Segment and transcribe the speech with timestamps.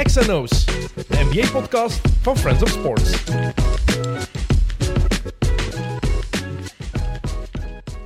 [0.00, 3.24] XNO's, de NBA-podcast van Friends of Sports.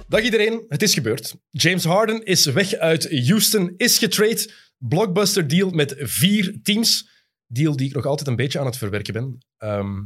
[0.09, 1.37] Dag iedereen, het is gebeurd.
[1.51, 4.53] James Harden is weg uit Houston, is getrade.
[4.79, 7.09] Blockbuster deal met vier teams.
[7.47, 9.39] Deal die ik nog altijd een beetje aan het verwerken ben.
[9.57, 10.03] Ehm,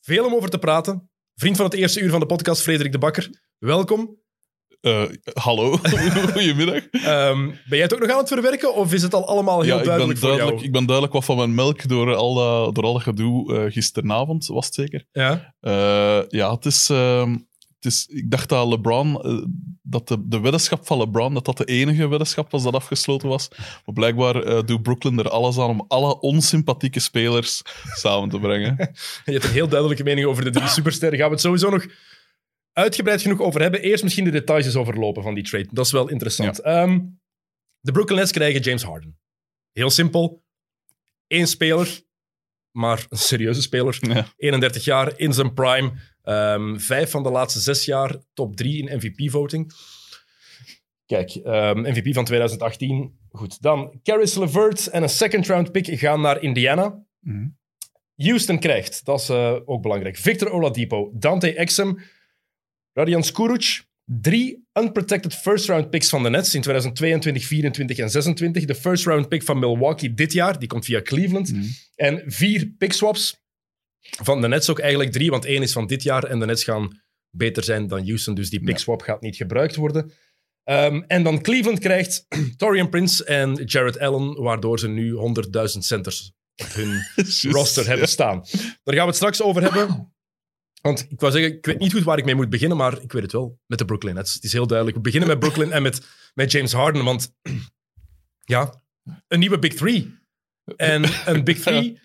[0.00, 1.10] veel om over te praten.
[1.34, 3.30] Vriend van het eerste uur van de podcast, Frederik de Bakker.
[3.58, 4.23] Welkom.
[4.84, 5.76] Uh, hallo,
[6.32, 6.82] goedemiddag.
[6.92, 9.78] Um, ben jij het ook nog aan het verwerken of is het al allemaal heel
[9.78, 10.66] ja, duidelijk, ik ben duidelijk voor jou?
[10.66, 13.72] Ik ben duidelijk wat van mijn melk door al dat, door al dat gedoe uh,
[13.72, 15.06] gisteravond, was het zeker.
[15.12, 15.54] Ja?
[15.60, 17.26] Uh, ja, het is, uh,
[17.74, 18.06] het is...
[18.08, 19.22] Ik dacht dat LeBron...
[19.22, 19.44] eh,
[19.82, 23.48] dat de, de weddenschap van LeBron, dat dat de enige weddenschap was dat afgesloten was.
[23.84, 27.62] Maar blijkbaar doet Brooklyn er alles aan om alle onsympathieke spelers
[27.94, 28.76] samen te brengen.
[29.24, 31.18] Je hebt een heel duidelijke mening over de drie supersterren.
[31.18, 31.86] Gaan we het sowieso nog
[32.74, 33.80] uitgebreid genoeg over hebben.
[33.80, 35.68] Eerst misschien de details eens overlopen van die trade.
[35.70, 36.60] Dat is wel interessant.
[36.64, 36.82] Ja.
[36.82, 37.20] Um,
[37.80, 39.18] de Brooklyn Nets krijgen James Harden.
[39.72, 40.42] Heel simpel.
[41.26, 42.02] Eén speler,
[42.70, 43.96] maar een serieuze speler.
[44.00, 44.26] Ja.
[44.36, 45.92] 31 jaar, in zijn prime.
[46.22, 49.72] Um, vijf van de laatste zes jaar top drie in MVP-voting.
[51.06, 53.18] Kijk, um, MVP van 2018.
[53.30, 57.04] Goed, dan Caris LeVert en een second round pick gaan naar Indiana.
[57.20, 57.56] Mm.
[58.16, 61.98] Houston krijgt, dat is uh, ook belangrijk, Victor Oladipo, Dante Exum,
[62.94, 68.64] Radian Skuruc, drie unprotected first-round picks van de Nets in 2022, 24 en 26.
[68.64, 71.52] De first-round pick van Milwaukee dit jaar, die komt via Cleveland.
[71.52, 71.68] Mm.
[71.94, 73.42] En vier pick-swaps
[74.00, 76.64] van de Nets ook eigenlijk drie, want één is van dit jaar en de Nets
[76.64, 79.06] gaan beter zijn dan Houston, dus die pick-swap ja.
[79.06, 80.12] gaat niet gebruikt worden.
[80.64, 82.26] Um, en dan Cleveland krijgt
[82.56, 88.06] Torian Prince en Jared Allen, waardoor ze nu 100.000 centers op hun Just, roster hebben
[88.06, 88.12] ja.
[88.12, 88.40] staan.
[88.82, 90.12] Daar gaan we het straks over hebben.
[90.84, 93.12] Want ik wou zeggen, ik weet niet goed waar ik mee moet beginnen, maar ik
[93.12, 93.58] weet het wel.
[93.66, 94.34] Met de Brooklyn Nets.
[94.34, 94.96] Het is heel duidelijk.
[94.96, 97.34] We beginnen met Brooklyn en met, met James Harden, want
[98.54, 98.82] ja,
[99.28, 100.18] een nieuwe Big Three.
[100.76, 102.00] En een Big Three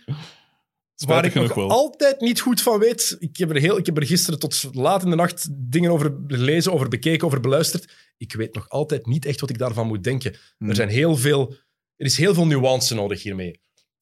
[1.07, 1.69] waar ik nog wel.
[1.69, 3.15] altijd niet goed van weet.
[3.19, 6.17] Ik heb, er heel, ik heb er gisteren tot laat in de nacht dingen over
[6.27, 7.93] gelezen, over bekeken, over beluisterd.
[8.17, 10.35] Ik weet nog altijd niet echt wat ik daarvan moet denken.
[10.57, 10.69] Hmm.
[10.69, 11.55] Er, zijn heel veel,
[11.95, 13.59] er is heel veel nuance nodig hiermee.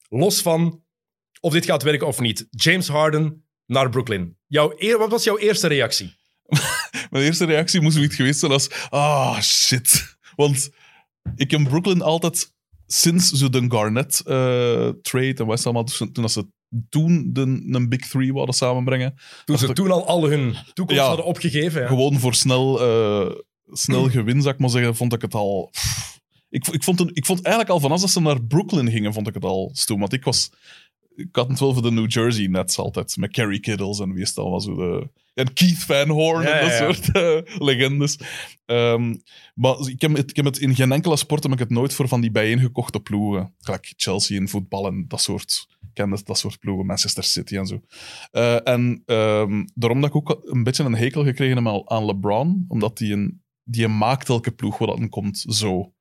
[0.08, 0.84] Los van
[1.40, 2.46] of dit gaat werken of niet.
[2.50, 4.36] James Harden naar Brooklyn.
[4.46, 6.16] Jouw, wat was jouw eerste reactie?
[7.10, 8.70] Mijn eerste reactie moest niet geweest zijn als...
[8.90, 10.16] Ah, shit.
[10.36, 10.70] Want
[11.36, 12.56] ik heb Brooklyn altijd...
[12.86, 15.84] Sinds ze de Garnett-trade en West allemaal...
[15.84, 16.46] Toen, toen ze
[16.88, 17.40] toen de,
[17.70, 19.14] een Big Three wilden samenbrengen.
[19.44, 21.06] Toen ze ik, toen al al hun toekomst Ja.
[21.06, 21.80] hadden opgegeven.
[21.80, 21.86] Ja.
[21.86, 22.82] Gewoon voor snel,
[23.26, 23.34] uh,
[23.72, 25.68] snel gewin, zou ik maar zeggen, vond ik het al...
[25.70, 29.12] Pff, ik, ik, vond een, ik vond eigenlijk al vanaf dat ze naar Brooklyn gingen,
[29.12, 30.00] vond ik het al stoem.
[30.00, 30.50] Want ik was...
[31.18, 33.16] Ik had het wel voor de New Jersey Nets altijd.
[33.16, 35.08] Met Kerry Kittles en wie is het allemaal zo de...
[35.34, 38.18] En Keith Van Horn Ja, en dat ja, soort uh, legendes.
[38.66, 39.22] Um,
[39.54, 41.94] maar ik heb, het, ik heb het in geen enkele sport heb ik het nooit
[41.94, 43.54] voor van die bijeengekochte ploegen.
[43.58, 45.66] Gelijk Chelsea in voetbal en dat soort...
[45.92, 47.80] Dat, dat soort ploegen, Manchester City en zo.
[48.32, 52.64] Uh, en um, daarom dat ik ook een beetje een hekel gekregen heb aan LeBron,
[52.68, 55.92] omdat die een, die een maakt elke ploeg waar dat komt zo.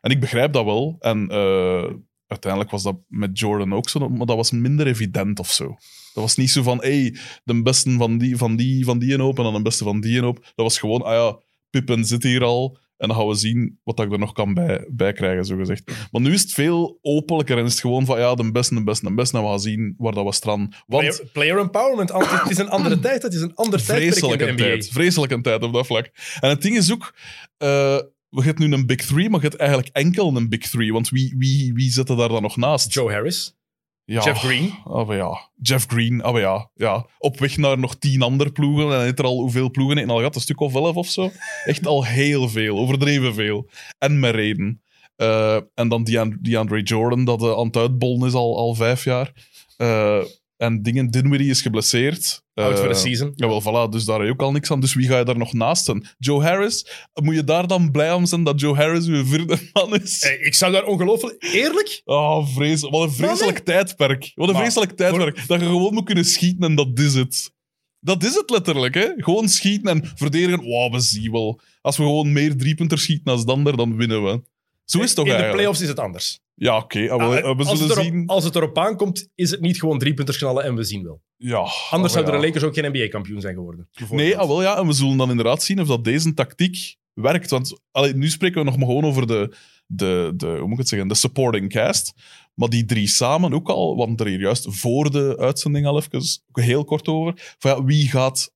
[0.00, 0.96] En ik begrijp dat wel.
[1.00, 1.84] En uh,
[2.32, 5.66] uiteindelijk was dat met Jordan ook zo, maar dat was minder evident of zo.
[6.14, 9.20] Dat was niet zo van, hey, de beste van die, van die, van die en
[9.20, 10.36] op en dan de beste van die en op.
[10.36, 11.40] Dat was gewoon, ah ja,
[11.70, 12.78] Pippen zit hier al.
[12.96, 15.92] En dan gaan we zien wat ik er nog kan bij, bij krijgen, zo gezegd.
[16.10, 18.82] Maar nu is het veel openlijker en is het gewoon van, ja, de beste, de
[18.84, 19.36] beste, de beste.
[19.36, 20.74] En we gaan zien waar dat stranden.
[20.86, 23.22] Want Player, player empowerment, het is een andere tijd.
[23.22, 24.56] Het is een ander tijdperk in de NBA.
[24.56, 26.10] Tijd, vreselijke tijd op dat vlak.
[26.40, 27.14] En het ding is ook...
[27.58, 27.98] Uh,
[28.32, 30.92] we hebben nu een Big Three, maar je hebt eigenlijk enkel een Big Three.
[30.92, 32.92] Want wie, wie, wie zit er daar dan nog naast?
[32.92, 33.56] Joe Harris.
[34.04, 34.22] Ja.
[34.22, 34.72] Jeff Green.
[34.84, 35.50] Oh, ja.
[35.62, 36.70] Jeff Green, oh, ja.
[36.74, 37.06] ja.
[37.18, 38.84] Op weg naar nog tien andere ploegen.
[38.84, 40.34] En hij heeft er al hoeveel ploegen in al gehad?
[40.34, 41.30] Een stuk of elf of zo?
[41.64, 43.68] Echt al heel veel, overdreven veel.
[43.98, 44.82] En met reden.
[45.16, 46.04] Uh, en dan
[46.40, 49.32] DeAndre Jordan, dat uh, aan het uitbollen is al, al vijf jaar.
[49.78, 50.24] Uh,
[50.62, 52.44] en dingen, Dinwiddie is geblesseerd.
[52.54, 53.32] Out voor de season.
[53.34, 54.80] Ja, wel, voilà, dus daar heb je ook al niks aan.
[54.80, 56.06] Dus wie ga je daar nog naast zijn?
[56.18, 56.86] Joe Harris?
[57.22, 60.22] Moet je daar dan blij om zijn dat Joe Harris uw vierde man is?
[60.22, 61.36] Hey, ik zou daar ongelooflijk...
[61.38, 62.00] Eerlijk?
[62.04, 62.80] Oh, vrees...
[62.80, 63.76] wat een vreselijk nee.
[63.76, 64.32] tijdperk.
[64.34, 65.38] Wat een maar, vreselijk tijdperk.
[65.38, 65.48] Voor...
[65.48, 67.52] Dat je gewoon moet kunnen schieten en dat is het.
[68.00, 69.08] Dat is het letterlijk, hè.
[69.16, 70.64] Gewoon schieten en verdedigen.
[70.64, 71.60] Wow, we zien wel.
[71.80, 74.42] Als we gewoon meer driepunters schieten als de ander, dan winnen we.
[74.84, 75.50] Zo is het toch In eigenlijk?
[75.50, 76.40] de playoffs is het anders.
[76.54, 77.10] Ja, oké.
[77.10, 78.26] Ah, we, we als, zullen het erop, zien...
[78.26, 81.22] als het erop aankomt, is het niet gewoon drie punters knallen en we zien wel.
[81.36, 81.66] Ja.
[81.90, 83.88] Anders oh, zouden de Lakers ook geen NBA-kampioen zijn geworden.
[84.10, 84.78] Nee, ah, wel ja.
[84.78, 87.50] En we zullen dan inderdaad zien of dat deze tactiek werkt.
[87.50, 89.56] Want allee, nu spreken we nog maar gewoon over de,
[89.86, 92.12] de, de, hoe moet ik het zeggen, de supporting cast.
[92.54, 96.40] Maar die drie samen ook al, want er hier juist voor de uitzending al even
[96.52, 97.54] heel kort over.
[97.58, 98.52] Van ja, wie gaat...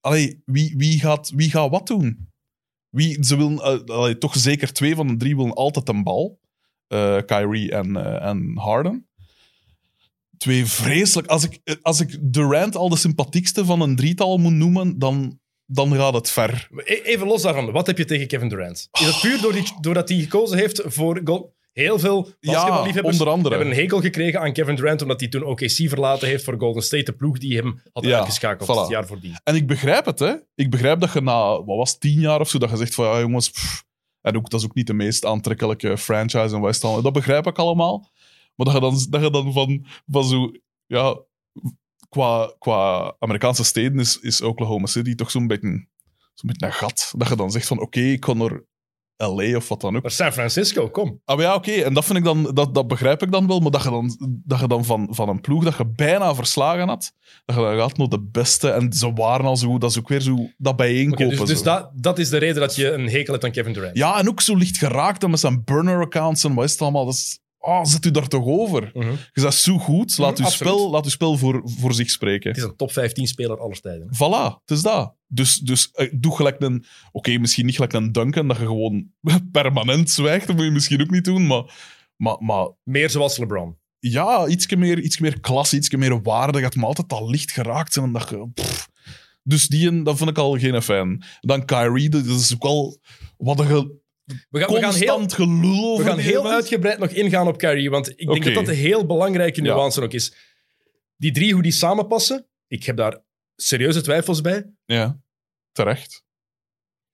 [0.00, 2.28] Allee, wie, wie, gaat, wie gaat wat doen?
[2.90, 6.38] Wie, ze willen, allee, toch zeker twee van de drie willen altijd een bal.
[6.88, 9.08] eh, Kyrie en, eh, en Harden.
[10.38, 11.28] Twee vreselijk.
[11.28, 15.40] Als ik, eh, als ik Durant al de sympathiekste van een drietal moet noemen, dan,
[15.66, 16.68] dan gaat het ver.
[16.76, 18.88] E- Even los daarvan, wat heb je tegen Kevin Durant?
[19.00, 21.22] Is het puur door die, doordat hij gekozen heeft voor?
[21.72, 23.54] Heel veel Ja, basketballiefhebbers onder andere.
[23.54, 26.82] hebben een hekel gekregen aan Kevin Durant omdat hij toen OKC verlaten heeft voor Golden
[26.82, 28.80] State, de ploeg die hem had Ja, uitgeschakeld voilà.
[28.80, 29.40] het jaar voordien.
[29.44, 30.34] En ik begrijp het, hè.
[30.54, 33.04] Ik begrijp dat je na, wat was tien jaar of zo, dat je zegt van,
[33.06, 33.84] ja jongens, pff.
[34.20, 36.82] en ook, dat is ook niet de meest aantrekkelijke franchise en West.
[36.82, 38.10] Dat begrijp ik allemaal.
[38.54, 40.50] Maar dat je dan, dat je dan van, van zo,
[40.86, 41.20] ja,
[42.08, 45.68] qua, qua Amerikaanse steden is, is Oklahoma City toch zo'n beetje,
[46.34, 47.12] zo'n beetje een gat.
[47.16, 48.62] Dat je dan zegt van, oké, ik kan naar
[49.18, 50.02] LA of wat dan ook.
[50.02, 51.20] Maar San Francisco, kom.
[51.24, 51.72] Ah, maar ja, oké.
[51.72, 53.60] En dat, vind ik dan, dat, dat begrijp ik dan wel.
[53.60, 56.88] Maar dat je dan, dat je dan van, van een ploeg dat je bijna verslagen
[56.88, 57.12] had,
[57.44, 58.70] dat je dan gaat naar de beste.
[58.70, 59.80] En ze waren al zo goed.
[59.80, 61.26] Dat is ook weer zo dat bijeenkopen.
[61.26, 63.72] Oké, dus dus dat, dat is de reden dat je een hekel hebt aan Kevin
[63.72, 63.96] Durant.
[63.96, 67.04] Ja, en ook zo licht geraakt en met zijn burner-accounts en wat is het allemaal.
[67.04, 68.90] Dat is, oh, zet u daar toch over?
[68.94, 69.10] Mhm.
[69.32, 70.18] Je bent zo goed.
[70.18, 72.48] Laat Mhm, uw spel, laat uw spel voor, voor zich spreken.
[72.48, 74.08] Het is een top 15 speler aller tijden.
[74.14, 75.14] Voilà, het is dat.
[75.26, 76.84] Dus, dus eh, doe gelijk een...
[77.12, 79.10] Oké, misschien niet gelijk een Duncan, dat je gewoon
[79.52, 80.46] permanent zwijgt.
[80.46, 81.96] Dat moet je misschien ook niet doen, maar...
[82.16, 83.76] Maar, maar Meer zoals LeBron.
[83.98, 86.60] ja, iets meer, ietsje meer klasse, iets meer waarde.
[86.60, 88.06] gaat me altijd al licht geraakt zijn.
[88.06, 88.88] En dat je, pff.
[89.42, 91.22] dus die, dat vond ik al geen fan.
[91.40, 92.98] Dan Kyrie, dat is ook al
[93.36, 93.96] wat een ge-
[94.50, 97.58] We gaan, we gaan heel, constant gelul over we gaan heel uitgebreid nog ingaan op
[97.58, 99.74] Kyrie, want ik denk dat dat een heel belangrijke Ja.
[99.74, 100.32] nuance ook is.
[101.16, 103.22] Die drie, hoe die samenpassen, ik heb daar
[103.56, 104.70] serieuze twijfels bij.
[104.84, 105.20] Ja,
[105.72, 106.22] terecht.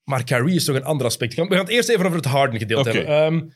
[0.04, 1.34] Maar Kyrie is toch een ander aspect.
[1.34, 3.06] We gaan het eerst even over het Harden gedeelte hebben.
[3.16, 3.48] Ehm,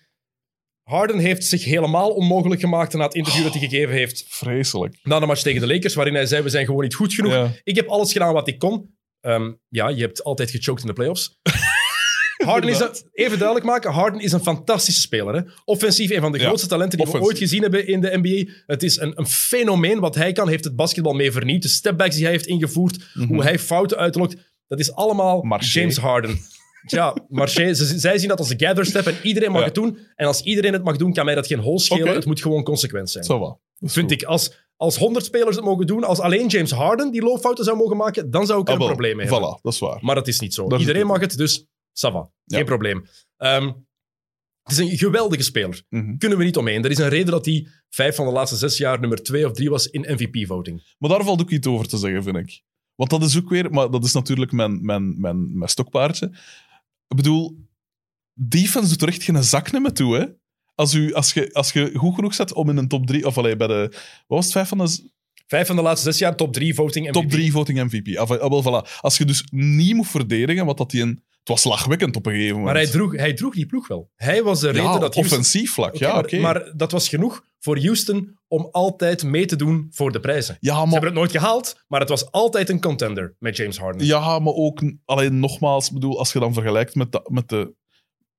[0.82, 4.98] Harden heeft zich helemaal onmogelijk gemaakt na het interview dat hij gegeven heeft Vreselijk.
[5.02, 7.32] na de match tegen de Lakers, waarin hij zei, we zijn gewoon niet goed genoeg.
[7.32, 7.52] Ja.
[7.64, 8.96] Ik heb alles gedaan wat ik kon.
[9.20, 11.38] Ehm, ja, je hebt altijd gechoked in de playoffs.
[12.44, 15.34] Harden is een, even duidelijk maken, Harden is een fantastische speler.
[15.34, 15.40] Hè?
[15.64, 18.52] Offensief een van de Ja, grootste talenten die we ooit gezien hebben in de NBA.
[18.66, 20.48] Het is een, een fenomeen wat hij kan.
[20.48, 21.62] heeft het basketbal mee vernieuwd.
[21.62, 23.10] De stepbacks die hij heeft ingevoerd.
[23.28, 24.36] Hoe hij fouten uitlokt.
[24.68, 25.46] Dat is allemaal Mhm.
[25.48, 25.78] Marché.
[25.80, 26.38] James Harden.
[26.86, 29.66] Ja, Marché, ze, zij zien dat als de gather step en iedereen mag Ja.
[29.66, 29.98] het doen.
[30.16, 32.14] En als iedereen het mag doen, kan mij dat geen hol schelen.
[32.14, 33.24] Het moet gewoon consequent zijn.
[33.24, 34.22] Zo is Vind goed.
[34.22, 34.28] ik.
[34.28, 37.96] Als, als 100 spelers het mogen doen, als alleen James Harden die loopfouten zou mogen
[37.96, 38.94] maken, dan zou ik er Ah, een wel.
[38.94, 39.48] probleem mee hebben.
[39.58, 39.98] Voilà, dat is waar.
[40.00, 40.76] Maar dat is niet zo.
[40.76, 41.66] Iedereen mag het, dus
[42.06, 42.30] ça va.
[42.46, 42.64] Geen Ja.
[42.64, 43.06] probleem.
[43.36, 43.66] Ehm,
[44.62, 45.82] het is een geweldige speler.
[45.88, 46.16] Mhm.
[46.16, 46.84] Kunnen we niet omheen.
[46.84, 49.52] Er is een reden dat hij vijf van de laatste zes jaar nummer twee of
[49.52, 50.94] drie was in MVP-voting.
[50.98, 52.62] Maar daar valt ook iets over te zeggen, vind ik.
[52.94, 53.70] Want dat is ook weer...
[53.70, 56.26] Maar dat is natuurlijk mijn, mijn, mijn, mijn stokpaardje.
[57.08, 57.58] Ik bedoel,
[58.34, 60.26] defense doet er echt geen zak meer toe, hè.
[60.74, 63.26] Als, u, als, je, als je goed genoeg zet om in een top 3...
[63.26, 63.86] Of allee, bij de...
[63.90, 64.52] Wat was het?
[64.52, 65.10] Vijf van de
[65.46, 67.14] Vijf van de laatste zes jaar top drie voting MVP.
[67.14, 68.16] top 3 voting MVP.
[68.16, 69.00] Ah, voilà.
[69.00, 71.22] Als je dus niet moet verdedigen, wat dat die een...
[71.48, 72.74] Het was lachwekkend op een gegeven moment.
[72.74, 74.10] Maar hij droeg, hij droeg die ploeg wel.
[74.16, 75.24] Hij was de reden ja, dat Houston...
[75.24, 80.12] offensief vlak, ja, maar, dat was genoeg voor Houston om altijd mee te doen voor
[80.12, 80.56] de prijzen.
[80.60, 84.06] Ja, Ze hebben het nooit gehaald, maar het was altijd een contender met James Harden.
[84.06, 87.74] Ja, maar ook, alleen nogmaals, bedoel, als je dan vergelijkt met de, met de,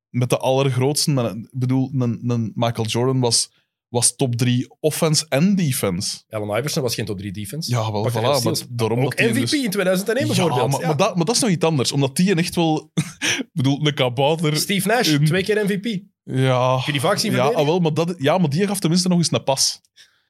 [0.09, 3.51] met de allergrootste, ik bedoel, een, een Michael Jordan was,
[3.89, 6.17] was top 3 offense en defense.
[6.29, 7.71] Allen Iverson was geen top 3 defense.
[7.71, 8.43] Ja, wel, voilà.
[8.43, 10.71] Maar daarom Ook MVP dus- in 2001 Ja, bijvoorbeeld.
[10.71, 10.87] maar, Ja.
[10.87, 12.91] maar, dat, maar dat is nog iets anders, omdat die echt wel,
[13.39, 14.57] ik bedoel, een kabouter.
[14.57, 16.01] Steve Nash, in- twee keer MVP.
[16.23, 19.07] Ja, je die vaak zien ja, ah, wel, maar, dat, ja, maar die gaf tenminste
[19.07, 19.81] nog eens een pas.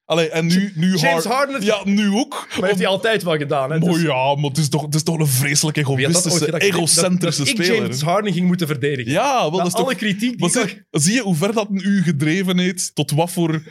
[0.09, 2.47] Allee, en nu, nu James Har- Harden, Ja, nu ook.
[2.59, 3.71] maar heeft hij altijd wel gedaan.
[3.71, 3.79] Hè?
[3.79, 6.05] Maar Dus- ja, maar het is toch, het is toch een vreselijk wie had dat
[6.05, 6.63] ooit egoïstische, gedacht?
[6.63, 7.81] Egocentrische dat, ik speler.
[7.81, 9.11] James Harden ging moeten verdedigen.
[9.11, 11.67] Ja, wel, dat is toch alle kritiek die Maar ik zie je hoe ver dat
[11.71, 12.95] u gedreven heeft?
[12.95, 13.61] Tot wat voor,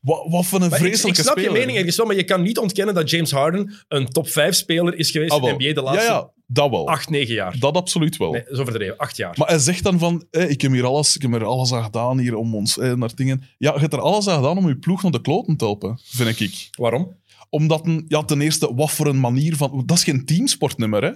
[0.00, 1.52] wat, wat voor een ik, vreselijke ik snap speler?
[1.52, 4.54] je mening ergens wel, maar je kan niet ontkennen dat James Harden een top 5
[4.54, 6.88] speler is geweest Ah, in de NBA de laatste Ja, ja, dat wel.
[6.88, 7.58] 8, 9 jaar.
[7.58, 8.32] Dat absoluut wel.
[8.32, 9.34] Nee, zo overdreven, 8 jaar.
[9.38, 12.18] Maar hij zegt dan van, ik, heb hier alles, ik heb er alles aan gedaan
[12.18, 13.42] hier om ons naar dingen.
[13.58, 15.98] Ja, je hebt er alles aan gedaan om je ploeg naar de kloten te helpen,
[16.04, 16.68] vind ik.
[16.78, 17.16] Waarom?
[17.50, 19.82] Omdat, een, ja, ten eerste, wat voor een manier van...
[19.86, 21.10] Dat is geen teamsportnummer, hè?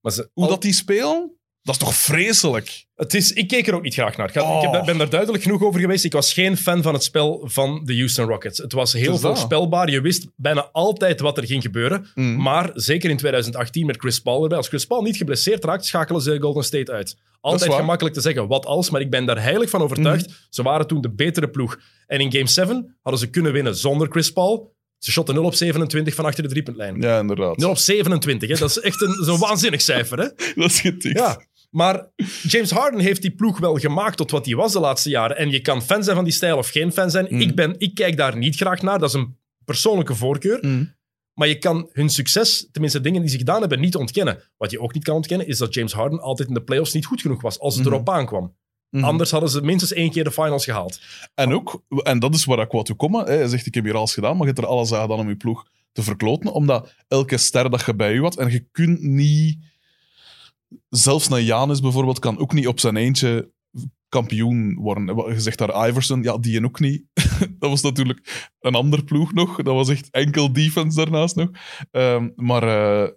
[0.00, 2.88] Maar ze, Hoe al- dat die spelen, dat is toch vreselijk?
[2.94, 4.28] het is, ik keek er ook niet graag naar.
[4.28, 4.62] Ik, had- Oh.
[4.64, 6.04] ik heb- ben daar duidelijk genoeg over geweest.
[6.04, 8.58] Ik was geen fan van het spel van de Houston Rockets.
[8.58, 9.20] Het was heel dat.
[9.20, 9.90] voorspelbaar.
[9.90, 12.06] Je wist bijna altijd wat er ging gebeuren.
[12.14, 12.42] Mm.
[12.42, 14.56] Maar zeker in 2018 met Chris Paul erbij.
[14.58, 17.16] Als Chris Paul niet geblesseerd raakt, schakelen ze Golden State uit.
[17.40, 20.46] Altijd gemakkelijk te zeggen wat als, maar ik ben daar heilig van overtuigd.
[20.50, 21.78] Ze waren toen de betere ploeg.
[22.06, 24.74] En in Game 7 hadden ze kunnen winnen zonder Chris Paul.
[24.98, 27.00] Ze shotten 0 op 27 van achter de driepuntlijn.
[27.00, 27.56] Ja, inderdaad.
[27.56, 28.56] 0 op 27, hè?
[28.56, 30.18] dat is echt een, zo'n waanzinnig cijfer.
[30.18, 30.24] Hè?
[30.60, 31.18] Dat is getikt.
[31.18, 31.40] Ja,
[31.70, 32.06] maar
[32.42, 35.36] James Harden heeft die ploeg wel gemaakt tot wat hij was de laatste jaren.
[35.36, 37.26] En je kan fan zijn van die stijl of geen fan zijn.
[37.30, 37.40] Mm.
[37.40, 38.98] Ik, ben, ik kijk daar niet graag naar.
[38.98, 40.58] Dat is een persoonlijke voorkeur.
[40.60, 40.94] Mm.
[41.34, 44.42] Maar je kan hun succes, tenminste dingen die ze gedaan hebben, niet ontkennen.
[44.56, 47.06] Wat je ook niet kan ontkennen, is dat James Harden altijd in de playoffs niet
[47.06, 47.92] goed genoeg was als het Mhm.
[47.94, 48.54] erop aankwam.
[48.90, 51.00] Anders hadden ze minstens één keer de finals gehaald.
[51.34, 53.24] En ook, en dat is waar ik wou toe komen.
[53.24, 53.36] Hè.
[53.36, 55.28] Hij zegt, ik heb hier alles gedaan, maar je hebt er alles aan gedaan om
[55.28, 56.52] je ploeg te verkloten.
[56.52, 59.58] Omdat elke ster dat je bij je had, en je kunt niet...
[60.88, 63.52] Zelfs een Janis bijvoorbeeld kan ook niet op zijn eentje
[64.08, 65.16] kampioen worden.
[65.32, 67.04] Je zegt daar Iverson, ja, die en ook niet.
[67.58, 69.56] dat was natuurlijk een ander ploeg nog.
[69.56, 71.48] Dat was echt enkel defense daarnaast nog.
[71.90, 73.08] Ehm, maar, eh,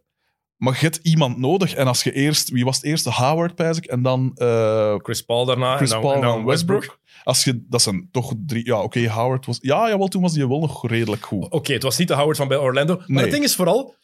[0.57, 1.74] maar je hebt iemand nodig.
[1.74, 2.50] En als je eerst...
[2.50, 3.12] Wie was het eerste?
[3.12, 3.86] Howard, pijs ik.
[3.86, 4.31] En dan...
[4.36, 6.79] eh, Chris Paul daarna Chris en dan, Paul en dan en Westbrook.
[6.79, 7.01] Westbrook.
[7.24, 8.65] Als je, dat zijn toch drie...
[8.65, 9.57] Ja, oké, Howard was...
[9.62, 11.50] Ja, jawel, toen was hij wel nog redelijk goed.
[11.50, 12.95] Oké, het was niet de Howard van bij Orlando.
[12.98, 13.22] Maar Nee.
[13.24, 13.95] het ding is vooral,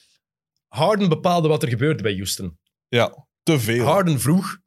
[0.67, 2.57] Harden bepaalde wat er gebeurde bij Houston.
[2.87, 3.85] Ja, te veel.
[3.85, 4.57] Harden vroeg,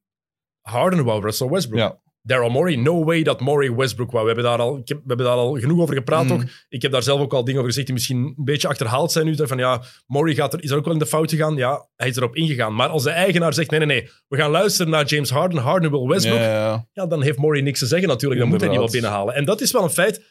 [0.60, 1.78] Harden wou Russell Westbrook.
[1.80, 2.00] Ja.
[2.24, 4.22] Daryl Morey, no way dat Morey Westbrook wou.
[4.26, 6.30] We hebben daar al, ik heb- we hebben daar al genoeg over gepraat Mm.
[6.32, 6.42] ook.
[6.68, 9.26] Ik heb daar zelf ook al dingen over gezegd die misschien een beetje achterhaald zijn
[9.26, 9.36] nu.
[9.36, 11.56] Van ja, Morey gaat er, is er ook wel in de fout gegaan.
[11.56, 12.74] Ja, hij is erop ingegaan.
[12.74, 15.90] Maar als de eigenaar zegt, nee, nee, nee, we gaan luisteren naar James Harden, Harden
[15.90, 16.38] wil Westbrook.
[16.38, 18.40] Ja, ja, Ja, dan heeft Morey niks te zeggen natuurlijk.
[18.40, 19.34] Dan moet hij die wel binnenhalen.
[19.34, 20.22] En dat is wel een feit.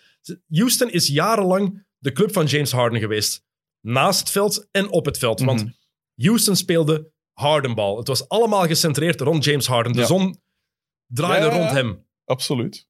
[0.47, 3.43] Houston is jarenlang de club van James Harden geweest.
[3.81, 5.39] Naast het veld en op het veld.
[5.41, 5.71] Want Mhm.
[6.27, 7.97] Houston speelde Hardenbal.
[7.97, 9.91] Het was allemaal gecentreerd rond James Harden.
[9.93, 10.05] De Ja.
[10.05, 10.41] zon
[11.07, 12.07] draaide Ja, rond hem.
[12.25, 12.87] absoluut.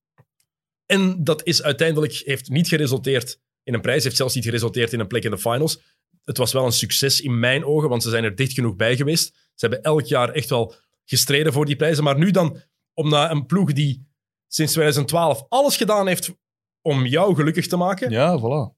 [0.86, 4.04] En dat is uiteindelijk heeft niet geresulteerd in een prijs.
[4.04, 5.82] Heeft zelfs niet geresulteerd in een plek in de finals.
[6.24, 8.96] Het was wel een succes in mijn ogen, want ze zijn er dicht genoeg bij
[8.96, 9.28] geweest.
[9.34, 12.04] Ze hebben elk jaar echt wel gestreden voor die prijzen.
[12.04, 12.62] Maar nu dan,
[12.94, 14.08] om naar een ploeg die
[14.48, 16.32] sinds 2012 alles gedaan heeft
[16.82, 18.76] om jou gelukkig te maken, Ja, voilà.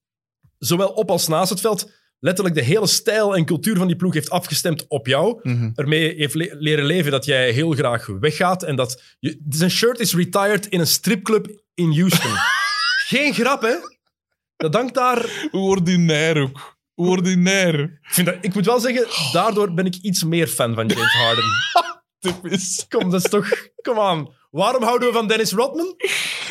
[0.58, 1.92] zowel op als naast het veld,
[2.24, 5.40] letterlijk de hele stijl en cultuur van die ploeg heeft afgestemd op jou.
[5.44, 5.72] Mhm.
[5.76, 8.64] Ermee heeft le- leren leven dat jij heel graag weggaat.
[8.64, 12.32] En dat je, zijn shirt is retired in een stripclub in Houston.
[13.12, 13.76] Geen grap, hè?
[14.58, 15.50] Dat dankt daar.
[15.52, 16.78] Ordinair ook.
[16.96, 17.80] Ordinair.
[17.80, 21.14] Ik, vind dat, ik moet wel zeggen, daardoor ben ik iets meer fan van James
[21.14, 21.44] Harden.
[22.20, 22.86] Typisch.
[22.90, 23.48] Kom, dat is toch.
[23.82, 24.28] Kom aan.
[24.54, 25.96] Waarom houden we van Dennis Rodman?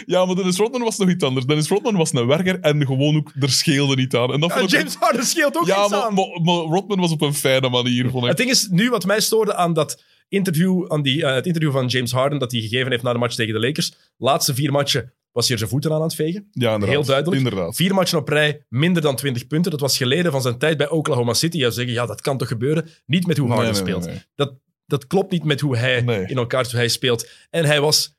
[0.06, 1.46] Ja, maar Dennis Rodman was nog iets anders.
[1.46, 4.32] Dennis Rodman was een werker en gewoon ook, er scheelde niet aan.
[4.32, 6.14] En dat Ja, vond ik James Harden scheelt ook Ja, iets maar, aan.
[6.14, 8.28] maar, maar Rodman was op een fijne manier, vond ik.
[8.28, 11.72] Het ding is, nu wat mij stoorde aan dat interview, aan die, eh, het interview
[11.72, 13.92] van James Harden dat hij gegeven heeft na de match tegen de Lakers.
[14.16, 16.48] Laatste vier matchen was hij er zijn voeten aan aan het vegen.
[16.52, 16.88] Ja, inderdaad.
[16.88, 17.36] Heel duidelijk.
[17.42, 17.76] Inderdaad.
[17.76, 19.70] Vier matchen op rij, minder dan 20 punten.
[19.70, 21.56] Dat was geleden van zijn tijd bij Oklahoma City.
[21.56, 22.88] Je zou zeggen, ja, dat kan toch gebeuren?
[23.06, 24.06] Niet met hoe Harden Nee, nee, speelt.
[24.06, 24.22] nee.
[24.34, 24.54] Dat,
[24.92, 26.26] dat klopt niet met hoe hij Nee.
[26.26, 27.28] in elkaar hoe hij speelt.
[27.50, 28.14] En hij was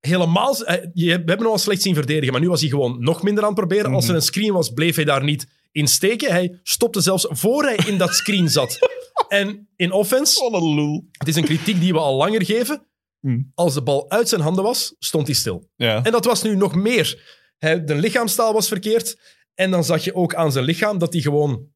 [0.00, 0.56] helemaal...
[0.58, 3.22] hij- je, we hebben hem al slecht zien verdedigen, maar nu was hij gewoon nog
[3.22, 3.92] minder aan het proberen.
[3.94, 4.18] Als er Mhm.
[4.18, 6.30] een screen was, bleef hij daar niet in steken.
[6.30, 8.78] Hij stopte zelfs voor hij in dat screen zat.
[9.28, 11.04] En in offense, Wat een lul.
[11.12, 12.86] het is een kritiek die we al langer geven.
[13.20, 13.40] Hm.
[13.54, 15.70] Als de bal uit zijn handen was, stond hij stil.
[15.76, 16.04] Ja.
[16.04, 17.36] En dat was nu nog meer.
[17.58, 19.18] Hij, de lichaamstaal was verkeerd.
[19.54, 21.68] En dan zag je ook aan zijn lichaam dat hij gewoon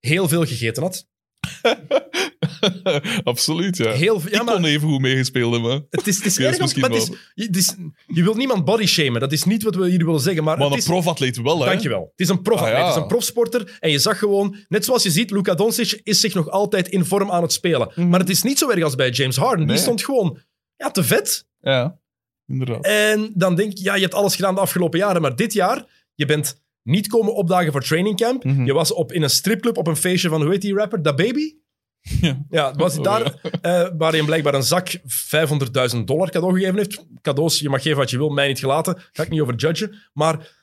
[0.00, 1.06] heel veel gegeten had.
[3.24, 3.90] Absoluut, ja.
[3.92, 5.86] Heel, ja, ik kon even goed meegespeeld hebben.
[5.90, 7.74] het is, het is erg, maar het is, je, het is,
[8.06, 9.20] je wilt niemand body shamen.
[9.20, 10.44] Dat is niet wat we hier willen zeggen.
[10.44, 11.66] Maar, Maar het een profatleet wel, hè?
[11.66, 12.00] Dankjewel.
[12.10, 12.86] Het is een profatleet, Ah, ja.
[12.86, 13.76] het is een profsporter.
[13.80, 17.04] En je zag gewoon, net zoals je ziet, Luka Doncic is zich nog altijd in
[17.04, 17.92] vorm aan het spelen.
[17.94, 18.08] Mhm.
[18.08, 19.66] Maar het is niet zo erg als bij James Harden.
[19.66, 20.38] Die stond gewoon
[20.76, 21.46] ja, te vet.
[21.60, 21.98] Ja,
[22.46, 22.84] inderdaad.
[22.84, 25.84] En dan denk je, ja, je hebt alles gedaan de afgelopen jaren, maar dit jaar,
[26.14, 28.44] je bent niet komen opdagen voor training camp.
[28.44, 28.64] Mhm.
[28.64, 31.02] Je was op, in een stripclub op een feestje van, hoe heet die rapper?
[31.02, 31.54] Da Baby?
[32.20, 32.44] Ja.
[32.50, 36.76] Ja, was Oh, daar, eh, waar hij hem blijkbaar een zak 500.000 dollar cadeau gegeven
[36.76, 37.06] heeft.
[37.22, 39.02] Cadeaus, je mag geven wat je wil, mij niet gelaten.
[39.12, 39.94] Ga ik niet over judgen.
[40.12, 40.54] Maar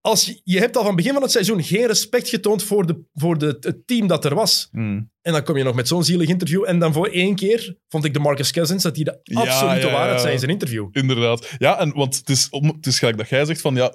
[0.00, 2.86] als je, je hebt al van het begin van het seizoen geen respect getoond voor,
[2.86, 4.68] de, voor de, het team dat er was.
[4.72, 5.10] Mm.
[5.22, 6.64] En dan kom je nog met zo'n zielig interview.
[6.66, 9.86] En dan voor één keer vond ik de Marcus Cousins dat hij de Ja, absolute
[9.86, 10.88] ja, waarheid zei in zijn interview.
[10.92, 11.54] Inderdaad.
[11.58, 13.92] Ja, en, want het is, om, het is gelijk dat jij zegt van ja,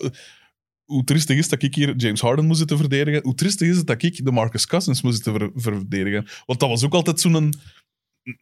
[0.90, 3.24] hoe triestig is dat ik hier James Harden moest zitten verdedigen.
[3.24, 6.28] Hoe triestig is het dat ik de Marcus Cousins moest zitten ver- verdedigen.
[6.46, 7.54] Want dat was ook altijd zo'n een,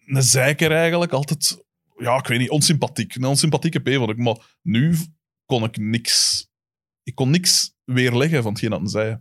[0.06, 1.12] een zeiker eigenlijk.
[1.12, 1.64] Altijd,
[1.98, 3.16] ja, ik weet niet, onsympathiek.
[3.16, 4.18] Een onsympathieke P vond ik.
[4.18, 4.96] Maar nu
[5.46, 6.48] kon ik niks...
[7.04, 9.18] Ik kon niks weerleggen van hetgeen dat hij zei.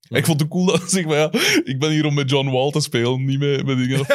[0.00, 0.16] Ja.
[0.16, 1.30] Ik vond het cool dat zegt, maar ja,
[1.64, 3.98] ik ben hier om met John Wall te spelen, niet met, met dingen.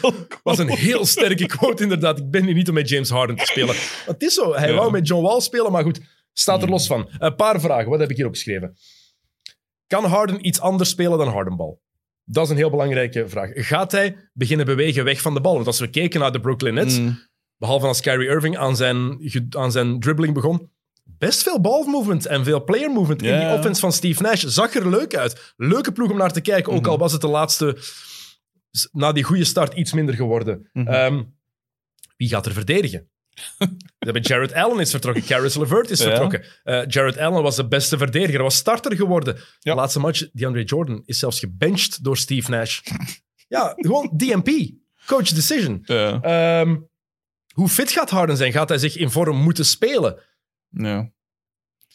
[0.00, 2.18] Dat was een heel sterke quote, inderdaad.
[2.18, 3.74] Ik ben hier niet om met James Harden te spelen.
[4.06, 4.54] Het is zo.
[4.54, 4.74] Hij Ja.
[4.76, 6.00] wou met John Wall spelen, maar goed,
[6.32, 7.08] staat er los van.
[7.18, 7.90] Een paar vragen.
[7.90, 8.76] Wat heb ik hier opgeschreven?
[9.86, 11.80] Kan Harden iets anders spelen dan Hardenbal?
[12.24, 13.50] Dat is een heel belangrijke vraag.
[13.54, 15.54] Gaat hij beginnen bewegen weg van de bal?
[15.54, 17.18] Want als we keken naar de Brooklyn Nets, Mm.
[17.56, 19.18] behalve als Kyrie Irving aan zijn,
[19.50, 20.70] aan zijn dribbling begon,
[21.04, 24.44] best veel ballmovement en veel player movement in die offense van Steve Nash.
[24.44, 25.52] Zag er leuk uit.
[25.56, 26.90] Leuke ploeg om naar te kijken, ook Mhm.
[26.90, 27.76] al was het de laatste,
[28.92, 30.70] na die goede start, iets minder geworden.
[30.72, 30.86] Mhm.
[30.88, 31.22] Ehm,
[32.16, 33.10] wie gaat er verdedigen?
[33.58, 36.04] We hebben Jared Allen is vertrokken, Caris LeVert is Ja.
[36.04, 36.44] vertrokken.
[36.62, 39.34] Eh, Jared Allen was de beste verdediger, was starter geworden.
[39.36, 39.72] Ja.
[39.72, 42.80] De laatste match, DeAndre Jordan, is zelfs gebenched door Steve Nash.
[43.48, 44.70] ja, gewoon DMP,
[45.06, 45.80] coach decision.
[45.84, 46.20] Ja.
[46.20, 46.76] Ehm,
[47.52, 48.52] Hoe fit gaat Harden zijn?
[48.52, 50.18] Gaat hij zich in vorm moeten spelen?
[50.68, 51.10] Ja.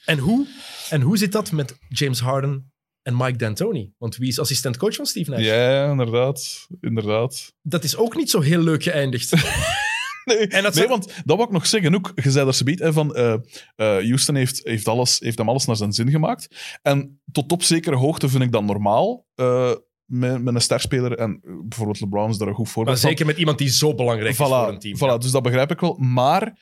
[0.06, 0.48] En hoe,
[0.89, 3.94] en hoe zit dat met James Harden en Mike D'Antoni?
[3.98, 5.41] Want wie is assistent-coach van Steve Nash?
[5.44, 6.67] ja, inderdaad.
[6.82, 7.53] Inderdaad.
[7.62, 9.34] Dat is ook niet zo heel leuk geëindigd.
[10.27, 11.96] Nee, En dat nee want dat wil ik nog zeggen.
[11.96, 13.39] Ook, je zei daar zoiets hè, van eh, eh,
[13.75, 16.77] Houston heeft, heeft, alles, heeft hem alles naar zijn zin gemaakt.
[16.81, 19.25] En tot op zekere hoogte vind ik dat normaal.
[19.36, 19.72] eh,
[20.05, 21.17] met, met een sterspeler.
[21.17, 23.10] En bijvoorbeeld LeBron is daar een goed maar voorbeeld van.
[23.10, 24.98] zeker met iemand die zo belangrijk is voor een team.
[24.98, 25.98] voilà, dus dat begrijp ik wel.
[25.98, 26.60] Maar,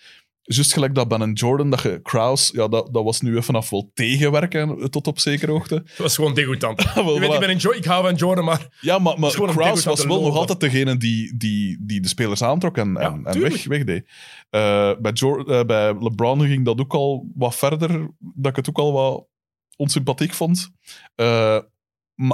[0.47, 3.55] juist gelijk dat Ben en Jordan, dat je Kraus, ja, dat, dat was nu even
[3.55, 5.75] af wel tegenwerken eh, tot op zekere hoogte.
[5.75, 6.81] Dat was gewoon degoutant.
[6.95, 7.33] Je weet, voilà.
[7.33, 10.35] ik, ben een Jo- ik hou van Jordan, maar Ja, maar, Kraus was wel nog
[10.35, 14.05] altijd degene die, die, die de spelers aantrok en, Ja, en, weg, wegdeed.
[14.49, 18.69] Eh, bij, Jor- eh, bij LeBron ging dat ook al wat verder, dat ik het
[18.69, 19.25] ook al wat
[19.77, 20.71] onsympathiek vond.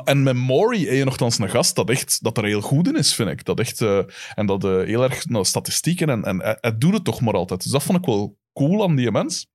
[0.03, 2.95] En met Maury heb je nogthans een gast dat, echt, dat er heel goed in
[2.95, 3.45] is, vind ik.
[3.45, 4.01] Dat echt, eh,
[4.35, 7.63] en dat eh, heel erg nou, statistieken en, en hij, doet het toch maar altijd.
[7.63, 9.47] Dus dat vond ik wel cool aan die mens.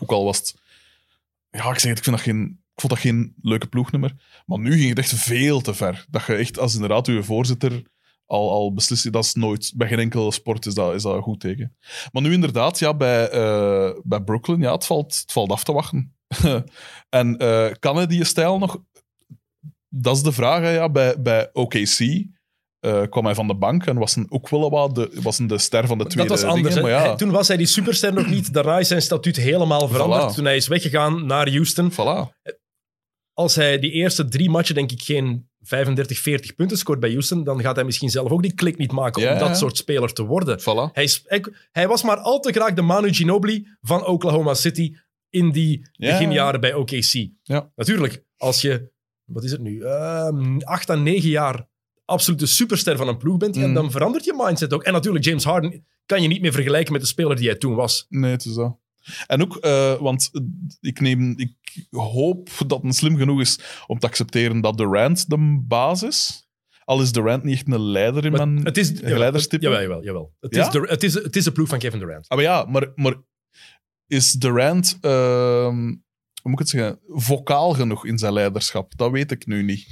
[0.00, 0.54] Ook al was het...
[1.50, 4.14] Ja, ik zeg het, ik, vind dat geen, ik vond dat geen leuke ploegnummer.
[4.46, 6.06] Maar nu ging het echt veel te ver.
[6.10, 7.82] Dat je echt als inderdaad je voorzitter
[8.28, 11.22] al, al beslist, dat is nooit, bij geen enkele sport is dat, is dat een
[11.22, 11.76] goed teken.
[12.12, 15.72] Maar nu inderdaad, ja, bij, eh, bij Brooklyn, ja, het valt, het valt af te
[15.72, 16.16] wachten.
[17.08, 18.82] en eh, kan hij die stijl nog...
[19.88, 20.88] Dat is de vraag, hè, ja.
[20.90, 21.98] Bij, bij OKC
[22.78, 25.46] eh, kwam hij van de bank en was een, ook wel wat de, was een
[25.46, 26.74] de ster van de dat tweede was anders.
[26.74, 28.52] dingen, maar ja, Toen was hij die superster nog niet.
[28.52, 30.32] Daarna is zijn statuut helemaal veranderd.
[30.32, 30.34] Voilà.
[30.34, 31.92] Toen hij is weggegaan naar Houston.
[31.92, 32.36] voilà.
[33.32, 37.44] Als hij die eerste drie matchen, denk ik, geen 35, 40 punten scoort bij Houston,
[37.44, 39.54] dan gaat hij misschien zelf ook die klik niet maken Ja, om dat ja.
[39.54, 40.60] soort speler te worden.
[40.60, 40.92] Voilà.
[40.92, 44.94] Hij, is, hij, hij was maar al te graag de Manu Ginobili van Oklahoma City
[45.30, 46.10] in die Ja.
[46.10, 47.28] beginjaren bij OKC.
[47.42, 47.70] Ja.
[47.74, 48.92] Natuurlijk, als je,
[49.28, 51.66] wat is het nu, Ehm, acht à negen jaar
[52.04, 53.74] absolute superster van een ploeg bent, ja, Mm.
[53.74, 54.82] dan verandert je mindset ook.
[54.82, 57.74] En natuurlijk, James Harden kan je niet meer vergelijken met de speler die hij toen
[57.74, 58.06] was.
[58.08, 58.76] Nee, het is dat.
[59.26, 60.30] En ook, eh, want
[60.80, 61.52] ik, neem, ik
[61.90, 66.46] hoop dat het slim genoeg is om te accepteren dat Durant de baas is.
[66.84, 69.62] Al is Durant niet echt een leider in Maar mijn het is, leiderstype.
[69.64, 70.34] Jawel, jawel, jawel.
[70.40, 70.66] Het, Ja?
[70.66, 72.28] is de, het, is, het is de ploeg van Kevin Durant.
[72.28, 73.14] Ah, maar ja, maar, maar
[74.06, 75.94] is Durant, ehm,
[76.42, 78.96] hoe moet ik het zeggen, vocaal genoeg in zijn leiderschap?
[78.96, 79.86] Dat weet ik nu niet.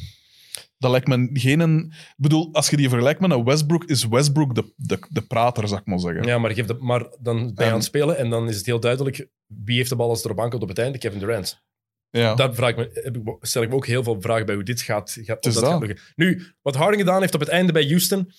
[0.79, 1.85] Dat lijkt me geen...
[1.91, 5.69] Ik bedoel, als je die vergelijkt met een Westbrook, is Westbrook de, de, de prater,
[5.69, 6.25] zou ik maar zeggen.
[6.25, 8.67] Ja, maar, geef de, maar dan ben je aan het spelen en dan is het
[8.67, 10.99] heel duidelijk wie heeft de bal als erop aankomt op het einde?
[10.99, 11.65] Kevin Durant.
[12.11, 12.35] Ja.
[12.35, 15.11] Daar vraag ik me, stel ik me ook heel veel vragen bij hoe dit gaat,
[15.21, 15.65] gaat, dat dat.
[15.65, 16.05] gaat lukken.
[16.15, 18.33] Nu, wat Harden gedaan heeft op het einde bij Houston.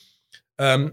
[0.55, 0.89] ehm,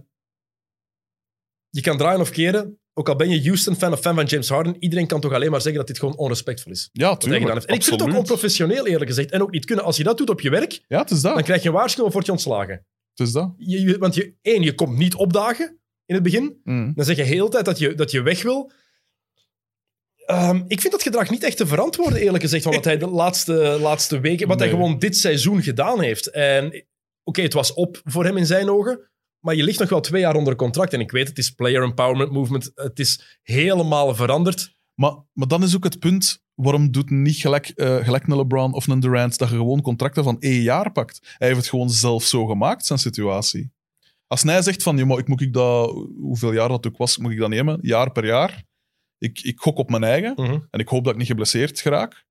[1.68, 2.78] je kan draaien of keren.
[2.96, 5.60] Ook al ben je Houston-fan of fan van James Harden, iedereen kan toch alleen maar
[5.60, 6.88] zeggen dat dit gewoon onrespectvol is.
[6.92, 7.44] ja, tuurlijk.
[7.48, 9.30] En ik vind het ook onprofessioneel, eerlijk gezegd.
[9.30, 9.84] En ook niet kunnen.
[9.84, 11.34] Als je dat doet op je werk, Ja, het is dat.
[11.34, 12.86] dan krijg je een waarschuwing of word je ontslagen.
[13.14, 13.54] Het is dat.
[13.56, 16.60] Je, je- want je, één, je komt niet opdagen in het begin.
[16.64, 16.92] Mm.
[16.94, 18.70] Dan zeg je heel de tijd dat je, dat je weg wil.
[20.26, 23.06] Ehm, ik vind dat gedrag niet echt te verantwoorden, eerlijk gezegd, van wat hij de
[23.22, 26.26] laatste, laatste weken, wat hij gewoon dit seizoen gedaan heeft.
[26.30, 26.84] En
[27.24, 29.10] oké, het was op voor hem in zijn ogen,
[29.44, 30.92] maar je ligt nog wel twee jaar onder contract.
[30.92, 34.76] En ik weet, het is player empowerment movement, het is helemaal veranderd.
[34.94, 38.74] Maar, maar dan is ook het punt, waarom doet niet gelijk, eh, gelijk een LeBron
[38.74, 41.34] of een Durant dat je gewoon contracten van één jaar pakt?
[41.38, 43.72] Hij heeft het gewoon zelf zo gemaakt, zijn situatie.
[44.26, 47.18] Als hij zegt van, ja, maar ik moet ik dat, hoeveel jaar dat ook was,
[47.18, 47.78] moet ik dat nemen?
[47.82, 48.64] Jaar per jaar.
[49.18, 50.36] Ik, ik gok op mijn eigen
[50.70, 52.23] en ik hoop dat ik niet geblesseerd geraak.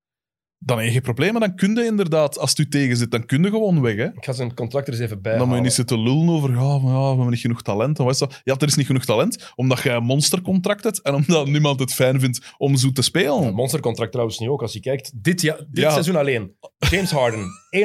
[0.66, 1.42] Dan heb je problemen.
[1.42, 3.96] Dan kun je inderdaad, als het u tegen zit, dan kun je gewoon weg.
[3.96, 4.06] Hè?
[4.06, 6.50] Ik ga zijn contract er eens even bij Dan moet je niet zitten lullen over,
[6.50, 7.98] ja, maar ja, we hebben niet genoeg talent.
[7.98, 8.42] En wat is dat?
[8.44, 11.94] Ja, er is niet genoeg talent, omdat jij een monstercontract hebt en omdat niemand het
[11.94, 13.44] fijn vindt om zo te spelen.
[13.44, 15.12] Een monstercontract trouwens nu ook, als je kijkt.
[15.24, 15.92] Dit, ja, dit Ja.
[15.92, 16.56] seizoen alleen.
[16.90, 17.46] James Harden,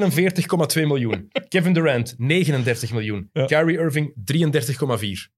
[0.75, 1.29] 41,2 miljoen.
[1.49, 3.31] Kevin Durant, 39 miljoen.
[3.33, 3.45] Ja.
[3.45, 5.38] Kyrie Irving, 33,4.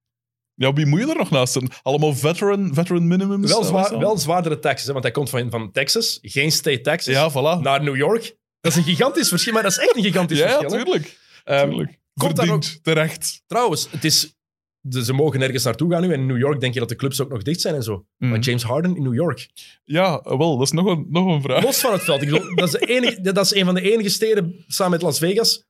[0.60, 1.72] Ja, wie moet je er nog naast zetten?
[1.82, 3.50] Allemaal veteran, veteran minimums?
[3.50, 6.18] Wel, zwaar, wel zwaardere taxes, hè, want hij komt van, van Texas.
[6.22, 7.14] Geen state taxes.
[7.14, 7.60] Ja, voilà.
[7.62, 8.36] Naar New York.
[8.60, 10.78] Dat is een gigantisch verschil, maar dat is echt een gigantisch ja, ja, verschil.
[10.78, 10.84] hè.
[10.84, 11.18] tuurlijk.
[11.44, 11.98] Tuurlijk.
[12.14, 13.42] komt daar Verdiend, terecht.
[13.46, 14.36] trouwens, het is,
[14.80, 16.12] de, ze mogen nergens naartoe gaan nu.
[16.12, 18.06] En in New York denk je dat de clubs ook nog dicht zijn en zo.
[18.16, 19.48] Maar James Harden in New York.
[19.84, 21.62] Ja, wel, dat is nog een, nog een vraag.
[21.62, 22.22] Los van het veld.
[22.22, 25.02] Ik bedoel, dat, is de enige, dat is een van de enige steden, samen met
[25.02, 25.68] Las Vegas,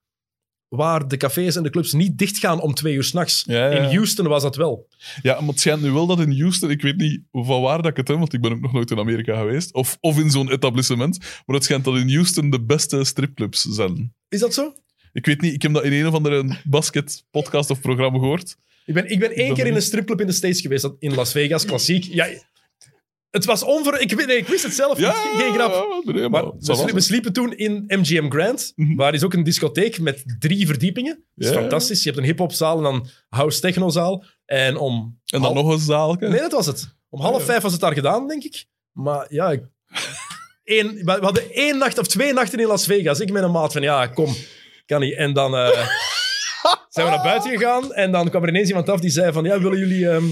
[0.71, 3.45] waar de cafés en de clubs niet dicht gaan om twee uur s'nachts.
[3.47, 3.69] Ja.
[3.71, 4.89] In Houston was dat wel.
[5.23, 7.91] Ja, maar het schijnt nu wel dat in Houston, ik weet niet van waar dat
[7.91, 10.31] ik het heb, want ik ben ook nog nooit in Amerika geweest, of, of in
[10.31, 14.15] zo'n etablissement, maar het schijnt dat in Houston de beste stripclubs zijn.
[14.29, 14.75] Is dat zo?
[15.13, 18.57] Ik weet niet, ik heb dat in een of andere basket-podcast of programma gehoord.
[18.87, 21.15] Ik ben, ik ben één keer in een stripclub in de States geweest, dat- in
[21.15, 22.05] Las Vegas, klassiek.
[22.05, 22.27] Ja,
[23.31, 24.01] het was onver...
[24.01, 26.03] Ik, nee, ik wist het zelf niet, geen grap.
[26.05, 26.75] nee, maar, we, va.
[26.75, 28.73] slie- we sliepen toen in MGM Grand.
[28.77, 28.95] Mhm.
[28.97, 31.25] Waar is ook een discotheek met drie verdiepingen.
[31.35, 32.03] Dat is fantastisch.
[32.03, 34.25] Je hebt een hip-hopzaal en dan house technozaal.
[34.45, 35.19] En om...
[35.27, 36.21] En dan half- nog dadelijk.
[36.21, 36.29] hè?
[36.29, 36.95] Nee, dat was het.
[37.09, 38.65] Om half vijf was het daar gedaan, denk ik.
[38.93, 39.63] Maar ja, ik...
[40.65, 43.21] Eén, we we hadden één nacht of twee nachten in Las Vegas.
[43.21, 44.35] Ik met een maat van, ja, kom,
[44.87, 45.15] kan niet.
[45.17, 45.69] En dan eh,
[46.89, 47.93] zijn we naar buiten gegaan.
[47.93, 50.09] En dan kwam er ineens iemand af die zei van, ja, willen jullie...
[50.11, 50.25] ehm,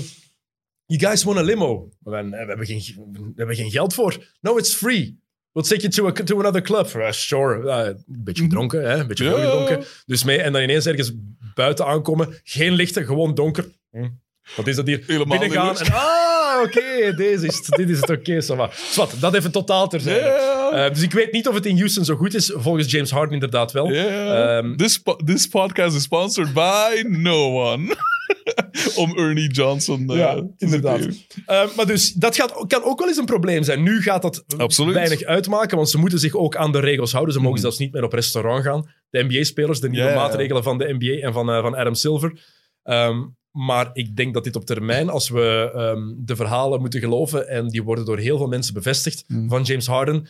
[0.88, 1.88] you guys want a limo?
[2.02, 4.16] We, hebben- we, hebben geen, we hebben geen geld voor.
[4.40, 5.18] No, it's free.
[5.52, 6.92] We'll take you to, a, to another club.
[6.96, 7.62] Uh, sure.
[7.64, 8.98] Uh, een beetje gedronken, hè?
[8.98, 9.84] een beetje veel gedronken.
[10.06, 10.42] Dus mee.
[10.42, 11.12] En dan ineens ergens
[11.54, 12.40] buiten aankomen.
[12.44, 13.64] Geen lichten, gewoon donker.
[13.90, 14.08] Hm.
[14.56, 15.02] Wat is dat hier?
[15.06, 17.66] Helemaal Binnengaan en ah, oké, deze is.
[17.76, 18.70] Dit is het, oké, ça va.
[18.72, 20.26] Zwat, dat even totaal terzijde.
[20.72, 22.52] Eh, dus ik weet niet of het in Houston zo goed is.
[22.54, 23.92] Volgens James Harden inderdaad wel.
[23.92, 24.58] Yeah.
[24.58, 27.94] Ehm, this, po- this podcast is sponsored by no one.
[29.02, 30.10] Om Ernie Johnson.
[30.10, 31.08] eh, Ja, inderdaad.
[31.46, 33.82] Eh, maar dus, dat gaat, kan ook wel eens een probleem zijn.
[33.82, 34.94] Nu gaat dat Absoluut.
[34.94, 37.32] weinig uitmaken, want ze moeten zich ook aan de regels houden.
[37.34, 37.62] Ze mogen Mhm.
[37.62, 38.90] zelfs niet meer op restaurant gaan.
[39.10, 42.40] De NBA-spelers, de nieuwe maatregelen van de NBA en van, eh, van Adam Silver.
[42.82, 43.16] Ehm,
[43.50, 47.68] maar ik denk dat dit op termijn, als we ehm, de verhalen moeten geloven, en
[47.68, 49.48] die worden door heel veel mensen bevestigd, Mhm.
[49.48, 50.26] van James Harden,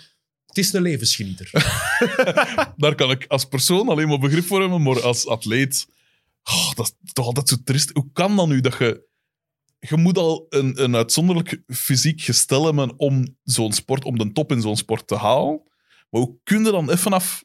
[0.47, 1.51] het is een levensgenieter.
[2.77, 5.87] Daar kan ik als persoon alleen maar begrip voor hebben, maar als atleet.
[6.43, 7.91] Oh, dat is toch altijd zo trist.
[7.93, 9.07] Hoe kan dat nu dat je.
[9.79, 14.53] Je moet al een, een uitzonderlijk fysiek gestel hebben om zo'n sport, om de top
[14.53, 15.63] in zo'n sport te halen.
[16.11, 17.45] Maar hoe kun je dan even af.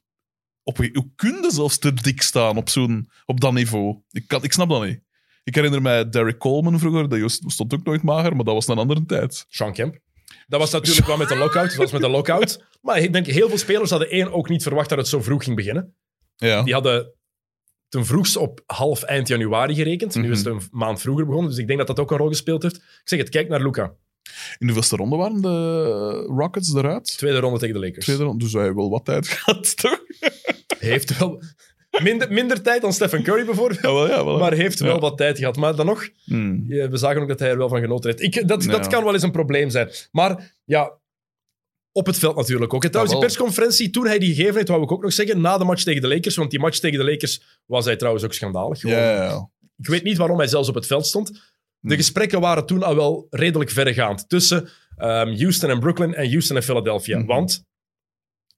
[0.64, 4.02] Op, hoe kun je zelfs te dik staan op, zo'n, op dat niveau?
[4.12, 5.02] Ik, kan, ik snap dat niet.
[5.44, 8.78] Ik herinner mij Derek Coleman vroeger, dat stond ook nooit mager, maar dat was een
[8.78, 9.46] andere tijd.
[9.50, 10.00] Sean Kemp.
[10.48, 11.70] Dat was natuurlijk wel met de lockout.
[11.70, 12.66] Dat was met de lockout.
[12.82, 15.44] Maar ik denk, heel veel spelers hadden één ook niet verwacht dat het zo vroeg
[15.44, 15.96] ging beginnen.
[16.36, 16.64] Ja.
[16.64, 17.14] Die hadden
[17.94, 20.16] ten vroegst op half eind januari gerekend.
[20.16, 22.28] Nu is het een maand vroeger begonnen, dus ik denk dat dat ook een rol
[22.28, 22.76] gespeeld heeft.
[22.76, 23.84] Ik zeg het, kijk naar Luca.
[23.84, 23.94] In
[24.60, 27.18] de hoeveelste ronde waren de Rockets eruit?
[27.18, 28.06] Tweede ronde tegen de Lakers.
[28.06, 30.00] Tweede ronde, dus hij heeft wel wat tijd gehad, toch?
[30.80, 31.42] Heeft wel
[32.04, 34.38] minder, minder tijd dan Stephen Curry bijvoorbeeld, Ja, wel, ja, wel.
[34.38, 35.00] maar heeft wel Ja.
[35.00, 35.56] wat tijd gehad.
[35.58, 36.68] Maar dan nog, Hmm.
[36.68, 38.22] we zagen ook dat hij er wel van genoten heeft.
[38.36, 39.90] Ik, dat, dat kan wel eens een probleem zijn.
[40.12, 40.92] Maar ja,
[41.94, 42.84] op het veld natuurlijk ook.
[42.84, 45.58] En trouwens, die persconferentie, toen hij die gegeven heeft, wou ik ook nog zeggen, na
[45.58, 48.34] de match tegen de Lakers, want die match tegen de Lakers was hij trouwens ook
[48.34, 48.80] schandalig.
[48.80, 49.52] Gewoon.
[49.78, 51.28] Ik weet niet waarom hij zelfs op het veld stond.
[51.34, 51.40] De
[51.80, 51.98] Hmm.
[51.98, 56.64] gesprekken waren toen al wel redelijk verregaand tussen ehm, Houston en Brooklyn en Houston en
[56.64, 57.18] Philadelphia.
[57.18, 57.28] Mhm.
[57.28, 57.64] Want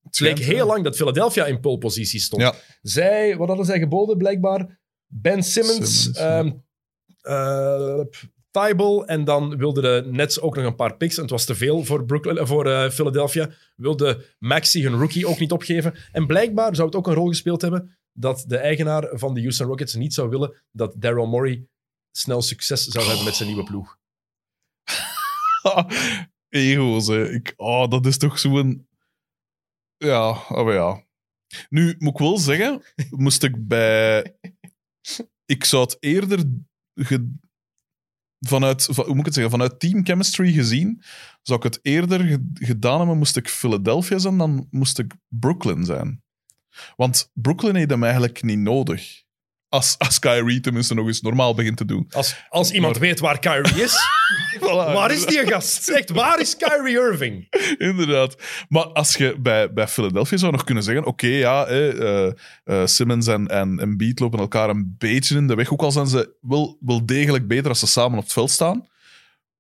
[0.04, 2.42] het leek heel lang dat Philadelphia in pole positie stond.
[2.42, 2.54] Ja.
[2.82, 4.80] Zij, wat hadden zij geboden blijkbaar?
[5.08, 6.52] Ben Simmons, ehm
[7.22, 8.00] eh,
[8.56, 11.16] En dan wilden de Nets ook nog een paar picks.
[11.16, 13.50] En het was te veel voor, Brooklyn, eh, voor eh, Philadelphia.
[13.76, 15.96] Wilde Maxi hun rookie ook niet opgeven.
[16.12, 19.68] En blijkbaar zou het ook een rol gespeeld hebben dat de eigenaar van de Houston
[19.68, 21.68] Rockets niet zou willen dat Daryl Morey
[22.12, 23.98] snel succes zou hebben met zijn nieuwe ploeg.
[26.50, 27.30] Ego's, hè.
[27.30, 28.88] Ik, oh, dat is toch zo'n...
[29.98, 31.04] Ja, oh, ja.
[31.70, 34.36] Nu, moet ik wel zeggen, moest ik bij...
[35.46, 36.40] Ik zou het eerder...
[36.96, 37.34] ge-
[38.40, 39.52] Vanuit, van- hoe moet ik het zeggen?
[39.52, 41.02] Vanuit team chemistry gezien,
[41.42, 45.86] zou ik het eerder ge- gedaan hebben, moest ik Philadelphia zijn, dan moest ik Brooklyn
[45.86, 46.24] zijn.
[46.96, 49.24] Want Brooklyn heeft hem eigenlijk niet nodig.
[49.70, 52.06] Als, als Kyrie tenminste nog eens normaal begint te doen.
[52.10, 53.98] Als, als iemand weet waar Kyrie is,
[54.60, 55.88] waar is die gast?
[55.98, 57.48] Echt, waar is Kyrie Irving?
[57.78, 58.36] Inderdaad.
[58.70, 62.26] Maar als je bij, bij Philadelphia zou nog kunnen zeggen: oké, ja, eh,
[62.64, 65.72] eh, Simmons en, en Embiid lopen elkaar een beetje in de weg.
[65.72, 68.88] Ook al zijn ze wel, wel degelijk beter als ze samen op het veld staan.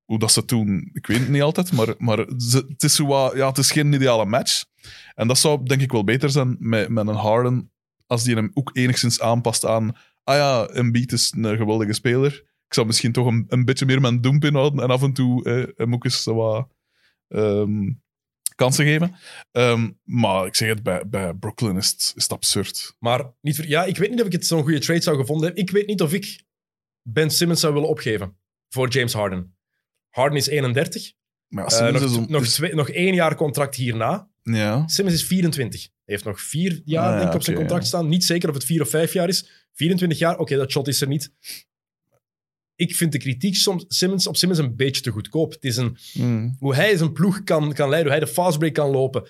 [0.03, 3.47] Hoe dat ze toen, ik weet het niet altijd, maar, maar het, is zo ja,
[3.47, 4.63] het is geen ideale match.
[5.15, 7.71] En dat zou denk ik wel beter zijn met, met een Harden,
[8.07, 9.95] als die hem ook enigszins aanpast aan.
[10.23, 12.33] Ah ja, Embiid is een geweldige speler.
[12.67, 15.43] Ik zou misschien toch een, een beetje meer mijn doemp inhouden en af en toe
[15.43, 16.67] eh, hem ook eens wat
[17.27, 17.91] ehm,
[18.55, 19.15] kansen geven.
[19.51, 22.95] Ehm, maar ik zeg het, bij, bij Brooklyn is het, is het absurd.
[22.99, 25.63] Maar niet, ja, ik weet niet of ik het zo'n goede trade zou gevonden hebben.
[25.63, 26.43] Ik weet niet of ik
[27.01, 28.37] Ben Simmons zou willen opgeven
[28.69, 29.55] voor James Harden.
[30.09, 31.13] Harden is 31.
[31.47, 34.29] Maar ja, Eh, nog, is nog, twee, nog één jaar contract hierna.
[34.43, 34.87] ja.
[34.87, 35.87] Simmons is 24.
[36.05, 38.07] Hij heeft nog vier jaar Ah, denk ik, op zijn contract staan.
[38.07, 39.67] Niet zeker of het vier of vijf jaar is.
[39.73, 41.31] 24 jaar, oké, dat shot is er niet.
[42.75, 45.51] Ik vind de kritiek soms Simmons, op Simmons een beetje te goedkoop.
[45.51, 46.55] Het is een, Mm.
[46.59, 49.21] hoe hij zijn ploeg kan, kan leiden, hoe hij de fastbreak kan lopen.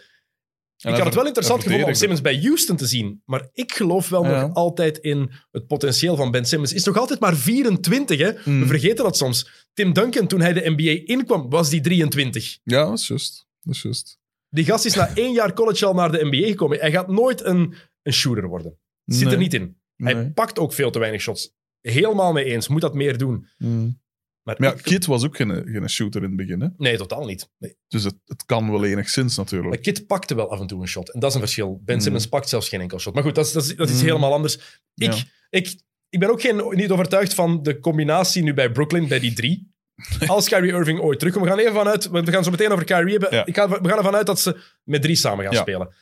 [0.78, 3.22] En ik had het wel interessant gevonden om Simmons bij Houston te zien.
[3.26, 4.42] Maar ik geloof wel Ja.
[4.42, 6.74] nog altijd in het potentieel van Ben Simmons.
[6.74, 8.32] Is nog altijd maar 24, hè?
[8.46, 8.60] Mm.
[8.60, 9.68] We vergeten dat soms.
[9.74, 12.58] Tim Duncan, toen hij de NBA inkwam, was die 23.
[12.64, 13.48] Ja, dat is juist.
[13.62, 14.20] Dat is juist.
[14.56, 16.80] Die gast is na één jaar college al naar de NBA gekomen.
[16.80, 18.78] Hij gaat nooit een, een shooter worden.
[19.06, 19.78] Zit er niet in.
[19.96, 20.32] Hij Nee.
[20.32, 21.54] pakt ook veel te weinig shots.
[21.82, 22.68] Helemaal mee eens.
[22.68, 23.48] Moet dat meer doen.
[23.58, 24.04] Mm.
[24.44, 26.62] Maar, Maar ja, ik- Kid was ook geen, geen shooter in het begin.
[26.62, 26.68] Hè?
[26.78, 27.50] Nee, totaal niet.
[27.58, 27.76] Nee.
[27.88, 29.82] Dus het, het kan wel enigszins Maar natuurlijk.
[29.82, 31.12] Kid pakte wel af en toe een shot.
[31.12, 31.82] En dat is een verschil.
[31.84, 32.02] Ben Mm.
[32.02, 33.14] Simmons pakt zelfs geen enkel shot.
[33.14, 34.08] Maar goed, dat is, dat is, dat is iets Mm.
[34.08, 34.56] helemaal anders.
[34.96, 35.24] Ik, Ja.
[35.50, 35.76] ik,
[36.10, 39.74] ik ben ook geen, niet overtuigd van de combinatie nu bij Brooklyn, bij die drie.
[40.28, 41.46] Als Kyrie Irving ooit terugkomt.
[41.46, 43.30] We gaan even vanuit, we gaan zo meteen over Kyrie hebben.
[43.34, 43.46] Ja.
[43.46, 45.62] Ik ga, we gaan ervan uit dat ze met drie samen gaan Ja.
[45.62, 45.94] spelen.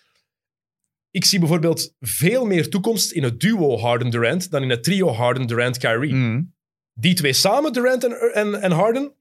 [1.12, 6.14] Ik zie bijvoorbeeld veel meer toekomst in het duo Harden-Durant dan in het trio Harden-Durant-Kyrie.
[6.14, 6.54] Mm.
[6.94, 9.14] Die twee samen, Durant en, en, en Harden,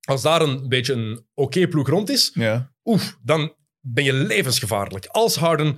[0.00, 2.72] als daar een beetje een oké ploeg rond is, Ja.
[2.84, 5.06] oef, dan ben je levensgevaarlijk.
[5.06, 5.76] Als Harden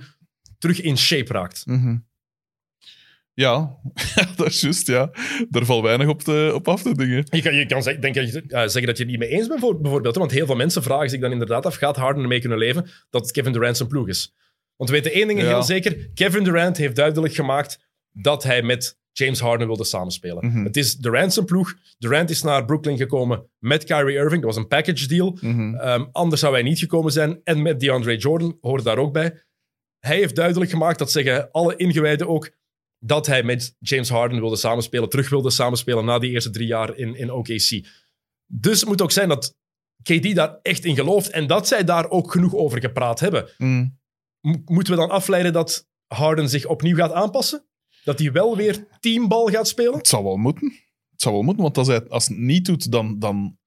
[0.57, 1.65] terug in shape raakt.
[1.65, 1.97] Mhm.
[3.39, 3.77] Ja,
[4.35, 5.09] dat is juist, ja.
[5.49, 7.25] Daar valt weinig op, te, op af te dingen.
[7.29, 9.59] Je kan, je kan zeg- denk, eh, zeggen dat je het niet mee eens bent,
[9.59, 10.13] voor- bijvoorbeeld.
[10.15, 12.89] hè, Want heel veel mensen vragen zich dan inderdaad af, gaat Harden ermee kunnen leven
[13.09, 14.33] dat Kevin Durant zijn ploeg is?
[14.75, 15.47] Want we weten één ding Ja.
[15.47, 16.09] heel zeker.
[16.13, 17.79] Kevin Durant heeft duidelijk gemaakt
[18.11, 20.45] dat hij met James Harden wilde samenspelen.
[20.45, 20.63] Mhm.
[20.63, 21.73] Het is Durant zijn ploeg.
[21.97, 24.41] Durant is naar Brooklyn gekomen met Kyrie Irving.
[24.41, 25.37] Dat was een package deal.
[25.41, 25.75] Mhm.
[25.75, 27.39] Ehm, anders zou hij niet gekomen zijn.
[27.43, 29.41] En met DeAndre Jordan hoort daar ook bij.
[29.99, 32.49] Hij heeft duidelijk gemaakt, dat zeggen alle ingewijden ook,
[33.07, 36.97] dat hij met James Harden wilde samenspelen, terug wilde samenspelen na die eerste drie jaar
[36.97, 37.87] in, in OKC.
[38.45, 39.55] Dus het moet ook zijn dat
[40.03, 43.49] KD daar echt in gelooft en dat zij daar ook genoeg over gepraat hebben.
[43.57, 43.99] Mm.
[44.41, 47.65] Mo- moeten we dan afleiden dat Harden zich opnieuw gaat aanpassen?
[48.03, 49.97] Dat hij wel weer teambal gaat spelen?
[49.97, 50.71] Het zou wel moeten.
[51.11, 53.57] Het zou wel moeten, want als hij als het niet doet, dan, dan,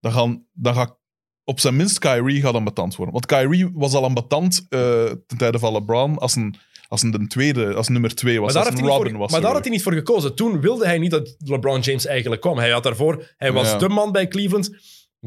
[0.00, 0.98] dan, gaan, dan gaat
[1.44, 3.14] op zijn minst Kyrie gaat ambetant worden.
[3.14, 6.54] Want Kyrie was al ambetant eh ten tijde van LeBron als een,
[6.88, 8.54] als een de tweede, als nummer twee was.
[8.54, 9.30] Maar als een Robin voor, was.
[9.30, 10.34] maar daar had hij niet voor gekozen.
[10.34, 12.58] Toen wilde hij niet dat LeBron James eigenlijk kwam.
[12.58, 13.78] Hij had daarvoor, hij was Ja.
[13.78, 14.70] de man bij Cleveland.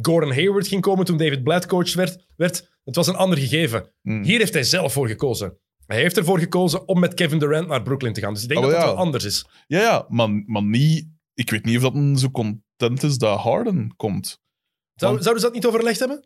[0.02, 2.26] Gordon Hayward ging komen toen David Blatt coach werd.
[2.36, 2.70] werd.
[2.84, 3.92] Het was een ander gegeven.
[4.02, 4.24] Mm.
[4.24, 5.58] Hier heeft hij zelf voor gekozen.
[5.86, 8.34] Hij heeft ervoor gekozen om met Kevin Durant naar Brooklyn te gaan.
[8.34, 8.92] Dus ik denk Oh, dat het ja.
[8.94, 9.46] wel anders is.
[9.68, 11.08] Ja, ja, maar, maar niet...
[11.34, 14.40] Ik weet niet of dat een zo content is dat Harden komt.
[14.96, 16.26] Zou, Want- zouden ze dat niet overlegd hebben?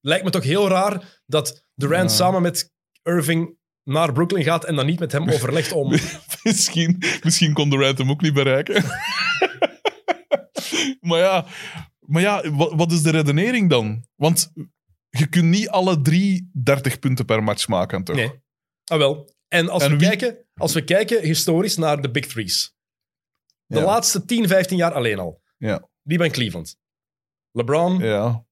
[0.00, 2.16] Lijkt me toch heel raar dat Durant Ja.
[2.16, 2.72] samen met
[3.02, 5.90] Irving naar Brooklyn gaat en dan niet met hem overlegt om...
[6.42, 8.84] misschien, misschien kon Durant hem ook niet bereiken.
[11.08, 11.46] maar ja,
[12.00, 14.06] maar ja wat, wat is de redenering dan?
[14.14, 14.52] Want
[15.08, 18.16] je kunt niet alle drie 30 punten per match maken, toch?
[18.16, 18.30] Nee.
[18.84, 19.34] Ah, wel.
[19.48, 22.74] En als, En we wie- kijken, als we kijken historisch naar de Big Threes.
[23.66, 23.84] De Ja.
[23.84, 25.42] laatste 10, 15 jaar alleen al.
[25.58, 25.88] Ja.
[26.02, 26.76] Die bij Cleveland.
[27.52, 28.44] LeBron, Ja.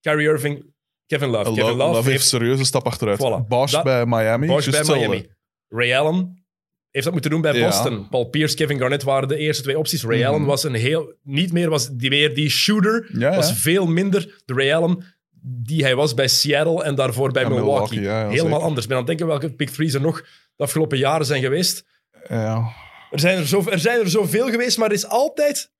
[0.00, 0.74] Kyrie Irving,
[1.08, 1.50] Kevin Love.
[1.50, 3.18] Kevin Love, Love heeft heeft een serieuze stap achteruit.
[3.18, 3.46] Voilà.
[3.48, 4.46] Bosch Dat- bij Miami.
[4.46, 4.96] Bosch bij.
[4.96, 5.26] Miami.
[5.68, 6.44] Ray Allen
[6.90, 7.64] heeft dat moeten doen bij Ja.
[7.64, 8.08] Boston.
[8.08, 10.04] Paul Pierce, Kevin Garnett waren de eerste twee opties.
[10.04, 10.28] Ray Mhm.
[10.28, 11.14] Allen was een heel...
[11.22, 13.10] Niet meer was die, meer die shooter.
[13.18, 13.54] Ja, Was ja.
[13.54, 15.04] veel minder de Ray Allen
[15.40, 17.98] die hij was bij Seattle en daarvoor bij Milwaukee.
[17.98, 18.52] Helemaal zeker.
[18.56, 18.82] anders.
[18.82, 20.20] Ik ben aan het denken welke Big Threes er nog
[20.56, 21.86] de afgelopen jaren zijn geweest.
[23.10, 25.70] Er zijn er, zo, er zijn er zoveel geweest, maar er is altijd...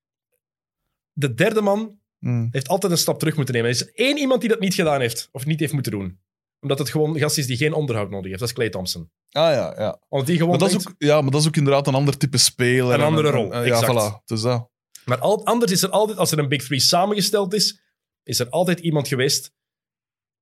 [1.13, 2.47] De derde man Hm.
[2.51, 3.69] heeft altijd een stap terug moeten nemen.
[3.69, 6.19] Er is één iemand die dat niet gedaan heeft, of niet heeft moeten doen.
[6.59, 8.39] Omdat het gewoon een gast is die geen onderhoud nodig heeft.
[8.39, 9.11] Dat is Clay Thompson.
[9.29, 10.01] Ah ja, ja.
[10.09, 12.17] Want die gewoon Maar dat, is ook, ja, maar dat is ook inderdaad een ander
[12.17, 12.93] type speler.
[12.93, 13.91] Een en andere rol, en- ja, exact.
[14.21, 14.23] voilà.
[14.25, 14.69] Dus dat.
[15.05, 17.81] Maar al, anders is er altijd, als er een Big Three samengesteld is,
[18.23, 19.53] is er altijd iemand geweest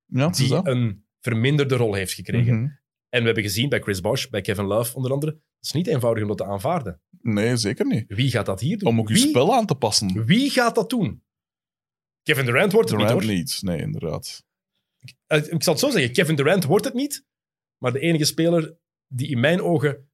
[0.05, 0.67] Ja, is die dat.
[0.67, 2.53] een verminderde rol heeft gekregen.
[2.61, 2.69] Mhm.
[3.09, 5.87] En we hebben gezien bij Chris Bosh, bij Kevin Love onder andere, het is niet
[5.87, 7.01] eenvoudig om dat te aanvaarden.
[7.21, 8.05] Nee, zeker niet.
[8.07, 8.89] Wie gaat dat hier doen?
[8.89, 10.25] Om ook je wie, spel aan te passen.
[10.25, 11.23] wie gaat dat doen?
[12.27, 13.37] Kevin Durant wordt het Durant niet, hoor.
[13.37, 13.57] niet.
[13.61, 14.43] Nee, inderdaad.
[15.27, 17.25] Eh, Ik zal het zo zeggen, Kevin Durant wordt het niet,
[17.77, 20.09] maar de enige speler die in mijn ogen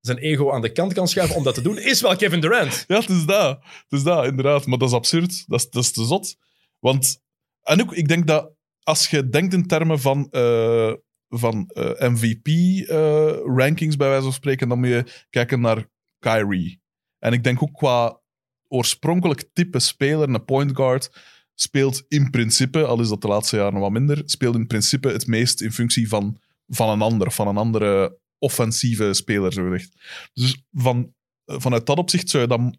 [0.00, 2.84] zijn ego aan de kant kan schuiven om dat te doen, is wel Kevin Durant.
[2.88, 3.58] Ja, het is dat.
[3.64, 4.66] Het is dat, inderdaad.
[4.66, 5.44] Maar dat is absurd.
[5.48, 6.36] Dat is, dat is te zot.
[6.78, 7.22] Want,
[7.62, 8.52] en ook, ik denk dat
[8.82, 10.92] als je denkt in termen van, eh,
[11.28, 16.80] van MVP-rankings, bij wijze van spreken, dan moet je kijken naar Kyrie.
[17.18, 18.20] En ik denk ook qua
[18.68, 21.10] oorspronkelijk type speler, een point guard,
[21.54, 25.26] speelt in principe, al is dat de laatste jaren wat minder, speelt in principe het
[25.26, 29.92] meest in functie van, van een ander, van een andere offensieve speler, zo gezegd.
[30.32, 32.78] Dus van, vanuit dat opzicht zou je dan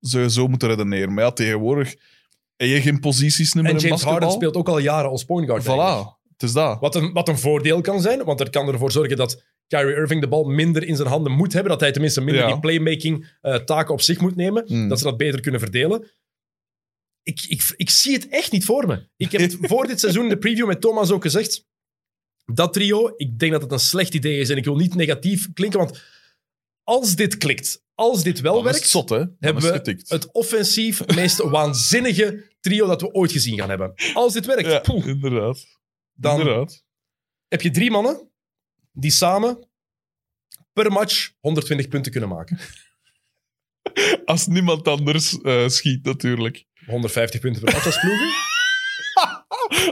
[0.00, 1.14] zou je zo moeten redeneren.
[1.14, 1.88] Maar ja, tegenwoordig
[2.56, 4.12] heb je geen posities meer En in James basketbal.
[4.12, 5.66] Harden speelt ook al jaren als point guard.
[5.66, 6.06] eigenlijk.
[6.06, 6.80] Voilà, het is dat.
[6.80, 10.20] Wat een, wat een voordeel kan zijn, want dat kan ervoor zorgen dat Kyrie Irving
[10.20, 11.70] de bal minder in zijn handen moet hebben.
[11.72, 12.50] Dat hij tenminste minder Ja.
[12.50, 14.64] die playmaking eh, taken op zich moet nemen.
[14.66, 14.88] Mm.
[14.88, 16.10] Dat ze dat beter kunnen verdelen.
[17.22, 19.08] Ik, ik, ik zie het echt niet voor me.
[19.16, 21.68] Ik heb het voor dit seizoen in de preview met Thomas ook gezegd.
[22.44, 24.48] Dat trio, ik denk dat het een slecht idee is.
[24.48, 26.02] En ik wil niet negatief klinken, want
[26.82, 30.08] als dit klikt, als dit wel Dan is werkt, het zot, hebben we het getikt.
[30.08, 33.92] het offensief meest waanzinnige trio dat we ooit gezien gaan hebben.
[34.14, 35.66] Als dit werkt, Ja, poeh, inderdaad.
[36.12, 36.84] dan inderdaad.
[37.48, 38.29] heb je drie mannen
[39.00, 39.68] die samen
[40.72, 42.58] per match 120 punten kunnen maken.
[44.24, 46.64] Als niemand anders eh, schiet, natuurlijk.
[46.86, 48.28] 150 punten per match als ploegen.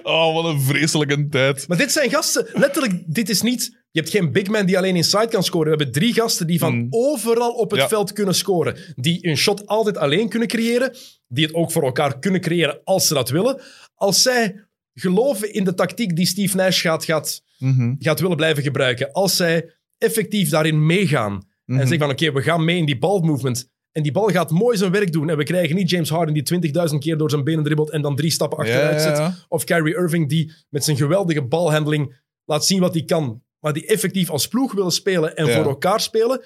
[0.03, 1.68] Oh, wat een vreselijke tijd.
[1.68, 4.97] Maar dit zijn gasten, letterlijk, dit is niet Je hebt geen big man die alleen
[4.97, 5.71] inside kan scoren.
[5.71, 6.87] We hebben drie gasten die van Mm.
[6.90, 7.88] overal op het Ja.
[7.88, 8.77] veld kunnen scoren.
[8.97, 10.97] Die een shot altijd alleen kunnen creëren.
[11.29, 13.61] Die het ook voor elkaar kunnen creëren als ze dat willen.
[13.94, 18.62] Als zij geloven in de tactiek die Steve Nash gaat, gaat, Mhm, gaat willen blijven
[18.62, 19.12] gebruiken.
[19.12, 21.33] Als zij effectief daarin meegaan.
[21.33, 21.79] mhm.
[21.81, 23.71] En zeggen van oké, we gaan mee in die balmovement.
[23.92, 25.31] En die bal gaat mooi zijn werk doen.
[25.31, 26.42] En we krijgen niet James Harden die
[26.90, 29.16] 20.000 keer door zijn benen dribbelt en dan drie stappen achteruit Ja, ja, zet.
[29.16, 29.35] ja.
[29.49, 33.42] Of Kyrie Irving die met zijn geweldige balhandling laat zien wat hij kan.
[33.61, 36.44] Maar die effectief als ploeg willen spelen en voor elkaar spelen.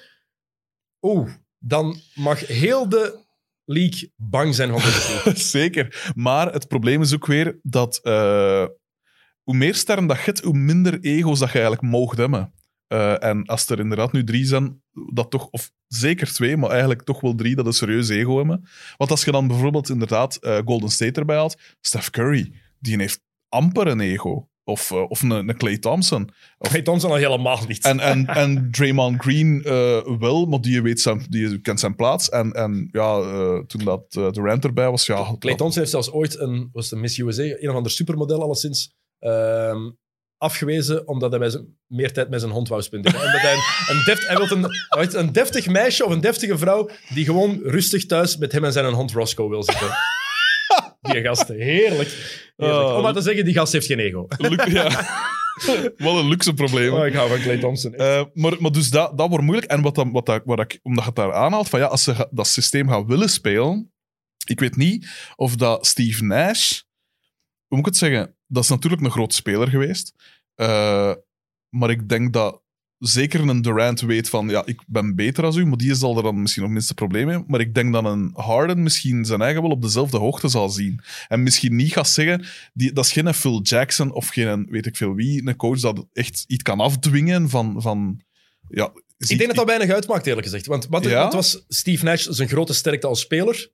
[1.01, 3.19] Oeh, dan mag heel de
[3.65, 5.35] league bang zijn van.
[5.35, 6.11] Zeker.
[6.15, 8.65] Maar het probleem is ook weer dat eh,
[9.43, 12.53] hoe meer sterren dat je hebt, hoe minder ego's dat je eigenlijk mocht hebben.
[12.93, 14.81] Eh, en als er inderdaad nu drie zijn,
[15.13, 18.67] dat toch, of zeker twee, maar eigenlijk toch wel drie, dat een serieus ego hebben.
[18.97, 23.21] Want als je dan bijvoorbeeld inderdaad eh, Golden State erbij haalt, Steph Curry, die heeft
[23.49, 24.47] amper een ego.
[24.63, 26.29] Of, eh, of een, een Clay Thompson.
[26.59, 27.85] Clay Thompson al helemaal niet.
[27.85, 29.61] En, en, en Draymond Green
[30.19, 32.29] wel, maar die, weet zijn, die kent zijn plaats.
[32.29, 33.21] En, en ja,
[33.67, 35.35] toen dat Durant erbij was, ja...
[35.39, 38.95] Clay Thompson heeft zelfs ooit een, was een Miss USA, een of ander supermodel alleszins,
[39.23, 39.89] ehm,
[40.37, 43.19] afgewezen omdat hij zijn, meer tijd met zijn hond wou spenderen.
[43.19, 46.89] Omdat hij een, een, deft, hij wil een, een deftig meisje of een deftige vrouw
[47.13, 49.87] die gewoon rustig thuis met hem en zijn hond Roscoe wil zitten.
[51.01, 52.09] Die gast, heerlijk.
[52.55, 52.89] heerlijk.
[52.89, 52.95] Oh.
[52.95, 54.27] Om maar te zeggen, die gast heeft geen ego.
[54.65, 54.89] Ja.
[55.97, 56.93] Wat een luxe probleem.
[56.93, 57.93] Oh, ik hou van Clay Thompson.
[57.93, 59.71] Eh, maar, maar dus dat, dat wordt moeilijk.
[59.71, 62.03] En wat, dan, wat, dat, wat ik, omdat je het daar aanhaalt, van ja, als
[62.03, 63.93] ze dat systeem gaan willen spelen,
[64.45, 66.71] ik weet niet of dat Steve Nash,
[67.67, 70.13] hoe moet ik het zeggen, dat is natuurlijk een groot speler geweest,
[70.55, 71.13] Eh,
[71.69, 72.61] maar ik denk dat
[72.97, 76.23] zeker een Durant weet van, ja, ik ben beter als u, maar die zal er
[76.23, 77.43] dan misschien nog minste probleem mee.
[77.47, 80.99] Maar ik denk dat een Harden misschien zijn eigen wel op dezelfde hoogte zal zien.
[81.27, 84.95] En misschien niet gaat zeggen, die, dat is geen Phil Jackson of geen weet ik
[84.97, 87.81] veel wie, een coach dat echt iets kan afdwingen van...
[87.81, 88.21] van
[88.69, 90.65] ja, Ik denk dat dat weinig uitmaakt, eerlijk gezegd.
[90.65, 91.23] Want wat, Ja?
[91.23, 93.71] wat was Steve Nash zijn grote sterkte als speler?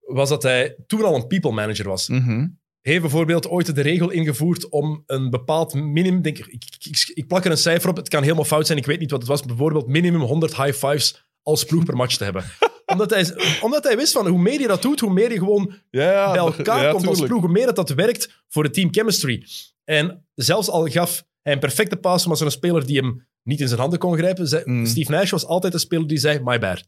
[0.00, 2.08] Was dat hij toen al een people manager was.
[2.08, 2.46] Mhm.
[2.80, 6.22] Heeft bijvoorbeeld ooit de regel ingevoerd om een bepaald minimum...
[6.22, 8.78] Denk, ik, ik, ik, ik plak er een cijfer op, het kan helemaal fout zijn,
[8.78, 9.42] ik weet niet wat het was.
[9.42, 12.44] Bijvoorbeeld minimum 100 high fives als ploeg per match te hebben.
[12.92, 15.74] omdat, hij, omdat hij wist van hoe meer je dat doet, hoe meer je gewoon
[15.90, 18.88] Ja, bij elkaar ja, komt als ploeg, hoe meer dat, dat werkt voor de team
[18.92, 19.46] chemistry.
[19.84, 23.68] En zelfs al gaf hij een perfecte pass, maar zo'n speler die hem niet in
[23.68, 24.86] zijn handen kon grijpen, zei, Mm.
[24.86, 26.84] Steve Nash was altijd een speler die zei, my bad.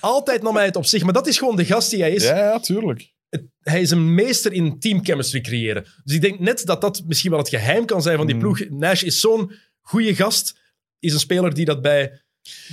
[0.00, 2.24] Altijd nam hij het op zich, maar dat is gewoon de gast die hij is
[2.24, 3.12] Ja, ja, tuurlijk.
[3.30, 5.86] Het- hij is een meester in teamchemistry creëren.
[6.04, 8.40] Dus ik denk net dat dat misschien wel het geheim kan zijn van die Mm.
[8.40, 8.68] ploeg.
[8.68, 10.58] Nash is zo'n goede gast.
[10.98, 12.22] Is een speler die dat bij,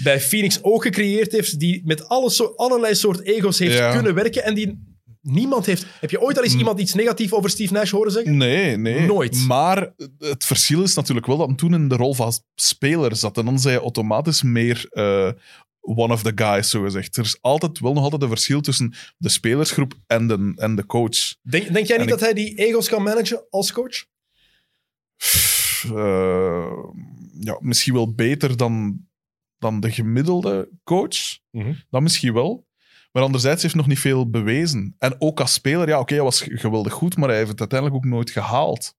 [0.04, 1.60] bij Phoenix ook gecreëerd heeft.
[1.60, 3.92] Die met alle so allerlei soort ego's heeft Ja.
[3.94, 4.44] kunnen werken.
[4.44, 5.86] En die niemand heeft...
[6.00, 6.60] Heb je ooit al eens Mm.
[6.60, 8.38] iemand iets negatiefs over Steve Nash horen zeggen?
[8.38, 9.00] Nee, nee.
[9.06, 9.36] Nooit.
[9.48, 13.38] Maar het verschil is natuurlijk wel dat hij toen in de rol van speler zat.
[13.38, 15.32] En dan zei je automatisch meer eh,
[15.96, 17.18] one of the guys, zo gezegd.
[17.18, 20.86] Er is altijd, wel nog altijd een verschil tussen de spelersgroep en de, en de
[20.86, 21.36] coach.
[21.42, 24.06] Denk, denk jij niet En ik- dat hij die ego's kan managen als coach?
[25.84, 26.74] Eh,
[27.40, 29.06] ja, misschien wel beter dan,
[29.58, 31.38] dan de gemiddelde coach.
[31.52, 31.74] Mhm.
[31.90, 32.66] Dat misschien wel.
[33.12, 34.96] Maar anderzijds heeft hij nog niet veel bewezen.
[35.00, 38.00] En ook als speler, ja, oké, hij was geweldig goed, maar hij heeft het uiteindelijk
[38.06, 38.96] ook nooit gehaald.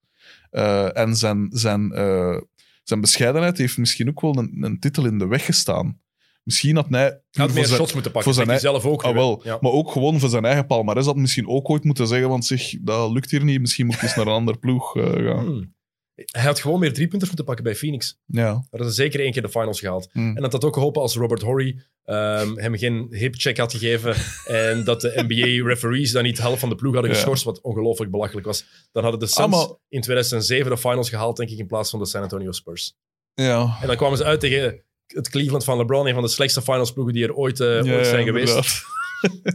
[0.51, 2.41] Eh, en zijn, zijn, eh,
[2.83, 6.01] zijn bescheidenheid heeft misschien ook wel een, een titel in de weg gestaan.
[6.43, 7.21] Misschien had hij...
[7.31, 8.35] Had meer zijn- shots moeten pakken.
[8.35, 9.03] voor zijn zelf ook.
[9.03, 9.41] Ah, wel.
[9.45, 9.59] Ja.
[9.61, 12.45] Maar ook gewoon voor zijn eigen palmarès had hij misschien ook ooit moeten zeggen, want
[12.45, 15.45] zich, dat lukt hier niet, misschien moet ik eens naar een andere ploeg eh, gaan.
[15.47, 15.77] Hmm.
[16.25, 18.19] Hij had gewoon meer driepunters moeten pakken bij Phoenix.
[18.27, 18.67] Ja.
[18.71, 20.09] Dat ze zeker één keer de finals gehaald.
[20.13, 20.37] Hmm.
[20.37, 24.15] En dat had ook geholpen als Robert Horry ehm, hem geen hip-check had gegeven
[24.71, 27.17] en dat de NBA-referees dan niet de helft van de ploeg hadden Ja.
[27.17, 28.89] geschorst, wat ongelooflijk belachelijk was.
[28.93, 31.91] Dan hadden de Suns Ah, maar- in 2007 de finals gehaald, denk ik, in plaats
[31.91, 32.95] van de San Antonio Spurs.
[33.35, 33.77] Ja.
[33.81, 37.15] En dan kwamen ze uit tegen het Cleveland van LeBron, een van de slechtste finalsploegen
[37.15, 38.55] die er ooit, eh, Ja, ooit zijn geweest.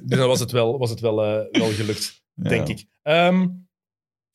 [0.03, 2.49] Dus dan was het wel, was het wel, eh, wel gelukt, Ja.
[2.49, 2.85] denk ik.
[3.01, 3.47] Ehm,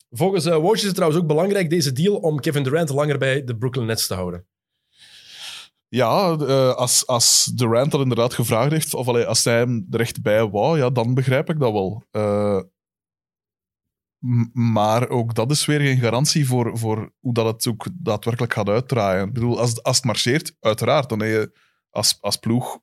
[0.09, 3.43] volgens uh, Woj is het trouwens ook belangrijk, deze deal, om Kevin Durant langer bij
[3.43, 4.47] de Brooklyn Nets te houden.
[5.87, 6.07] Ja,
[6.71, 10.47] als, als Durant dat inderdaad gevraagd heeft, of allee, als hij hem er echt bij
[10.49, 12.03] wou, ja, dan begrijp ik dat wel.
[14.53, 18.69] Maar ook dat is weer geen garantie voor, voor hoe dat het ook daadwerkelijk gaat
[18.69, 19.27] uitdraaien.
[19.27, 21.59] Ik bedoel, als, als het marcheert, uiteraard, dan heb je
[21.89, 22.79] als, als ploeg...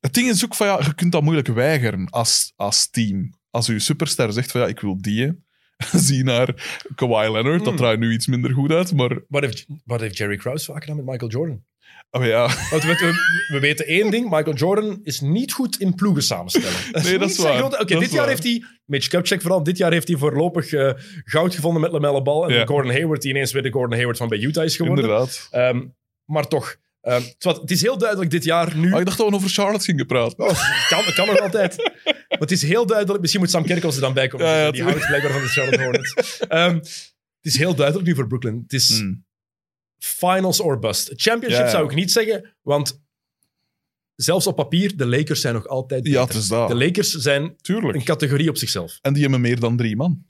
[0.00, 3.34] Het ding is ook van, ja, je kunt dat moeilijk weigeren als, als team.
[3.50, 5.44] Als je superster zegt van, ja, ik wil die,
[6.06, 7.58] zie naar Kawhi Leonard.
[7.58, 7.76] Dat Hmm.
[7.76, 10.96] draait nu iets minder goed uit, maar Wat heeft, wat heeft Jerry Krause vaak gedaan
[10.96, 11.64] met Michael Jordan?
[12.10, 13.12] Oh ja, Want we, we,
[13.52, 14.24] we weten één ding.
[14.30, 16.78] Michael Jordan is niet goed in ploegen samenstellen.
[16.92, 17.64] Nee, dat is waar.
[17.64, 18.28] Oké, dit jaar waar.
[18.28, 20.90] heeft hij, Mitch Kupchak vooral, dit jaar heeft hij voorlopig eh,
[21.24, 22.48] goud gevonden met LaMelo Ball.
[22.48, 22.64] En Ja.
[22.66, 25.04] Gordon Hayward, die ineens weer de Gordon Hayward van bij Utah is geworden.
[25.04, 25.48] inderdaad.
[25.50, 25.86] Ehm,
[26.24, 28.92] maar toch, ehm, het, is heel duidelijk dit jaar nu.
[28.92, 30.38] Ah, ik dacht dat we over Charlotte gingen praten.
[30.44, 31.76] Oh, kan, het kan nog altijd.
[32.04, 33.20] Maar het is heel duidelijk.
[33.20, 34.46] Misschien moet Sam Kerkels er dan bij komen.
[34.46, 36.38] Ja, ja, die houdt blijkbaar van de Charlotte Hornets.
[36.48, 38.60] Ehm, het is heel duidelijk nu voor Brooklyn.
[38.62, 39.26] Het is Hmm.
[39.98, 41.12] Finals or bust.
[41.16, 43.02] Championship Ja, zou ik niet zeggen, want
[44.14, 46.68] zelfs op papier, de Lakers zijn nog altijd Ja, het is dat.
[46.68, 48.98] De Lakers zijn een categorie op zichzelf.
[49.02, 50.24] En die hebben meer dan drie man.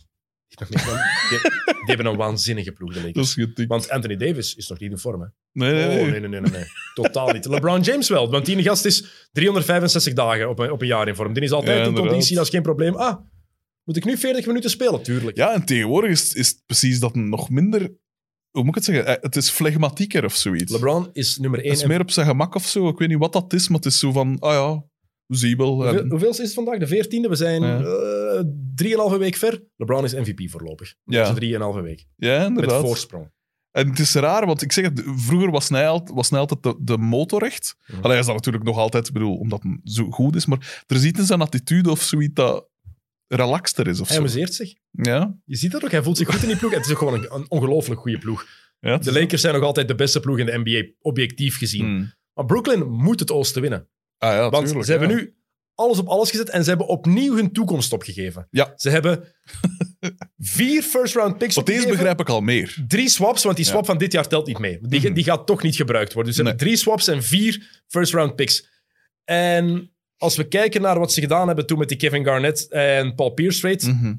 [0.49, 1.39] Die, dan- die
[1.97, 3.15] hebben een waanzinnige ploeg, de Lakers.
[3.15, 3.69] Dat is getikt.
[3.69, 5.21] Want Anthony Davis is nog niet in vorm.
[5.21, 5.27] Hè?
[5.53, 6.11] Nee, nee, Oh, nee.
[6.11, 6.65] nee, nee, nee, nee, nee.
[6.95, 7.45] Totaal niet.
[7.45, 11.15] LeBron James wel, want die gast is 365 dagen op een, op een jaar in
[11.15, 11.33] vorm.
[11.33, 12.95] Die is altijd Ja, in conditie, dat is geen probleem.
[12.95, 13.19] Ah,
[13.85, 15.03] moet ik nu 40 minuten spelen?
[15.03, 15.37] Tuurlijk.
[15.37, 17.91] Ja, en tegenwoordig is, is het precies dat nog minder...
[18.51, 19.07] Hoe moet ik het zeggen?
[19.07, 20.73] Eh, Het is flegmatieker of zoiets.
[20.73, 21.69] LeBron is nummer 1.
[21.69, 22.89] Het is meer op zijn gemak of zo.
[22.89, 24.39] Ik weet niet wat dat is, maar het is zo van...
[24.39, 24.85] Ah ja,
[25.27, 25.75] zien wel.
[25.75, 26.79] Hoeveel, En- hoeveel is het vandaag?
[26.79, 27.29] De 14e.
[27.29, 27.81] We zijn Ja.
[27.81, 28.43] eh,
[28.75, 29.65] drieënhalve week ver.
[29.77, 30.95] LeBron is MVP voorlopig.
[31.05, 31.25] Ja.
[31.27, 32.07] Dus drieënhalve week.
[32.17, 32.81] ja, Met inderdaad.
[32.81, 33.31] voorsprong.
[33.71, 36.63] En het is raar, want ik zeg het, vroeger was hij, al- was hij altijd
[36.63, 37.77] de, de motorrecht.
[37.87, 37.97] Mhm.
[37.97, 40.83] Allee, hij is dat natuurlijk nog altijd, ik bedoel, omdat hij zo goed is, maar
[40.87, 42.69] er is iets in zijn attitude of zoiets dat
[43.29, 44.23] relaxter is of Hij zo.
[44.23, 44.75] amuseert zich.
[44.91, 45.91] Ja, Je ziet dat ook.
[45.91, 46.75] Hij voelt zich goed in die ploeg.
[46.75, 48.47] Het is ook gewoon een, een ongelooflijk goede ploeg.
[48.81, 48.99] ja.
[48.99, 51.85] De Lakers zijn nog altijd de beste ploeg in de NBA, objectief gezien.
[51.85, 52.13] Hmm.
[52.35, 53.89] Maar Brooklyn moet het oosten winnen.
[54.19, 55.35] Ah ja, Want tuurlijk, ze hebben nu
[55.75, 58.47] alles op alles gezet en ze hebben opnieuw hun toekomst opgegeven.
[58.51, 58.73] Ja.
[58.77, 59.25] Ze hebben
[60.39, 62.85] vier first-round picks Want deze begrijp ik al meer.
[62.89, 64.79] Drie swaps, want die swap van dit jaar telt niet mee.
[64.83, 65.13] Die, Mhm.
[65.13, 66.33] die gaat toch niet gebruikt worden.
[66.33, 68.67] Dus ze hebben drie swaps en vier first-round picks.
[69.25, 73.15] En als we kijken naar wat ze gedaan hebben toen met die Kevin Garnett en
[73.15, 74.15] Paul Pierce trade, Mhm.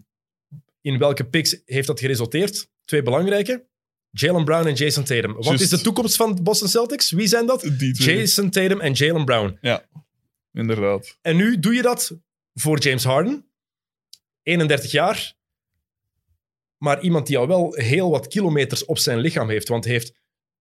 [0.82, 2.70] in welke picks heeft dat geresulteerd?
[2.86, 3.68] Twee belangrijke.
[4.12, 5.34] Jalen Brown en Jason Tatum.
[5.34, 7.12] Wat is de toekomst van de Boston Celtics?
[7.12, 7.70] Wie zijn dat?
[7.93, 9.58] Jason Tatum en Jalen Brown.
[9.62, 9.86] Ja,
[10.54, 11.18] inderdaad.
[11.22, 12.18] En nu doe je dat
[12.54, 13.45] voor James Harden,
[14.43, 15.34] 31 jaar,
[16.78, 19.68] maar iemand die al wel heel wat kilometers op zijn lichaam heeft.
[19.68, 20.14] Want heeft,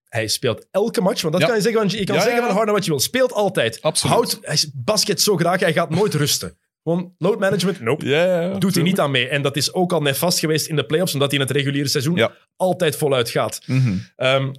[0.08, 1.48] hij speelt elke match, want dat Ja.
[1.48, 2.46] kan je zeggen, van, je kan Ja, zeggen ja.
[2.46, 3.00] van Harden wat je wil.
[3.00, 3.82] Speelt altijd.
[3.82, 4.14] Absoluut.
[4.16, 6.58] Houdt hij basket zo graag, hij gaat nooit rusten.
[6.82, 8.56] Gewoon load management, nope.
[8.58, 9.28] Doet hij niet aan mee.
[9.28, 11.88] En dat is ook al nefast geweest in de playoffs, omdat hij in het reguliere
[11.88, 12.32] seizoen Ja.
[12.56, 13.60] altijd voluit gaat.
[13.66, 13.96] Mhm.
[14.16, 14.52] Ehm,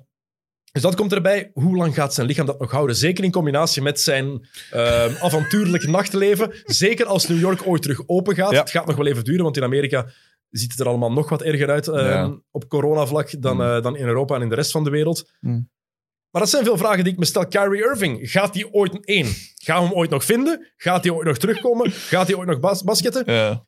[0.72, 1.52] dus dat komt erbij.
[1.54, 2.96] Hoe lang gaat zijn lichaam dat nog houden?
[2.96, 6.52] Zeker in combinatie met zijn ehm, avontuurlijk nachtleven.
[6.66, 8.52] Zeker als New York ooit terug open gaat.
[8.52, 8.60] Ja.
[8.60, 10.06] Het gaat nog wel even duren, want in Amerika
[10.50, 12.40] ziet het er allemaal nog wat erger uit ehm, Ja.
[12.52, 13.62] op coronavlak dan, Mm.
[13.62, 15.32] eh, dan in Europa en in de rest van de wereld.
[15.40, 15.70] Mm.
[16.30, 17.48] Maar dat zijn veel vragen die ik me stel.
[17.48, 19.26] Kyrie Irving, gaat hij ooit één?
[19.56, 20.68] Gaan we hem ooit nog vinden?
[20.76, 21.92] Gaat hij ooit nog terugkomen?
[21.92, 23.34] Gaat hij ooit nog bas basketten?
[23.34, 23.66] Ja.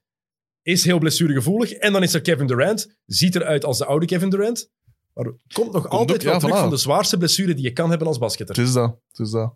[0.62, 1.72] Is heel blessuregevoelig.
[1.72, 2.96] En dan is er Kevin Durant.
[3.06, 4.70] Ziet eruit als de oude Kevin Durant.
[5.14, 6.60] Maar komt nog altijd ook, wel ja, terug voilà.
[6.60, 8.56] van de zwaarste blessure die je kan hebben als basketter.
[8.56, 8.98] Het is dat.
[9.12, 9.56] Het is dat.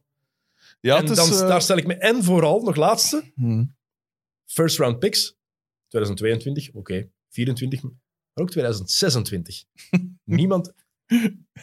[0.80, 1.30] Ja, en het is...
[1.30, 1.94] dan, eh, daar stel ik me...
[1.94, 3.64] En vooral, nog laatste, mhm.
[4.46, 5.36] first round picks.
[5.88, 7.10] 2022, oké.
[7.36, 7.92] 24, maar
[8.34, 9.64] ook 2026.
[10.24, 10.74] niemand,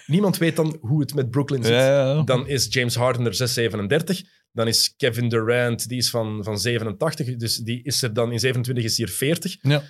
[0.07, 1.73] niemand weet dan hoe het met Brooklyn zit.
[1.73, 2.23] Ja, ja, ja.
[2.23, 4.23] Dan is James Harden er 637.
[4.53, 7.37] Dan is Kevin Durant, die is van, van 87.
[7.37, 9.57] Dus die is er dan in 27 is hij er 40.
[9.63, 9.83] Ja.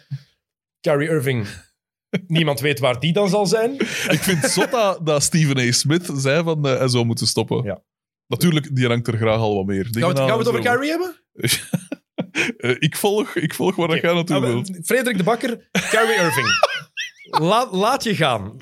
[0.81, 1.47] Kyrie Irving,
[2.27, 3.73] niemand weet waar die dan zal zijn.
[4.17, 5.73] Ik vind het zot dat, dat Stephen A.
[5.73, 7.65] Smith zei van eh, hij zou moeten stoppen.
[7.65, 7.83] Ja.
[8.27, 9.85] Natuurlijk, die hangt er graag al wat meer.
[9.85, 11.17] Gaan we, het- gaan we het over Kyrie hebben?
[12.57, 14.79] Eh, ik, volg, ik volg waar jij naartoe Ah, wilt.
[14.85, 16.47] Frederik de Bakker, Kyrie Irving.
[17.41, 18.57] Laat, laat je gaan.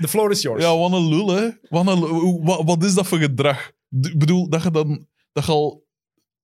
[0.00, 0.62] The floor is yours.
[0.64, 1.48] Ja, wat een lul, hè.
[1.68, 2.08] Wat, een lul.
[2.08, 3.70] Hoe- wat, wat is dat voor gedrag?
[4.00, 5.88] Ik bedoel, dat je dan dat je al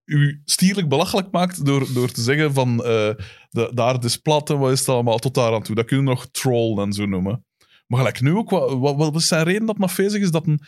[0.04, 3.10] je stierlijk belachelijk maakt door, door te zeggen van eh,
[3.50, 5.74] de, de aarde is plat en wat is het allemaal tot daar aan toe.
[5.74, 7.44] Dat kun je nog troll en zo noemen.
[7.86, 10.30] Maar gelijk nu ook, wat, wat, wat is zijn reden dat het afwezig is?
[10.30, 10.60] Dat een,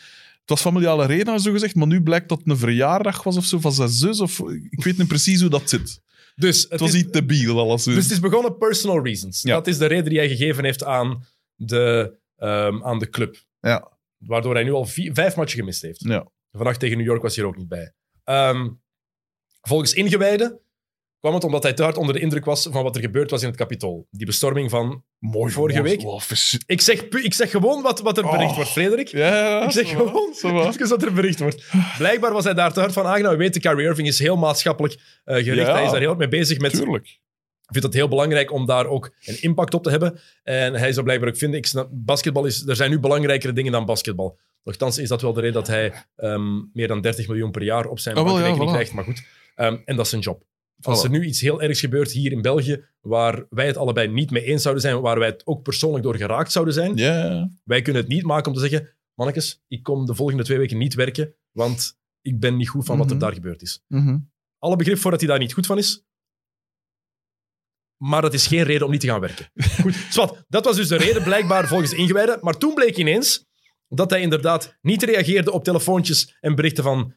[0.48, 3.58] was familiale reden, zo gezegd, maar nu blijkt dat het een verjaardag was of zo
[3.58, 4.20] van zijn zus.
[4.20, 4.38] Of,
[4.70, 6.00] ik weet niet precies hoe dat zit.
[6.36, 7.84] dus, het Het was is, iets debiel, alles.
[7.84, 9.42] dus het is begonnen personal reasons.
[9.42, 9.54] Ja.
[9.54, 11.24] Dat is de reden die hij gegeven heeft aan
[11.54, 13.44] de, ehm, aan de club.
[13.60, 13.98] Ja.
[14.18, 16.00] Waardoor hij nu al vier- vijf matchen gemist heeft.
[16.04, 16.26] Ja.
[16.52, 17.92] Vannacht tegen New York was hij er ook niet bij.
[18.24, 18.68] Ehm,
[19.60, 20.60] volgens ingewijden
[21.20, 23.42] kwam het omdat hij te hard onder de indruk was van wat er gebeurd was
[23.42, 24.06] in het Capitool.
[24.10, 25.52] Die bestorming van Mooi.
[25.52, 26.02] Vorige week?
[26.66, 28.54] Ik zeg, ik zeg gewoon wat, wat er bericht Oh.
[28.54, 29.08] wordt, Frederik.
[29.08, 30.34] Ja, Ik zeg gewoon
[30.68, 31.64] even wat er bericht wordt.
[31.98, 33.38] Blijkbaar was hij daar te hard van aangenomen.
[33.38, 35.66] We weten, Kyrie Irving is heel maatschappelijk eh, gericht.
[35.66, 35.72] Ja.
[35.72, 36.72] Hij is daar heel hard mee bezig met...
[36.72, 37.06] Tuurlijk.
[37.06, 40.20] Ik vind het heel belangrijk om daar ook een impact op te hebben.
[40.42, 43.72] En hij zou blijkbaar ook vinden, ik snap, basketbal is, er zijn nu belangrijkere dingen
[43.72, 44.38] dan basketbal.
[44.64, 46.42] Nochtans is dat wel de reden dat hij ehm,
[46.72, 48.72] meer dan 30 miljoen per jaar op zijn ja, bankrekening voilà.
[48.72, 48.92] krijgt.
[48.92, 49.22] Maar goed,
[49.54, 50.42] Ehm, en dat is zijn job.
[50.82, 54.30] Als er nu iets heel ergs gebeurt hier in België, waar wij het allebei niet
[54.30, 56.96] mee eens zouden zijn, waar wij het ook persoonlijk door geraakt zouden zijn,
[57.64, 60.78] wij kunnen het niet maken om te zeggen, mannetjes, ik kom de volgende twee weken
[60.78, 63.24] niet werken, want ik ben niet goed van wat er Mhm.
[63.24, 63.84] daar gebeurd is.
[63.86, 64.18] Mhm.
[64.58, 66.04] Alle begrip voor dat hij daar niet goed van is,
[67.96, 69.50] maar dat is geen reden om niet te gaan werken.
[69.82, 73.46] Goed, dat was dus de reden blijkbaar volgens de ingewijden, maar toen bleek ineens
[73.88, 77.14] dat hij inderdaad niet reageerde op telefoontjes en berichten van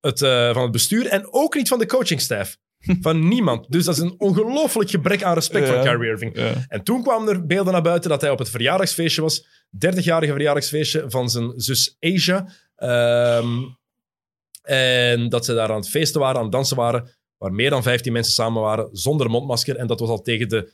[0.00, 2.58] het, eh, van het bestuur en ook niet van de coachingstaff.
[3.00, 3.66] Van niemand.
[3.70, 5.72] Dus dat is een ongelooflijk gebrek aan respect Ja.
[5.72, 6.36] van Kyrie Irving.
[6.36, 6.52] Ja.
[6.68, 9.46] En toen kwamen er beelden naar buiten dat hij op het verjaardagsfeestje was.
[9.70, 12.48] 30-jarige verjaardagsfeestje van zijn zus Asia.
[12.76, 13.48] Ehm,
[14.62, 17.82] en dat ze daar aan het feesten waren, aan het dansen waren, waar meer dan
[17.82, 19.76] 15 mensen samen waren, zonder mondmasker.
[19.76, 20.72] En dat was al tegen de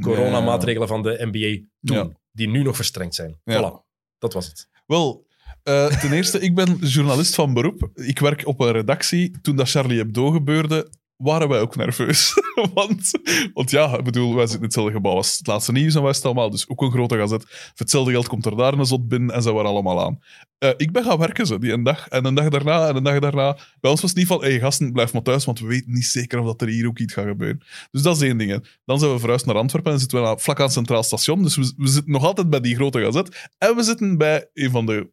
[0.00, 2.08] coronamaatregelen van de NBA toen, Ja.
[2.32, 3.40] die nu nog verstrengd zijn.
[3.50, 3.86] Voilà,
[4.18, 4.68] dat was het.
[4.86, 5.26] Wel,
[5.62, 7.90] eh, ten eerste, ik ben journalist van beroep.
[7.94, 9.40] Ik werk op een redactie.
[9.42, 10.90] Toen dat Charlie Hebdo gebeurde,
[11.22, 12.34] waren wij ook nerveus.
[12.74, 13.10] want,
[13.54, 16.12] want ja, ik bedoel, wij zitten in hetzelfde gebouw als het laatste nieuws en wij
[16.12, 17.72] staan allemaal, dus ook een grote gazet.
[17.74, 20.18] Hetzelfde geld komt er daar een zot binnen en ze waren allemaal aan.
[20.58, 23.02] Eh, ik ben gaan werken zo, die een dag en een dag daarna en een
[23.02, 23.58] dag daarna.
[23.80, 26.04] Bij ons was het niet van, hé gasten, blijf maar thuis, want we weten niet
[26.04, 27.62] zeker of dat er hier ook iets gaat gebeuren.
[27.90, 28.78] Dus dat is één ding.
[28.84, 31.42] Dan zijn we verhuisd naar Antwerpen en zitten we vlak aan het Centraal Station.
[31.42, 33.50] Dus we, we zitten nog altijd bij die grote gazet.
[33.58, 35.10] En we zitten bij een van de,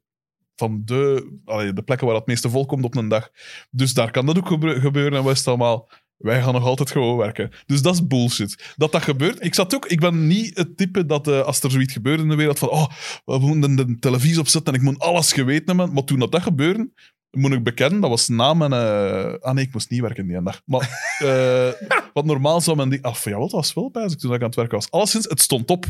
[0.57, 1.31] van de,
[1.73, 3.29] de plekken waar het meeste volk komt op een dag.
[3.69, 5.89] Dus daar kan dat ook gebe- gebeuren en wij staan allemaal...
[6.17, 7.51] Wij gaan nog altijd gewoon werken.
[7.65, 8.73] Dus dat is bullshit.
[8.75, 9.43] Dat dat gebeurt.
[9.45, 9.85] Ik zat ook...
[9.85, 12.69] Ik ben niet het type dat eh, als er zoiets gebeurt in de wereld van
[12.69, 12.87] oh,
[13.25, 15.93] we moeten de, televisie opzetten en ik moet alles geweten hebben.
[15.93, 16.91] Maar toen dat, dat gebeurde,
[17.31, 18.73] moet ik bekennen, dat was na mijn...
[18.73, 20.61] eh, ah nee, ik moest niet werken die dag.
[20.65, 20.89] Maar
[21.19, 22.89] eh, wat normaal zou men...
[22.89, 24.91] Die, af, ja, wat was wel ik toen ik aan het werken was.
[24.91, 25.85] Alleszins, het stond op.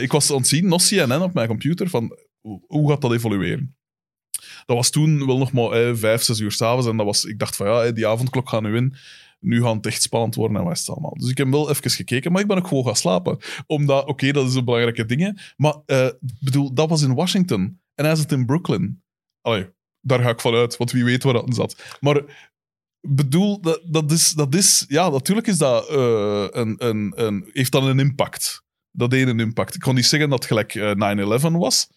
[0.00, 2.16] Ik was aan het zien, nog CNN op mijn computer, van
[2.66, 3.77] hoe gaat dat evolueren?
[4.68, 6.86] Dat was toen wel nog maar eh, vijf, zes uur s'avonds.
[6.86, 8.94] En dat was, ik dacht van ja, eh, die avondklok gaat nu in.
[9.40, 11.14] Nu gaat het echt spannend worden en het allemaal.
[11.14, 13.38] Dus ik heb wel even gekeken, maar ik ben ook gewoon gaan slapen.
[13.66, 15.38] Omdat, oké, dat is een belangrijke dingen.
[15.56, 16.08] Maar eh,
[16.40, 17.80] bedoel, dat was in Washington.
[17.94, 19.02] En hij zit in Brooklyn.
[19.40, 21.96] Allee, daar ga ik vanuit, want wie weet waar dat zat.
[22.00, 22.22] Maar
[23.00, 24.84] bedoel, dat, dat, is, dat is...
[24.88, 28.64] Ja, natuurlijk is dat eh, een, een, een, heeft dat een impact.
[28.90, 29.74] Dat deed een impact.
[29.74, 31.88] Ik kon niet zeggen dat het gelijk eh, 9-11 was.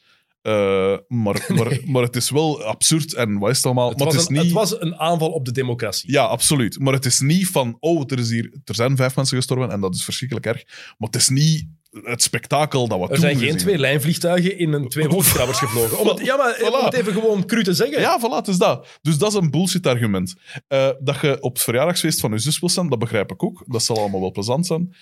[0.42, 3.90] Eh, maar, maar, maar het is wel absurd en wat is het allemaal.
[3.90, 4.44] Het, maar was het is een, niet...
[4.44, 6.12] het was een aanval op de democratie.
[6.12, 6.80] Ja, absoluut.
[6.80, 9.82] Maar het is niet van, oh, er, is hier, er zijn vijf mensen gestorven en
[9.82, 10.64] dat is verschrikkelijk erg.
[10.98, 14.90] Maar het is niet het spektakel dat we Er zijn geen twee lijnvliegtuigen in een
[14.90, 16.00] twee wolkenkrabbers gevlogen.
[16.00, 16.84] Om het, ja, maar om Voilà.
[16.84, 18.02] het even gewoon cru te zeggen.
[18.02, 19.00] Ja, voilà, het is dat.
[19.02, 20.36] Dus dat is een bullshit-argument.
[20.68, 23.64] Eh, dat je op het verjaardagsfeest van je zus wil staan, dat begrijp ik ook.
[23.68, 24.96] Dat zal allemaal wel plezant zijn.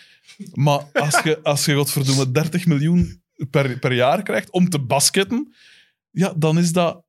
[0.54, 5.54] Maar als je, als je godverdomme 30 miljoen per, per jaar krijgt om te basketten,
[6.10, 7.04] ja, dan is dat...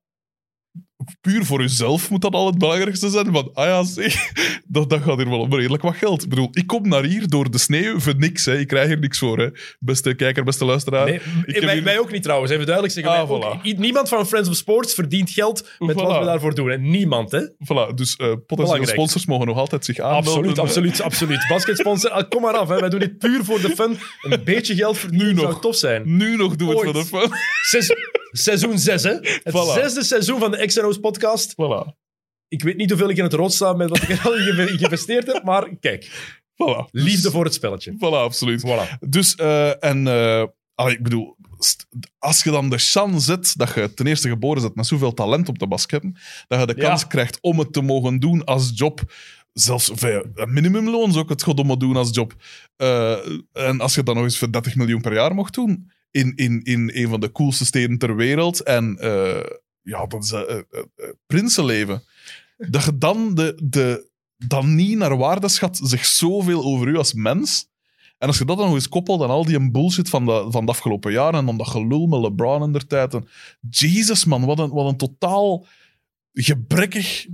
[1.21, 3.31] Puur voor jezelf moet dat al het belangrijkste zijn.
[3.31, 4.31] Van, ah ja, zeg,
[4.67, 6.23] dat, dat gaat hier wel om redelijk wat geld.
[6.23, 8.45] Ik bedoel, ik kom naar hier door de sneeuw voor niks.
[8.45, 8.57] Hè.
[8.59, 9.39] Ik krijg hier niks voor.
[9.39, 9.47] Hè.
[9.79, 11.05] Beste kijker, beste luisteraar.
[11.05, 13.13] Nee, Ik wij, hier- wij ook niet trouwens, even duidelijk zeggen.
[13.13, 16.69] Ah, ook- niemand van Friends of Sports verdient geld met wat we daarvoor doen.
[16.69, 16.77] Hè.
[16.77, 17.41] Niemand, hè?
[17.47, 20.33] Voilà, dus eh, potentiële sponsors mogen nog altijd zich aanmelden.
[20.33, 21.45] Absoluut, absoluut, absoluut.
[21.49, 22.69] Basketsponsor, ah, kom maar af.
[22.69, 22.79] Hè.
[22.79, 23.97] Wij doen dit puur voor de fun.
[24.21, 25.43] Een beetje geld verdienen Nu nog.
[25.49, 26.01] zou tof zijn.
[26.17, 27.89] Nu nog doen we het voor de fun.
[28.33, 29.11] Seizoen 6, hè?
[29.21, 29.73] Het Voilà.
[29.81, 30.57] zesde seizoen van de
[30.99, 31.51] Podcast.
[31.51, 31.99] Voilà.
[32.47, 34.53] Ik weet niet hoeveel ik in het rood sta met wat ik er al in
[34.67, 36.05] geïnvesteerd heb, maar kijk,
[36.53, 36.89] Voilà.
[36.91, 37.93] liefde voor het spelletje.
[37.95, 38.63] Voilà, absoluut.
[38.67, 38.99] Voilà.
[38.99, 40.43] Dus, eh, en eh,
[40.75, 41.35] allee, ik bedoel,
[42.19, 45.49] als je dan de chance zet dat je ten eerste geboren bent met zoveel talent
[45.49, 46.15] op de basketten,
[46.47, 46.87] dat je de Ja.
[46.87, 49.01] kans krijgt om het te mogen doen als job.
[49.53, 52.33] Zelfs voor een minimumloon zou ik het goddomme doen als job.
[52.75, 53.17] Eh,
[53.53, 56.61] en als je dan nog eens voor 30 miljoen per jaar mocht doen, in, in,
[56.63, 59.39] in een van de coolste steden ter wereld, en eh,
[59.81, 60.57] ja, dat is eh,
[61.25, 62.03] prinsenleven,
[62.57, 67.13] dat je dan, de, de, dan niet naar waarde schat, zegt zoveel over u als
[67.13, 67.69] mens.
[68.17, 70.65] En als je dat dan nog eens koppelt aan al die bullshit van de, van
[70.65, 73.13] de afgelopen jaren en dan dat gelul met LeBron in der tijd.
[73.13, 73.27] En,
[73.69, 75.65] Jesus, man, wat een, wat een totaal
[76.33, 77.27] gebrekkig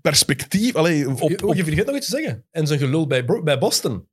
[0.00, 0.74] perspectief.
[0.74, 2.44] Allee, op, Je, op, je vergeet nog iets te zeggen.
[2.50, 4.06] En zijn gelul bij, bij Boston.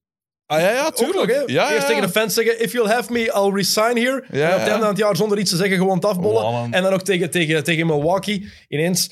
[0.49, 1.27] Ah, ja, ja, tuurlijk.
[1.37, 1.43] nog?
[1.49, 4.23] Ja, ja, Eerst tegen de fans zeggen, if you'll have me, I'll resign here.
[4.31, 6.71] Ja, en op het einde van het jaar zonder iets te zeggen gewoon het afbollen.
[6.71, 9.11] En dan ook tegen, tegen, tegen Milwaukee ineens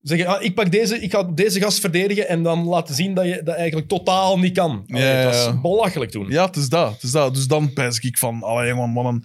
[0.00, 3.24] zeggen, ah, ik, pak deze, ik ga deze gast verdedigen en dan laten zien dat
[3.24, 4.84] je dat eigenlijk totaal niet kan.
[4.88, 6.26] Allee, Ja, het was belachelijk toen.
[6.28, 6.92] Ja, het is dat.
[6.92, 7.34] Het is dat.
[7.34, 9.24] Dus dan pijs ik van, allee, man, man, een-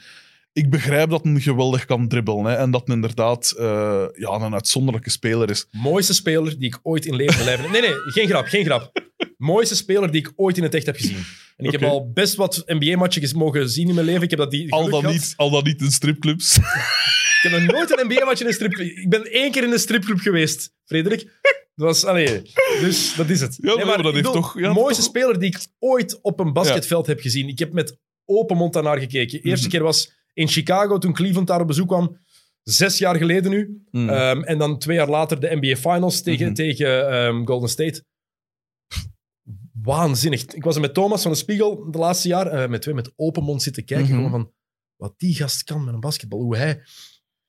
[0.54, 2.46] ik begrijp dat hij geweldig kan dribbelen.
[2.46, 5.68] Hè, en dat hij inderdaad eh, ja, een uitzonderlijke speler is.
[5.72, 7.72] Mooiste speler die ik ooit in leven en lijven...
[7.72, 8.92] Nee, nee, geen grap, geen grap.
[9.38, 11.24] Mooiste speler die ik ooit in het echt heb gezien.
[11.56, 14.22] En ik heb al best wat NBA-matches mogen zien in mijn leven.
[14.24, 16.58] Ik heb dat die Al dan, niet, al dan niet in stripclubs.
[17.44, 18.88] Ik heb nog nooit een NBA-match in een stripclub...
[18.98, 21.22] Ik ben één keer in een stripclub geweest, Frederik.
[21.76, 22.42] Dat was, allee,
[22.82, 23.58] dus dat is het.
[23.62, 26.20] Ja, nee, maar dat heeft bedoel, toch- ja, de mooiste toch- speler die ik ooit
[26.22, 27.48] op een basketveld heb gezien.
[27.48, 29.42] Ik heb met open mond daarnaar gekeken.
[29.42, 29.76] De eerste Mhm.
[29.76, 32.18] keer was in Chicago, toen Cleveland daar op bezoek kwam.
[32.64, 33.84] Zes jaar geleden nu.
[33.92, 34.10] Mm.
[34.10, 36.54] Ehm, en dan twee jaar later de NBA Finals tegen, Mhm.
[36.56, 38.04] tegen ehm, Golden State.
[39.84, 40.46] Waanzinnig.
[40.46, 43.14] Ik was er met Thomas van de Spiegel de laatste jaar, eh, met twee met
[43.16, 44.06] open mond zitten kijken.
[44.08, 44.16] Mhm.
[44.16, 44.52] Gewoon van
[44.96, 46.40] wat die gast kan met een basketbal.
[46.40, 46.84] Hoe hij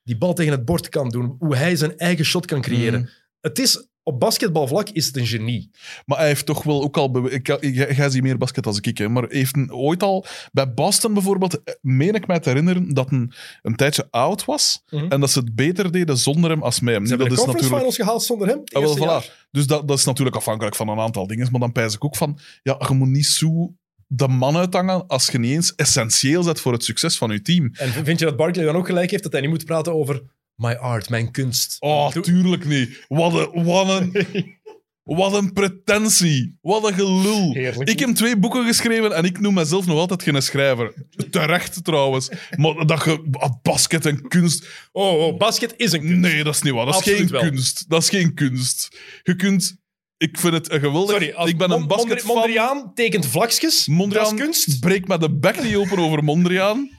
[0.03, 1.35] die bal tegen het bord kan doen.
[1.39, 2.99] Hoe hij zijn eigen shot kan creëren.
[2.99, 3.09] Mhm.
[3.39, 5.69] Het is, op basketbalvlak is het een genie.
[6.05, 7.11] Maar hij heeft toch wel ook al...
[7.11, 10.03] bewe- Ik, ik, ik ga zie meer basket als ik, hè, maar heeft een- ooit
[10.03, 10.25] al...
[10.51, 13.31] Bij Boston bijvoorbeeld, eh, meen ik mij te herinneren dat een,
[13.61, 15.05] een tijdje oud was Mhm.
[15.11, 17.03] en dat ze het beter deden zonder hem als met hem.
[17.03, 17.95] Ze hebben dat de is conference natuurlijk...
[17.95, 18.61] finals gehaald zonder hem.
[18.97, 19.47] Ah, wel, voilà.
[19.51, 21.47] Dus dat, dat is natuurlijk afhankelijk van een aantal dingen.
[21.51, 23.73] Maar dan pijs ik ook van, ja, je moet niet zo
[24.07, 27.69] de man uithangen als je niet eens essentieel zet voor het succes van je team.
[27.73, 30.21] En vind je dat Barkley dan ook gelijk heeft dat hij niet moet praten over
[30.55, 31.75] my art, mijn kunst?
[31.79, 33.05] Oh, Doe- tuurlijk niet.
[33.07, 34.25] Wat een, wat een,
[35.03, 36.57] wat een pretentie.
[36.61, 37.53] Wat een gelul.
[37.53, 37.89] Heerlijk.
[37.89, 40.93] Ik heb twee boeken geschreven en ik noem mezelf nog altijd geen schrijver.
[41.29, 42.29] Terecht trouwens.
[42.57, 44.67] Maar dat je ah, basket en kunst...
[44.91, 46.15] Oh, oh, basket is een kunst.
[46.19, 46.85] Nee, dat is niet waar.
[46.85, 47.49] Dat is Absoluut geen wel.
[47.49, 47.89] kunst.
[47.89, 48.97] Dat is geen kunst.
[49.23, 49.83] Je kunt...
[50.17, 51.09] Ik vind het een geweldig...
[51.11, 52.35] Sorry, als ik ben een Mon- basketfan.
[52.35, 53.87] Mondri- Mondriaan tekent vlakjes.
[53.87, 54.79] Mondriaan dat is kunst.
[54.79, 56.89] breekt met de bek niet open over Mondriaan.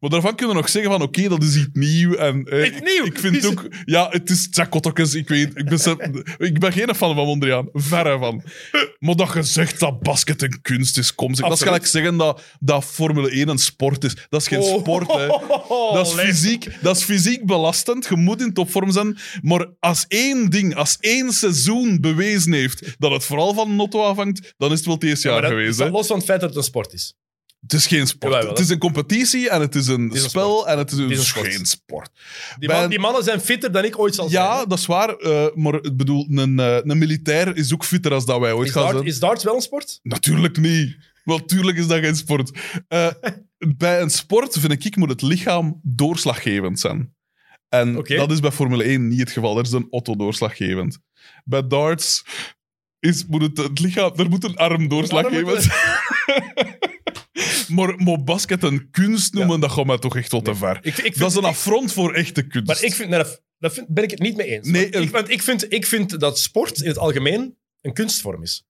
[0.00, 2.14] Maar daarvan kunnen we nog zeggen van oké, dat is iets nieuw.
[2.14, 3.04] En, eh, Iets nieuw?
[3.04, 3.66] Ik vind het- ook...
[3.84, 5.50] Ja, het is Jack Ottokes, ik weet...
[5.56, 7.68] Ik ben, ik ben geen fan van Mondriaan.
[7.72, 8.42] Verre van.
[8.98, 11.48] Maar dat je zegt dat basket een kunst is, kom zeg.
[11.48, 14.16] Dat is gelijk zeggen dat, dat Formule 1 een sport is.
[14.28, 14.78] Dat is geen Oh.
[14.80, 15.26] sport, hè.
[15.94, 18.06] Dat is, fysiek, dat is fysiek belastend.
[18.10, 19.18] Je moet in topvorm zijn.
[19.42, 24.54] Maar als één ding, als één seizoen bewezen heeft dat het vooral van Notto afhangt,
[24.56, 25.78] dan is het wel het eerste Ja, jaar maar dat geweest.
[25.78, 25.88] hè.
[25.90, 27.14] los van het feit dat het een sport is.
[27.68, 28.32] Het is geen sport.
[28.32, 30.68] Jawel, het is een competitie en het is een is een spel sport.
[30.68, 32.10] en het is, een, Het is een geen sport.
[32.58, 34.44] Die, man- die mannen zijn fitter dan ik ooit zal zijn.
[34.44, 35.08] Ja, dat is waar.
[35.16, 38.66] eh, maar ik bedoel, een, eh, een militair is ook fitter als dat wij ooit
[38.68, 39.06] is, gaan dart, zijn.
[39.08, 39.98] is darts wel een sport?
[40.02, 40.96] Natuurlijk niet.
[41.24, 42.50] Wel, tuurlijk is dat geen sport.
[42.88, 43.08] Eh,
[43.76, 47.14] bij een sport, vind ik, moet het lichaam doorslaggevend zijn.
[47.68, 49.58] En dat is bij Formule 1 niet het geval.
[49.58, 50.98] Er is een auto doorslaggevend.
[51.44, 52.24] Bij darts
[52.98, 54.12] is, moet het, het lichaam...
[54.16, 55.78] Er moet een arm doorslaggevend zijn.
[57.68, 60.76] maar, maar basket een kunst noemen, dat gaat mij toch echt tot te ver.
[60.76, 62.66] Ik, ik vind, Dat is een affront voor echte kunst.
[62.66, 63.10] Maar ik vind,
[63.58, 64.68] dat vind- ben ik het niet mee eens.
[64.68, 67.92] Nee, want, een- ik, want ik, vind, ik vind dat sport in het algemeen een
[67.92, 68.66] kunstvorm is.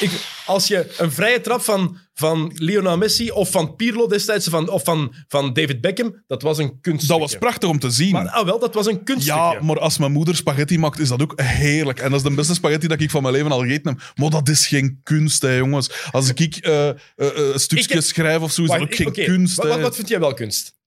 [0.00, 0.10] Ik,
[0.46, 4.84] als je een vrije trap van, van Lionel Messi of van Pirlo destijds van, of
[4.84, 7.20] van, van David Beckham, dat was een kunststukje.
[7.20, 8.12] dat was prachtig om te zien.
[8.12, 9.40] Maar, ah, wel, dat was een kunststukje.
[9.40, 11.98] Ja, maar als mijn moeder spaghetti maakt, is dat ook heerlijk.
[11.98, 14.12] En dat is de beste spaghetti dat ik van mijn leven al gegeten heb.
[14.14, 15.90] Maar dat is geen kunst, hè, jongens.
[16.10, 19.12] Als ik eh, eh, eh, een stukje Ik- schrijf of zo, is dat ook geen
[19.12, 19.56] kunst.
[19.56, 20.78] Wat, wat vind jij wel kunst?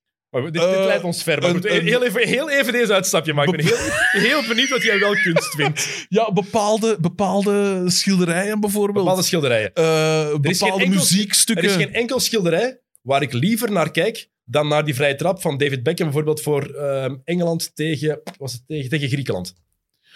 [0.42, 1.40] Maar dit, dit Eh, leidt ons ver.
[1.42, 3.54] Maar een- goed, heel, even, heel even deze uitstapje maken.
[3.54, 5.88] Ik ben heel, heel benieuwd wat jij wel kunst vindt.
[6.10, 8.98] Ja, bepaalde, bepaalde schilderijen bijvoorbeeld.
[9.06, 9.72] Bepaalde schilderijen.
[9.74, 11.66] Is geen bepaalde enkel- muziekstukken.
[11.66, 15.42] Er is geen enkel schilderij waar ik liever naar kijk dan naar die vrije trap
[15.42, 19.54] van David Beckham bijvoorbeeld voor ehm, Engeland tegen, was het tegen, tegen Griekenland.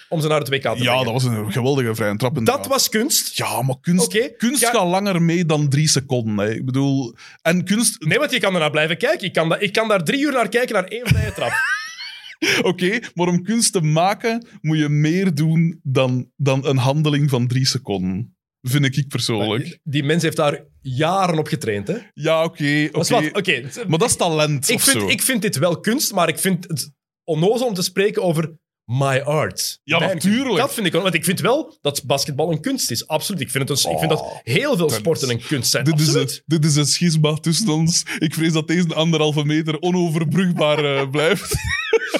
[0.10, 1.04] Om ze naar het WK te Ja, brengen.
[1.04, 2.46] dat was een geweldige vrije trap.
[2.46, 3.38] Dat was kunst.
[3.38, 4.70] Ja, maar kunst, kunst ja.
[4.72, 6.38] gaat langer mee dan drie seconden.
[6.46, 6.54] Hè.
[6.54, 7.16] Ik bedoel...
[7.42, 8.02] En kunst...
[8.06, 9.28] Nee, want je kan ernaar blijven kijken.
[9.28, 11.52] Ik kan, da- ik kan daar drie uur naar kijken, naar één vrije trap.
[12.62, 17.48] Oké, maar om kunst te maken moet je meer doen dan, dan een handeling van
[17.48, 18.36] drie seconden.
[18.62, 19.80] Vind ik ik persoonlijk.
[19.84, 21.88] Die mens heeft daar jaren op getraind.
[21.88, 21.98] Hè?
[22.14, 22.90] Ja, oké.
[23.32, 25.08] Oké, Maar dat is talent ik, of vind, zo.
[25.08, 26.92] ik vind dit wel kunst, maar ik vind het
[27.24, 28.58] onnozel om te spreken over
[28.88, 29.80] my art.
[29.84, 30.44] Ja, Mijn natuurlijk.
[30.44, 30.62] kunst.
[30.62, 31.02] Dat vind ik wel.
[31.02, 33.08] Want ik vind wel dat basketbal een kunst is.
[33.08, 33.42] Absoluut.
[33.42, 35.84] Ik vind, het een, ik vind dat Oh, heel veel dat sporten een kunst zijn.
[35.84, 36.30] Dit is, Absoluut.
[36.30, 38.04] het, dit is een schisma tussen ons.
[38.20, 41.56] Ik vrees dat deze anderhalve meter onoverbrugbaar eh, blijft.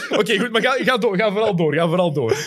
[0.10, 1.74] Oké, goed, maar ga, ga, door, ga vooral door.
[1.74, 2.38] Ga vooral door.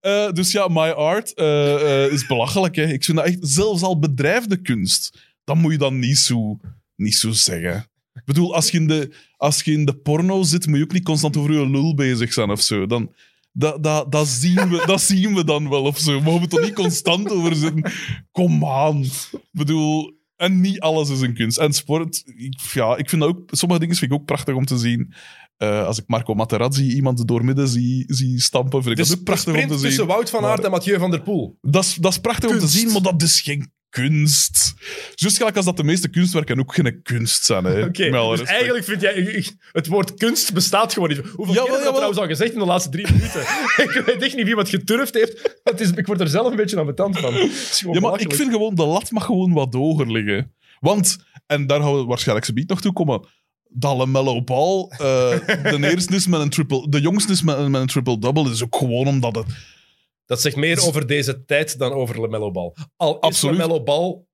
[0.00, 2.76] Eh, dus ja, my art eh, eh, is belachelijk.
[2.76, 2.86] Hè.
[2.86, 6.58] Ik vind dat echt, zelfs al bedrijfde kunst, dan moet je dat niet zo,
[6.96, 7.88] niet zo zeggen.
[8.14, 10.92] Ik bedoel, als je, in de, als je in de porno zit, moet je ook
[10.92, 12.86] niet constant over je lul bezig zijn of zo.
[12.86, 13.14] Dan,
[13.52, 16.20] dat, dat, dat, zien we, dat zien we dan wel of zo.
[16.20, 17.92] Maar we moeten er niet constant over zitten.
[18.30, 19.02] Kom aan.
[19.32, 21.58] Ik bedoel, en niet alles is een kunst.
[21.58, 24.64] En sport, ik, ja, ik vind dat ook, sommige dingen vind ik ook prachtig om
[24.64, 25.14] te zien.
[25.56, 29.24] Eh, als ik Marco Materazzi iemand doormidden zie, zie stampen, vind ik Dus dat ook
[29.24, 29.86] prachtig om te zien.
[29.88, 31.58] tussen Wout van Aert en Mathieu van der Poel.
[31.60, 34.74] Dat is, dat is prachtig om te zien, maar dat is geen kunst.
[35.14, 37.64] Juist gelijk als dat de meeste kunstwerken ook geen kunst zijn.
[37.64, 37.84] Hè.
[37.84, 39.46] Oké, dus eigenlijk vind jij...
[39.72, 41.18] Het woord kunst bestaat gewoon niet.
[41.18, 43.40] Hoeveel Jawel, keer heb trouwens al gezegd in de laatste drie minuten?
[43.86, 45.60] ik weet echt niet wie wat geturfd heeft.
[45.62, 47.34] Het is, ik word er zelf een beetje aan betand van.
[47.34, 50.54] Het is gewoon Ja, maar ik vind gewoon, de lat mag gewoon wat hoger liggen.
[50.80, 53.26] Want, en daar gaan we waarschijnlijk zo nog toe komen,
[53.68, 54.98] dat LaMelo Ball eh,
[55.62, 56.88] de eerste is met een triple...
[56.88, 59.46] De jongste is met, met een triple-double, is ook gewoon omdat het...
[60.30, 62.72] Dat zegt meer over deze tijd dan over LaMelo Ball.
[62.96, 63.58] Al is Absoluut.
[63.58, 64.24] LaMelo Ball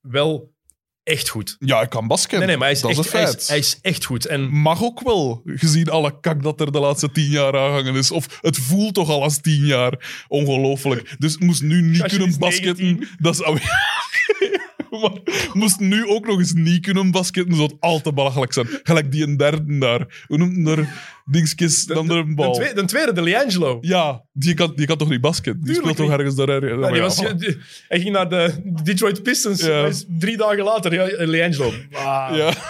[0.00, 0.54] wel
[1.02, 1.56] echt goed.
[1.58, 2.38] Ja, ik kan basket.
[2.38, 3.40] Nee, nee, maar hij is, dat echt, is een hij, feit.
[3.40, 4.26] is, hij is echt goed.
[4.26, 8.10] En Mag ook wel, gezien alle kak dat er de laatste tien jaar aangehangen is.
[8.10, 10.24] Of het voelt toch al als tien jaar.
[10.28, 11.14] Ongelooflijk.
[11.18, 12.84] Dus het moest nu niet kunnen basketten.
[12.84, 13.08] 19.
[13.18, 13.40] Dat is...
[15.00, 15.12] maar
[15.52, 18.66] moest nu ook nog eens niet kunnen basketten, zou het al te belachelijk zijn.
[18.82, 20.24] Gelijk die een derde daar.
[20.26, 22.52] Hoe noemt daar dingetjes, de, andere de, bal.
[22.54, 23.78] twee- de tweede, de Liangelo.
[23.80, 25.64] Ja, die kan, die kan toch niet basketten?
[25.64, 26.64] Die speelt toch ergens daar.
[26.78, 27.56] Ja, Ja, was, die-
[27.88, 29.60] hij ging naar de Detroit Pistons.
[29.64, 29.90] Ja.
[30.08, 31.72] Drie dagen later, ja, Liangelo.
[31.92, 32.52] Ah, ja.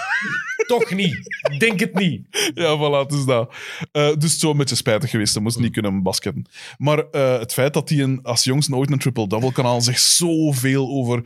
[0.66, 1.16] Toch niet.
[1.58, 2.50] Denk het niet.
[2.54, 3.54] Ja, voilà, het is dat.
[3.92, 5.34] Eh, dus het zo een beetje spijtig geweest.
[5.34, 6.44] Hij moest niet kunnen basketten.
[6.78, 10.02] Maar eh, het feit dat hij een, als jongste ooit een triple-double kan halen, zegt
[10.02, 11.22] zoveel over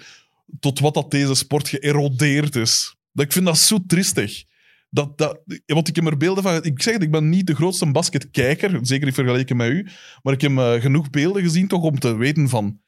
[0.60, 2.96] tot wat dat deze sport geërodeerd is.
[3.12, 4.44] Dat, ik vind dat zo tristig.
[4.90, 6.64] Dat, dat, want ik heb er beelden van...
[6.64, 9.88] Ik zeg het, ik ben niet de grootste basketkijker, zeker niet vergeleken met u,
[10.22, 12.80] maar ik heb eh, genoeg beelden gezien toch om te weten van...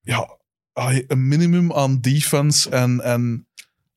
[0.00, 0.38] Ja,
[0.72, 3.00] allee, een minimum aan defense en...
[3.00, 3.46] en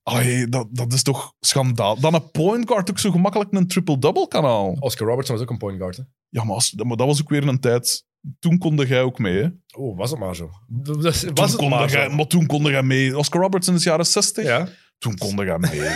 [0.04, 2.00] allee, dat, dat is toch schandaal.
[2.00, 4.82] Dan een point guard ook zo gemakkelijk een triple-double kan halen.
[4.82, 5.98] Oscar Robertson was ook een point guard.
[5.98, 6.04] Hè?
[6.30, 8.06] Ja, maar, als, maar dat was ook weer een tijd...
[8.40, 9.48] Toen konde jij ook mee, hè?
[9.78, 10.50] Oh, was het maar zo.
[10.68, 13.18] Dat- dat- Toen Was het konde maar maar toen konde jij mee.
[13.18, 14.44] Oscar Robertson is jaren 60.
[14.46, 14.68] Ja.
[14.98, 15.82] Toen konde jij mee.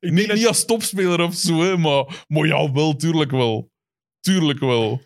[0.00, 3.70] Ik niet, niet als topspeler of zo, hè, maar, maar ja, wel, tuurlijk wel.
[4.20, 5.02] Tuurlijk wel.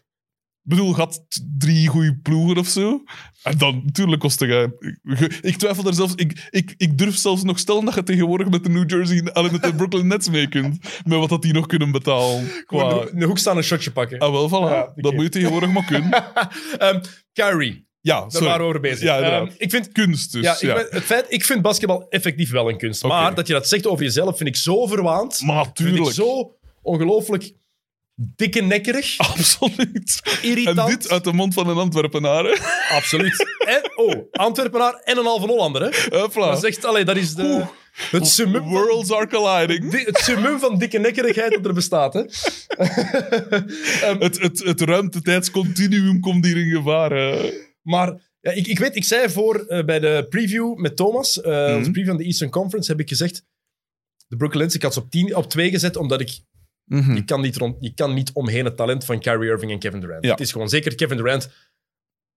[0.70, 1.24] Ik bedoel, had
[1.58, 3.02] drie goede ploegen of zo.
[3.42, 4.76] En dan, tuurlijk kostte
[5.40, 6.14] Ik twijfel er zelfs...
[6.14, 9.32] Ik, ik, ik durf zelfs nog stellen dat je tegenwoordig met de New Jersey...
[9.32, 10.78] Allee, met de Brooklyn Nets mee kunt.
[11.04, 12.50] Met wat dat die nog kunnen betalen.
[12.64, 13.06] Qua...
[13.12, 14.18] in de hoek staan een shotje pakken.
[14.18, 14.72] Ah, wel, voilà.
[14.72, 14.92] Ja.
[14.96, 16.10] Dat moet je tegenwoordig maar kunnen.
[16.78, 17.00] Ehm,
[17.32, 19.02] Kyrie, Ja, daar waren we over bezig.
[19.02, 19.20] Ja.
[19.20, 20.68] Ehm, ik vind Kunst dus, Ja, ja.
[20.68, 23.04] ik, ben- het feit, ik vind basketbal effectief wel een kunst.
[23.04, 25.40] Maar dat je dat zegt over jezelf vind ik zo verwaand.
[25.42, 26.16] Maar Vind ik natuurlijk.
[26.16, 27.52] zo ongelooflijk
[28.36, 30.20] dikke nekkerig, Absoluut.
[30.42, 30.78] irritant.
[30.78, 32.44] En dit uit de mond van een Antwerpenaar.
[32.44, 32.54] hè.
[32.96, 33.46] Absoluut.
[33.66, 35.82] En, oh, Antwerpenaar en een halve Hollander.
[35.82, 36.18] Hè?
[36.18, 36.46] Hopla.
[36.50, 37.66] Dat is echt, allee, dat is de, Oeh.
[38.10, 39.90] het, summum, Worlds are colliding.
[39.90, 42.14] di- het summum van dikke nekkerigheid dat er bestaat.
[42.14, 42.20] Hè?
[44.18, 47.10] Het, het, het ruimtetijdcontinuum komt hier in gevaar.
[47.10, 47.52] hè.
[47.82, 51.66] Maar ja, ik, ik weet, ik zei voor eh, bij de preview met Thomas, eh
[51.66, 51.76] Mhm.
[51.76, 53.42] onze preview van de Eastern Conference, heb ik gezegd:
[54.26, 56.38] de Brooklyn Nets, ik had ze op, 10, op 2 gezet, omdat ik
[56.91, 57.14] Mhm.
[57.14, 60.01] Je kan, niet rond, je kan niet omheen het talent van Kyrie Irving en Kevin
[60.01, 60.24] Durant.
[60.24, 60.30] Ja.
[60.30, 61.51] Het is gewoon zeker Kevin Durant.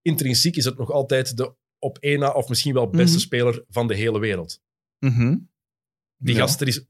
[0.01, 3.25] Intrinsiek is het nog altijd de op één na of misschien wel beste Mhm.
[3.25, 4.61] speler van de hele wereld.
[4.99, 5.37] Mhm.
[6.17, 6.39] Die Ja.
[6.41, 6.85] gast, er is,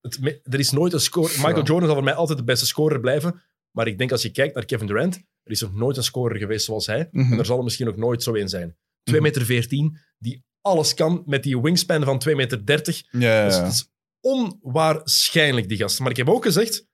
[0.00, 1.28] het, er is nooit een score.
[1.28, 1.62] Michael Ja.
[1.62, 3.42] Jordan zal voor mij altijd de beste scorer blijven.
[3.70, 6.38] Maar ik denk als je kijkt naar Kevin Durant, er is nog nooit een scorer
[6.38, 7.08] geweest zoals hij.
[7.12, 8.76] En er zal er misschien ook nooit zo een zijn.
[9.02, 9.24] 2 Mhm.
[9.28, 13.02] meter 14, die alles kan met die wingspan van 2 meter 30.
[13.10, 13.90] Ja, Dus het is
[14.20, 16.00] onwaarschijnlijk, die gast.
[16.00, 16.86] Maar ik heb ook gezegd,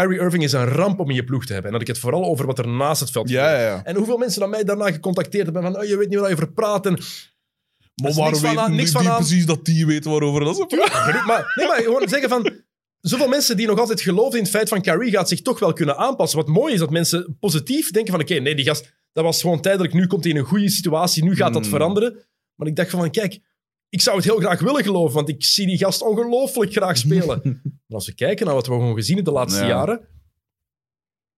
[0.00, 1.70] Kyrie Irving is een ramp om in je ploeg te hebben.
[1.72, 3.46] En dat ik het vooral over wat er naast het veld gebeurt.
[3.46, 3.84] ja, ja.
[3.84, 6.34] En hoeveel mensen dan mij daarna gecontacteerd hebben van oh, je weet niet waar je
[6.34, 6.86] over praat.
[6.86, 6.92] En,
[7.94, 9.16] Maar is waar niks van aan- niks van die aan.
[9.16, 11.24] precies dat die weten waarover dat ze praten?
[11.26, 12.52] maar, nee, maar gewoon zeggen van...
[13.00, 15.72] Zoveel mensen die nog altijd geloven in het feit van Kyrie gaat zich toch wel
[15.72, 16.38] kunnen aanpassen.
[16.38, 19.60] Wat mooi is dat mensen positief denken van oké, nee, die gast, dat was gewoon
[19.60, 19.92] tijdelijk.
[19.94, 21.70] Nu komt hij in een goede situatie, nu gaat dat Hmm.
[21.70, 22.26] veranderen.
[22.54, 23.38] Maar ik dacht van kijk,
[23.94, 27.40] ik zou het heel graag willen geloven, want ik zie die gast ongelooflijk graag spelen.
[27.86, 29.68] Maar als we kijken naar wat we gewoon gezien hebben de laatste Ja.
[29.68, 30.08] jaren,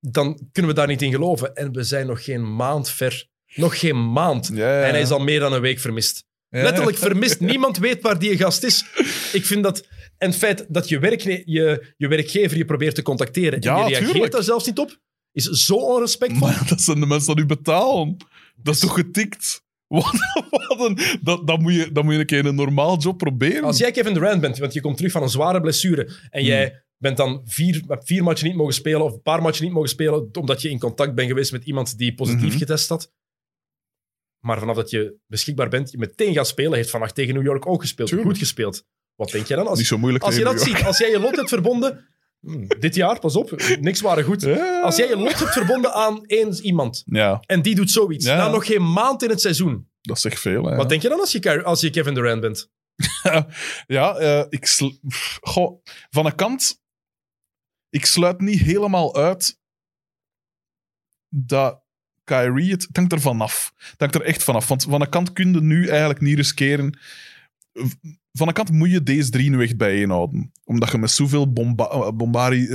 [0.01, 1.55] dan kunnen we daar niet in geloven.
[1.55, 3.29] En we zijn nog geen maand ver.
[3.55, 4.51] Nog geen maand.
[4.53, 4.85] Ja, ja.
[4.85, 6.25] En hij is al meer dan een week vermist.
[6.49, 7.41] Letterlijk vermist.
[7.41, 8.85] Niemand weet waar die gast is.
[9.33, 9.87] Ik vind dat...
[10.19, 13.71] En het feit dat je, werkne- je, je werkgever je probeert te contacteren en die
[13.71, 14.33] reageert tuurlijk.
[14.33, 15.01] daar zelfs niet op,
[15.33, 16.49] is zo onrespectvol.
[16.49, 18.17] Maar dat zijn de mensen die u betalen.
[18.63, 19.65] Dat is toch getikt?
[19.89, 20.13] Wat,
[20.69, 23.19] wat een, dat, dat, moet je, dat moet je een keer in een normaal job
[23.19, 23.63] proberen.
[23.65, 26.49] Als jij Kevin Durant bent, want je komt terug van een zware blessure en Hmm.
[26.49, 29.89] jij bent dan vier, vier matchen niet mogen spelen of een paar matchen niet mogen
[29.89, 32.59] spelen omdat je in contact bent geweest met iemand die positief Mhm.
[32.59, 33.13] getest had.
[34.45, 36.73] Maar vanaf dat je beschikbaar bent, je meteen gaat spelen.
[36.75, 38.09] Heeft vannacht tegen New York ook gespeeld.
[38.09, 38.31] Tuurlijk.
[38.31, 38.85] Goed gespeeld.
[39.15, 39.67] Wat denk je dan?
[39.67, 40.67] Als, Niet zo moeilijk als je dat York.
[40.77, 42.05] ziet, als jij je lot hebt verbonden...
[42.47, 44.43] Hmm, dit jaar, pas op, niks waren goed.
[44.43, 44.81] Ja.
[44.81, 48.37] Als jij je lot hebt verbonden aan één iemand Ja, en die doet zoiets, Ja.
[48.37, 50.65] na nog geen maand in het seizoen, dat zegt veel.
[50.65, 50.77] Hè.
[50.77, 52.71] wat denk je dan als je, als je Kevin Durant bent?
[53.87, 54.67] Ja, eh, ik
[55.41, 56.83] goh, van een kant,
[57.89, 59.59] ik sluit niet helemaal uit
[61.29, 61.85] dat
[62.25, 63.73] Kyrie, het, het hangt er vanaf.
[63.77, 64.69] Het hangt er echt vanaf.
[64.69, 66.99] Want van een kant kun je nu eigenlijk niet riskeren.
[68.37, 70.53] Van een kant moet je deze drie nu echt bijeenhouden.
[70.65, 72.71] Omdat je met zoveel bomba eh, bombari eh,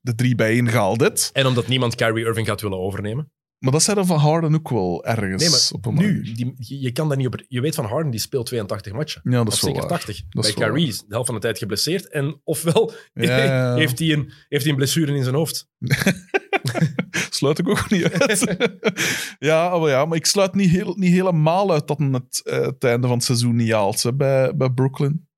[0.00, 1.30] de drie bijeen gehaald hebt.
[1.32, 3.32] En omdat niemand Kyrie Irving gaat willen overnemen.
[3.58, 5.42] Maar dat zei er van Harden ook wel ergens.
[5.42, 7.44] Nee, maar op een nu, die, je, kan dat niet op...
[7.48, 9.20] Je weet van Harden, die speelt 82 matchen.
[9.24, 9.98] Ja, dat Of is wel zeker waar.
[9.98, 10.16] 80.
[10.16, 12.08] Dat Bij is Kyrie is de helft van de tijd geblesseerd.
[12.08, 13.74] En ofwel Ja, ja, ja.
[13.82, 15.68] heeft, hij een, heeft hij een blessure in zijn hoofd.
[17.30, 18.56] sluit ik ook niet uit.
[19.38, 22.84] ja, maar ja, maar ik sluit niet, heel, niet helemaal uit dat het, eh, het
[22.84, 25.28] einde van het seizoen niet haalt hè, bij, bij Brooklyn.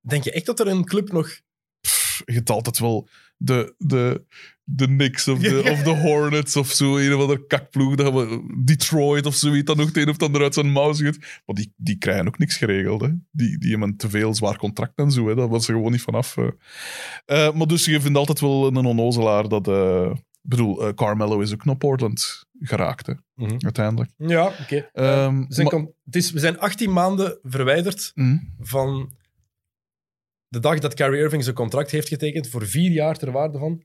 [0.00, 1.40] Denk je echt dat er een club nog...
[1.80, 4.24] Pff, je hebt altijd wel de, de,
[4.64, 7.94] de Knicks of de, of de Hornets of zo, een of andere kakploeg,
[8.64, 11.18] Detroit of zoiets, dat nog het een of ander uit zijn mouw schudt.
[11.18, 13.00] Maar die, die krijgen ook niks geregeld.
[13.00, 13.08] Hè.
[13.30, 15.28] Die, die hebben een te veel zwaar contract en zo.
[15.28, 15.34] Hè.
[15.34, 16.36] Dat was gewoon niet vanaf.
[16.36, 19.66] Eh, maar dus je vindt altijd wel een onnozelaar dat...
[20.48, 23.14] bedoel, eh, Carmelo is ook naar Portland geraakt, hè,
[23.58, 24.10] uiteindelijk.
[24.16, 24.88] Ja, oké.
[24.92, 28.38] Ehm, We con- het is, we zijn 18 maanden verwijderd Hm.
[28.58, 29.14] van
[30.48, 33.84] de dag dat Kyrie Irving zijn contract heeft getekend voor vier jaar ter waarde van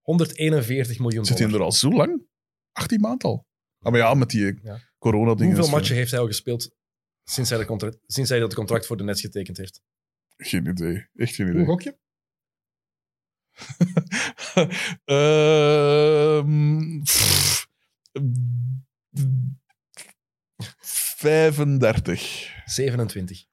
[0.00, 1.60] 141 miljoen Zit hij dollar.
[1.60, 2.26] er al zo lang?
[2.72, 3.46] 18 maand al.
[3.80, 4.78] Ah, maar ja, met die Ja.
[4.98, 5.54] corona-dingen.
[5.56, 6.70] Hoeveel matchen heeft hij al gespeeld
[7.24, 9.80] sinds hij, de contract, sinds hij dat contract voor de Nets getekend heeft?
[10.36, 11.06] Geen idee.
[11.14, 11.64] Echt geen idee.
[11.64, 11.98] gok je?
[17.04, 17.66] Pff,
[21.18, 22.50] 35.
[22.64, 23.46] 27.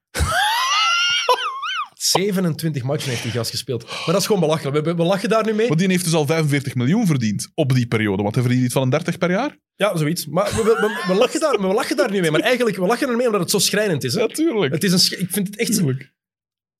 [1.93, 3.83] 27 matchen heeft die gast gespeeld.
[3.83, 4.85] Maar dat is gewoon belachelijk.
[4.85, 5.67] We, we lachen daar nu mee.
[5.67, 8.23] Maar die heeft dus al 45 miljoen verdiend op die periode.
[8.23, 9.57] Want hij verdient iets van een 30 per jaar?
[9.75, 10.25] Ja, zoiets.
[10.25, 10.63] Maar we,
[11.07, 12.31] we, lachen daar, we lachen daar nu mee.
[12.31, 14.13] Maar eigenlijk, we lachen er mee omdat het zo schrijnend is.
[14.13, 14.19] Hè?
[14.19, 14.73] Natuurlijk.
[14.73, 16.13] Het is een, ik vind het echt Tuurlijk.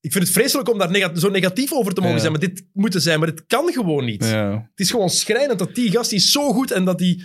[0.06, 2.22] Ik vind het vreselijk om daar zo negatief over te mogen Ja.
[2.22, 3.20] zijn, maar dit moet er zijn.
[3.20, 4.26] Maar dit kan gewoon niet.
[4.26, 4.52] Ja.
[4.70, 7.24] Het is gewoon schrijnend dat die gast die is zo goed en dat die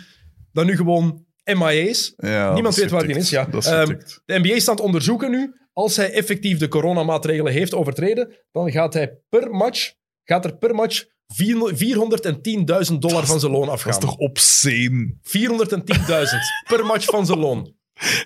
[0.52, 2.12] dan nu gewoon MIA is.
[2.16, 3.30] Ja, Niemand dat weet waar die is.
[3.30, 3.44] Ja.
[3.44, 3.86] Dat is Ehm,
[4.24, 5.54] de NBA staat onderzoeken nu.
[5.72, 9.92] Als hij effectief de coronamaatregelen heeft overtreden, dan gaat hij per match,
[10.24, 11.04] gaat er per match
[11.34, 13.92] 410.000 dollar van zijn loon dat afgaan.
[13.92, 15.14] is toch obscene?
[15.22, 17.74] 410.000 per match van zijn loon.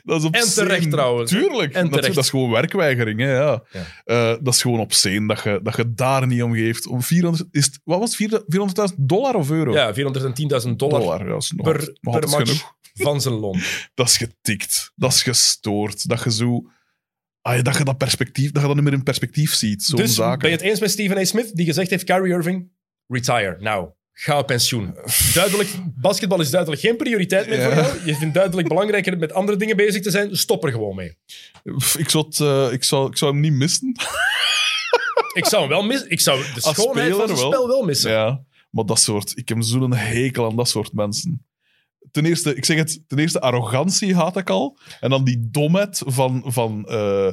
[0.03, 0.67] Dat is obscene.
[0.69, 1.31] terecht trouwens.
[1.31, 1.75] Tuurlijk.
[1.75, 3.21] En Dat, is gewoon werkweigering.
[3.21, 3.63] Hè, ja.
[3.71, 3.85] Ja.
[4.05, 6.87] Eh, dat is gewoon obscene dat je, dat je daar niet om geeft.
[6.87, 8.45] Om 400, is het, wat was het?
[8.91, 9.73] 400.000 dollar of euro?
[9.73, 9.97] Ja, 410.000
[10.77, 11.25] dollar, dollar.
[11.25, 12.75] Ja, dat is nog, per, nog per match genoeg.
[13.07, 13.61] van zijn loon.
[13.95, 14.93] Dat is getikt.
[14.95, 16.09] Dat is gestoord.
[16.09, 16.69] Dat je zo...
[17.41, 19.83] Ah, ja, dat je dat perspectief, dat je dat niet meer in perspectief ziet.
[19.83, 20.39] Zo'n Dus zaken.
[20.39, 21.25] ben je het eens met Stephen A.
[21.25, 22.71] Smith, die gezegd heeft, Kyrie Irving,
[23.07, 23.89] retire, nou.
[24.17, 24.95] Ga op pensioen.
[25.35, 27.65] Duidelijk, basketbal is duidelijk geen prioriteit meer Ja.
[27.65, 28.07] voor jou.
[28.07, 30.37] Je vindt duidelijk belangrijker met andere dingen bezig te zijn.
[30.37, 31.17] Stop er gewoon mee.
[31.99, 33.93] Ik zou, het, eh, ik, zou, ik zou hem niet missen.
[35.35, 36.11] Ik zou hem wel missen.
[36.11, 37.53] Ik zou de Als schoonheid van het wel.
[37.53, 38.11] spel wel missen.
[38.11, 39.33] Ja, maar dat soort...
[39.37, 41.47] Ik heb zo'n hekel aan dat soort mensen.
[42.11, 44.79] Ten eerste, ik zeg het, ten eerste arrogantie haat ik al.
[45.01, 47.33] En dan die domheid van, van, eh,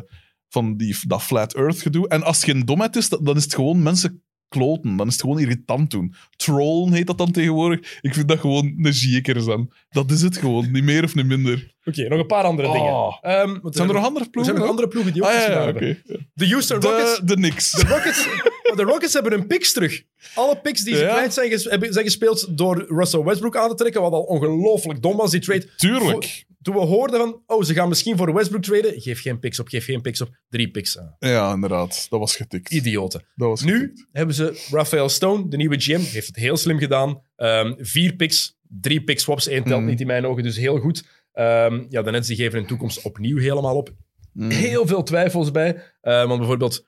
[0.50, 2.08] van die, dat flat earth gedoe.
[2.08, 4.96] En als het geen domheid is, dan is het gewoon mensen kloten.
[4.98, 6.14] Dan is het gewoon irritant doen.
[6.36, 8.00] Trollen heet dat dan tegenwoordig.
[8.02, 9.74] Ik vind dat gewoon een zieker zijn.
[9.90, 10.72] Dat is het gewoon.
[10.72, 11.74] Niet meer of niet minder.
[11.84, 12.74] Oké, nog een paar andere Oh.
[12.74, 13.18] dingen.
[13.42, 14.44] Ehm, want Zijn er nog er andere er ploegen?
[14.44, 14.70] zijn nog ook?
[14.70, 15.98] andere ploegen die ook Ah, ja, gedaan ja, hebben.
[16.10, 16.24] oké.
[16.34, 17.20] De Houston Rockets...
[17.20, 17.72] De, de Knicks.
[17.72, 18.28] De Rockets,
[18.76, 20.04] de Rockets hebben hun picks terug.
[20.36, 21.12] Alle picks die ze Ja.
[21.14, 25.02] kwijt zijn, ges- hebben- zijn gespeeld door Russell Westbrook aan te trekken, wat al ongelooflijk
[25.02, 25.70] dom was, die trade.
[25.76, 26.46] Tuurlijk.
[26.62, 29.68] Toen we hoorden van, oh, ze gaan misschien voor Westbrook traden, geef geen picks op,
[29.68, 30.30] geef geen picks op.
[30.50, 30.98] Drie picks.
[30.98, 32.08] Ah, Ja, inderdaad.
[32.10, 32.72] Dat was getikt.
[32.72, 33.24] idioten.
[33.36, 34.08] Dat was Nu getikt.
[34.12, 37.22] hebben ze Raphael Stone, de nieuwe GM, heeft het heel slim gedaan.
[37.36, 39.90] Ehm, vier picks, drie pick swaps, één telt Mhm.
[39.90, 41.04] niet in mijn ogen, dus heel goed.
[41.34, 43.94] Ehm, ja, de Nets die geven hun toekomst opnieuw helemaal op.
[44.34, 44.50] Mm.
[44.50, 45.84] Heel veel twijfels bij.
[46.02, 46.86] Eh, want bijvoorbeeld,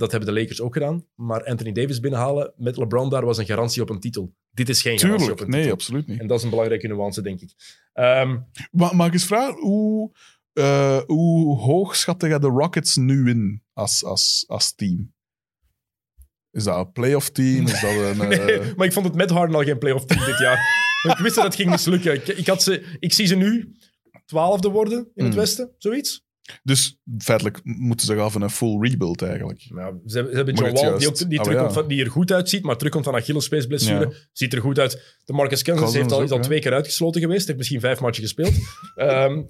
[0.00, 1.04] dat hebben de Lakers ook gedaan.
[1.14, 4.34] Maar Anthony Davis binnenhalen met LeBron daar was een garantie op een titel.
[4.50, 5.74] Dit is geen garantie op een Nee, titel.
[5.74, 6.20] absoluut niet.
[6.20, 7.50] En dat is een belangrijke nuance, denk ik.
[7.92, 8.38] Ehm,
[8.70, 10.12] Ma mag ik eens vragen, hoe,
[10.52, 15.12] eh, hoe hoog schatte jij de Rockets nu in als, als, als team?
[16.50, 17.66] Is dat een playoff team?
[17.66, 18.16] Is dat een...
[18.28, 20.58] nee, eh, maar ik vond het met Harden al geen playoff team dit jaar.
[21.08, 22.14] Ik wist dat het ging mislukken.
[22.14, 23.76] Ik, ik, had ze, ik zie ze nu
[24.26, 25.42] twaalfde worden in het Hmm.
[25.42, 26.24] westen, zoiets.
[26.62, 29.60] Dus feitelijk moeten ze gaan van een full rebuild eigenlijk.
[29.60, 31.70] Ze, hebben- ze hebben Maar John Wall, die, ook, die, Ah, ja.
[31.70, 34.00] van, die er goed uitziet, maar terugkomt van Achillespeesblessure.
[34.08, 34.12] Ja.
[34.32, 35.18] Ziet er goed uit.
[35.24, 37.46] De Marcus Cousins heeft al, is al twee keer uitgesloten geweest.
[37.46, 38.52] Heeft misschien vijf matchen gespeeld.
[38.94, 39.42] Ehm,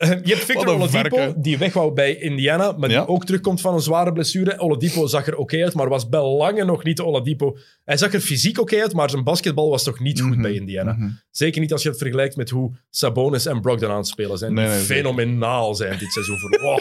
[0.00, 1.40] je hebt Victor Oladipo, verke.
[1.40, 2.98] die weg wou bij Indiana, maar Ja.
[3.00, 4.58] die ook terugkomt van een zware blessure.
[4.58, 7.56] Oladipo zag er oké uit, maar was bij lange nog niet de Oladipo.
[7.84, 10.42] Hij zag er fysiek oké uit, maar zijn basketbal was toch niet goed Mhm.
[10.42, 10.92] bij Indiana.
[10.92, 11.08] Mhm.
[11.30, 14.54] Zeker niet als je het vergelijkt met hoe Sabonis en Brogdon aan het spelen zijn.
[14.54, 16.38] Nee, die nee, fenomenaal zijn dit seizoen.
[16.38, 16.78] Voor, oh.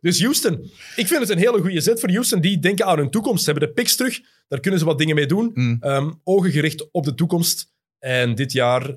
[0.00, 0.70] Dus Houston.
[0.96, 2.40] Ik vind het een hele goede zet voor Houston.
[2.40, 3.44] Die denken aan hun toekomst.
[3.44, 4.20] Ze hebben de picks terug.
[4.48, 5.50] Daar kunnen ze wat dingen mee doen.
[5.54, 5.76] Mm.
[5.80, 7.72] Ehm, ogen gericht op de toekomst.
[7.98, 8.96] En dit jaar...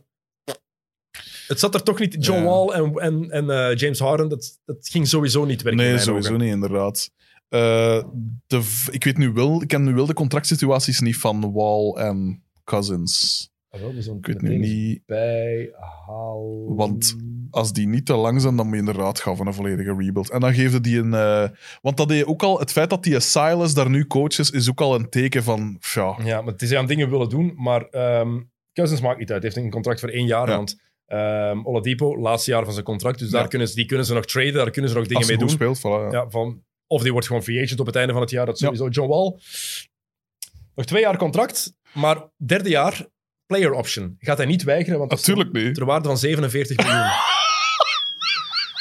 [1.48, 2.16] Het zat er toch niet...
[2.26, 2.46] John Ja.
[2.46, 5.86] Wall en, en, en eh, James Harden, dat, dat ging sowieso niet werken.
[5.86, 6.42] Nee, sowieso ogen.
[6.44, 7.10] niet, inderdaad.
[7.50, 8.04] Eh,
[8.48, 12.44] de, ik weet nu wel, ik ken nu wel de contractsituaties niet van Wall en
[12.64, 13.50] Cousins.
[13.70, 16.76] Ah, wel, Ik weet nu niet, bijhalen.
[16.76, 17.16] Want-
[17.52, 20.30] als die niet te lang zijn, dan moet je inderdaad gaan van een volledige rebuild.
[20.30, 21.14] En dan geefde die een...
[21.14, 21.44] eh,
[21.82, 24.70] want dat deed ook al, het feit dat die Silas daar nu coach is, is
[24.70, 27.54] ook al een teken van, ja, Ja, maar het is aan dingen willen doen.
[27.58, 28.40] Maar ehm,
[28.74, 29.42] Cousins maakt niet uit.
[29.44, 30.50] Hij heeft een contract voor één jaar.
[30.50, 30.56] Ja.
[30.56, 33.20] Want ehm Oladipo, laatste jaar van zijn contract.
[33.20, 33.38] Dus Ja.
[33.40, 34.54] daar kunnen ze, die kunnen ze nog traden.
[34.54, 35.50] Daar kunnen ze nog dingen mee doen.
[35.50, 36.12] speelt, voilà, ja.
[36.12, 38.46] Ja, van, of die wordt gewoon free agent op het einde van het jaar.
[38.46, 38.66] Dat Ja.
[38.66, 38.88] sowieso.
[38.90, 39.40] John Wall,
[40.76, 41.74] nog twee jaar contract.
[41.94, 43.06] Maar derde jaar,
[43.46, 44.16] player option.
[44.20, 45.74] Gaat hij niet weigeren, want dat is Natuurlijk niet.
[45.76, 47.12] ter waarde van 47 miljoen.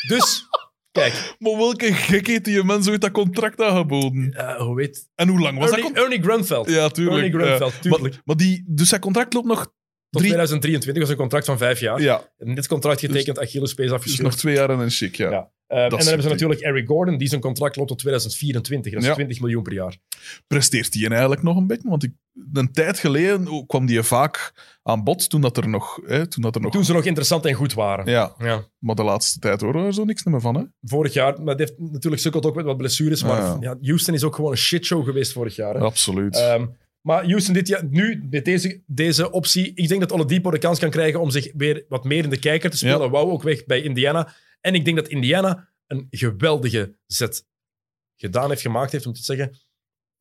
[0.16, 0.46] dus,
[0.92, 4.32] kijk, Maar welke gek heeft die mens ooit dat contract aangeboden?
[4.32, 5.08] eh, hoe weet...
[5.14, 6.12] En hoe lang was dat Ernie, contract?
[6.12, 6.70] Ernie Grunfeld.
[6.70, 7.16] Ja, tuurlijk.
[7.16, 7.78] Ernie Grunfeld, ja.
[7.80, 8.02] tuurlijk.
[8.14, 9.72] Maar, maar die, dus zijn contract loopt nog
[10.16, 10.32] Tot drie...
[10.32, 12.00] 2023 was een contract van vijf jaar.
[12.00, 14.22] Ja, En dit contract getekend, Achillespees dus afgescheurd.
[14.28, 15.30] nog twee jaar en een chic, ja.
[15.30, 15.50] Ja.
[15.66, 18.92] Eh, en dan is hebben ze natuurlijk Eric Gordon, die zijn contract loopt tot 2024.
[18.92, 19.14] Dat is Ja.
[19.14, 19.96] 20 miljoen per jaar.
[20.46, 21.88] Presteert die eigenlijk nog een beetje?
[21.88, 22.12] Want ik,
[22.52, 24.52] een tijd geleden kwam die vaak
[24.82, 26.00] aan bod toen dat er nog...
[26.06, 28.06] Hè, toen dat er nog Toen ze nog interessant en goed waren.
[28.06, 28.64] ja, Ja.
[28.78, 30.62] maar de laatste tijd horen we er zo niks meer van, hè?
[30.82, 33.22] Vorig jaar, maar heeft natuurlijk sukkeld ook met wat blessures.
[33.22, 33.56] Maar Ja.
[33.60, 35.74] ja, Houston is ook gewoon een shitshow geweest vorig jaar.
[35.74, 35.80] Hè.
[35.80, 36.36] Absoluut.
[36.36, 36.66] Ehm,
[37.06, 40.78] maar Houston dit jaar, nu met deze, deze optie, ik denk dat Oladipo de kans
[40.78, 43.00] kan krijgen om zich weer wat meer in de kijker te spelen.
[43.00, 43.08] Ja.
[43.08, 44.34] Wou ook weg bij Indiana.
[44.60, 47.46] En ik denk dat Indiana een geweldige zet
[48.16, 49.56] gedaan heeft, gemaakt heeft, om te zeggen.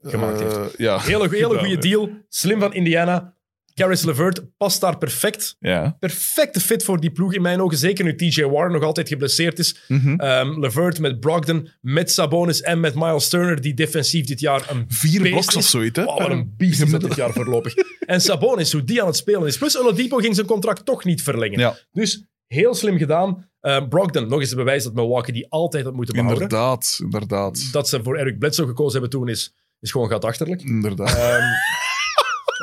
[0.01, 0.55] gemaakt heeft.
[0.55, 0.99] Eh, ja.
[0.99, 2.09] Hele, hele goede deal.
[2.29, 3.34] Slim van Indiana.
[3.75, 5.55] Caris LeVert past daar perfect.
[5.59, 5.95] ja.
[5.99, 7.77] Perfecte fit voor die ploeg in mijn ogen.
[7.77, 9.79] Zeker nu TJ Warren nog altijd geblesseerd is.
[10.17, 14.85] Ehm LeVert met Brogdon, met Sabonis en met Miles Turner, die defensief dit jaar een
[14.87, 15.55] Vier bloks is.
[15.55, 16.05] of zoiets, hè?
[16.05, 17.73] Wat een beest is dat dit jaar voorlopig.
[17.99, 19.57] En Sabonis, hoe die aan het spelen is.
[19.57, 21.59] Plus Oladipo ging zijn contract toch niet verlengen.
[21.59, 23.49] Ja, Dus heel slim gedaan.
[23.59, 26.43] Eh, Brogdon, nog eens een bewijs dat Milwaukee die altijd had moeten behouden.
[26.43, 26.99] inderdaad.
[27.03, 27.69] Inderdaad.
[27.71, 30.61] Dat ze voor Eric Bledsoe gekozen hebben toen is, is gewoon gat achterlijk.
[30.61, 31.15] Inderdaad.
[31.17, 31.43] Ehm,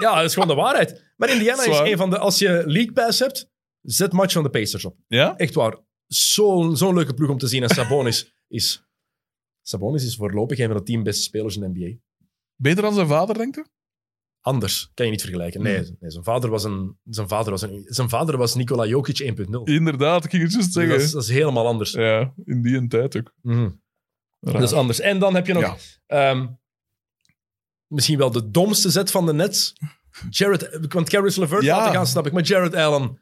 [0.01, 1.13] ja, dat is gewoon de waarheid.
[1.17, 2.19] Maar Indiana is een van de...
[2.19, 4.97] Als je League Pass hebt, zet match van de Pacers op.
[5.07, 5.37] Ja?
[5.37, 5.79] Echt waar.
[6.07, 7.63] Zo'n zo'n leuke ploeg om te zien.
[7.63, 8.85] En Sabonis is...
[9.63, 11.99] Sabonis is voorlopig een van de tien beste spelers in de NBA.
[12.57, 13.65] Beter dan zijn vader, denkt u?
[14.41, 15.63] Anders kan je niet vergelijken.
[15.63, 15.97] Nee, Hmm.
[16.01, 19.61] nee zijn, vader was een, zijn, vader was een, zijn vader was Nikola Jokic 1.0.
[19.65, 20.93] Inderdaad, ik ging het juist zeggen.
[20.93, 21.91] dat, is, dat is helemaal anders.
[21.93, 23.33] Ja, in die tijd ook.
[23.43, 23.73] Raar.
[24.53, 25.01] Dat is anders.
[25.01, 25.77] En dan heb je nog Ja.
[26.31, 26.47] ehm,
[27.93, 29.73] misschien wel de domste zet van de Nets.
[30.31, 31.77] Jared, want Caris LeVert Ja.
[31.77, 32.33] laten gaan, snap ik.
[32.33, 33.19] Maar Jared Allen.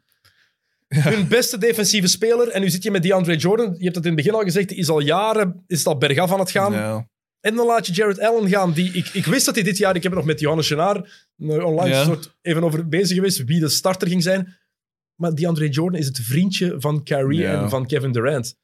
[0.87, 2.47] Hun beste defensieve speler.
[2.47, 3.75] En nu zit je met DeAndre Jordan.
[3.77, 4.69] Je hebt het in het begin al gezegd.
[4.69, 6.73] Die is al jaren is het al bergaf aan het gaan.
[6.73, 7.07] Ja.
[7.39, 8.71] En dan laat je Jared Allen gaan.
[8.73, 9.95] Die, ik, ik wist dat hij dit jaar...
[9.95, 10.95] Ik heb er nog met Johannes Genaar
[11.37, 12.03] eh, online Ja.
[12.03, 13.43] soort even over bezig geweest.
[13.43, 14.57] Wie de starter ging zijn.
[15.15, 18.55] Maar DeAndre Jordan is het vriendje van Kyrie en van Kevin Durant.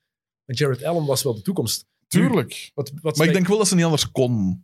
[0.45, 1.85] En Jared Allen was wel de toekomst.
[2.07, 2.71] Tuurlijk.
[2.73, 4.63] Wat, wat Maar ik denk wel dat ze niet anders kon.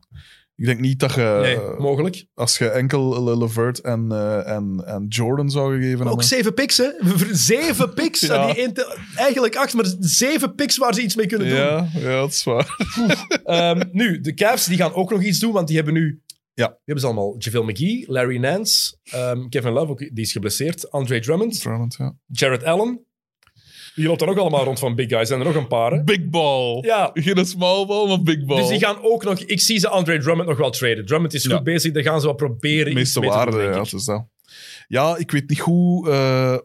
[0.56, 1.40] Ik denk niet dat je...
[1.42, 2.26] Nee, eh, mogelijk.
[2.34, 6.78] als je enkel Le- Levert en, eh, en, en Jordan zou gegeven Ook zeven picks,
[6.78, 6.90] hè?
[7.32, 8.20] Zeven picks.
[8.20, 8.54] Ja.
[8.54, 8.86] Die
[9.16, 11.58] eigenlijk acht, maar zeven picks waar ze iets mee kunnen doen.
[11.58, 12.68] Ja, ja, dat is waar.
[13.44, 16.22] Ehm, nu, de Cavs die gaan ook nog iets doen, want die hebben nu...
[16.54, 16.68] Ja.
[16.68, 17.36] Die hebben ze allemaal.
[17.38, 22.16] JaVale McGee, Larry Nance, ehm, Kevin Love, ook, die is geblesseerd, Andre Drummond, Drummond, ja.
[22.26, 23.06] Jared Allen.
[23.96, 25.30] Die loopt dan ook allemaal rond van big guys.
[25.30, 26.04] En er nog een paar, hè?
[26.04, 26.82] Big ball.
[26.82, 27.10] Ja.
[27.14, 28.58] Geen small ball, maar big ball.
[28.58, 29.40] Dus die gaan ook nog...
[29.40, 31.06] Ik zie ze Andre Drummond nog wel traden.
[31.06, 31.56] Drummond is Ja.
[31.56, 33.98] goed bezig, daar gaan ze wel proberen iets meeste mee te doen, waarde, denk ja,
[34.14, 34.26] dat.
[34.88, 36.10] Ja, ik weet niet hoe...
[36.10, 36.58] eh,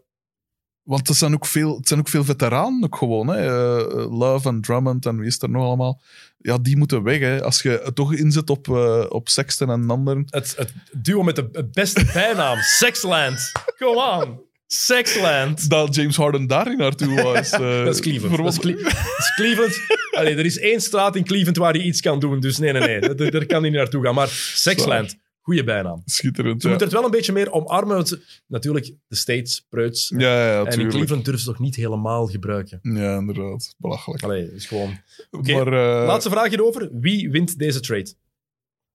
[0.82, 3.28] want er zijn ook veel, het zijn ook veel veteranen ook gewoon.
[3.28, 3.46] Hè.
[3.46, 6.00] Eh, Love en Drummond en wie is er nog allemaal.
[6.38, 7.18] Ja, die moeten weg.
[7.18, 7.42] Hè.
[7.42, 10.24] Als je het toch inzet op, eh, op Sexton en anderen.
[10.30, 13.52] Het, het duo met de het beste bijnaam, Sexland.
[13.78, 14.47] Come on.
[14.72, 15.68] Sexland.
[15.70, 17.50] Dat James Harden daar niet naartoe was.
[17.50, 18.36] eh, Dat is Cleveland.
[18.36, 19.80] Dat is, verwonder- Cle- dat is Cleveland.
[20.10, 22.40] Allee, er is één straat in Cleveland waar hij iets kan doen.
[22.40, 23.14] Dus nee, nee, nee.
[23.14, 24.14] Daar, daar kan hij niet naartoe gaan.
[24.14, 26.02] Maar Sexland, goede bijnaam.
[26.04, 26.68] Schitterend, Ze ja.
[26.74, 28.04] moeten het wel een beetje meer omarmen.
[28.46, 30.12] Natuurlijk, de States, preuts.
[30.16, 30.88] Ja, ja, en in.
[30.88, 32.78] Cleveland durven ze nog niet helemaal gebruiken.
[32.82, 33.74] Ja, inderdaad.
[33.78, 34.22] Belachelijk.
[34.22, 34.98] Allee, is gewoon...
[35.30, 35.66] Oké, Maar,
[36.00, 36.88] eh, laatste vraag hierover.
[36.92, 38.14] Wie wint deze trade?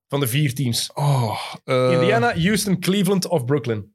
[0.08, 0.90] Van de vier teams.
[0.94, 3.93] oh, eh, Indiana, Houston, Cleveland of Brooklyn?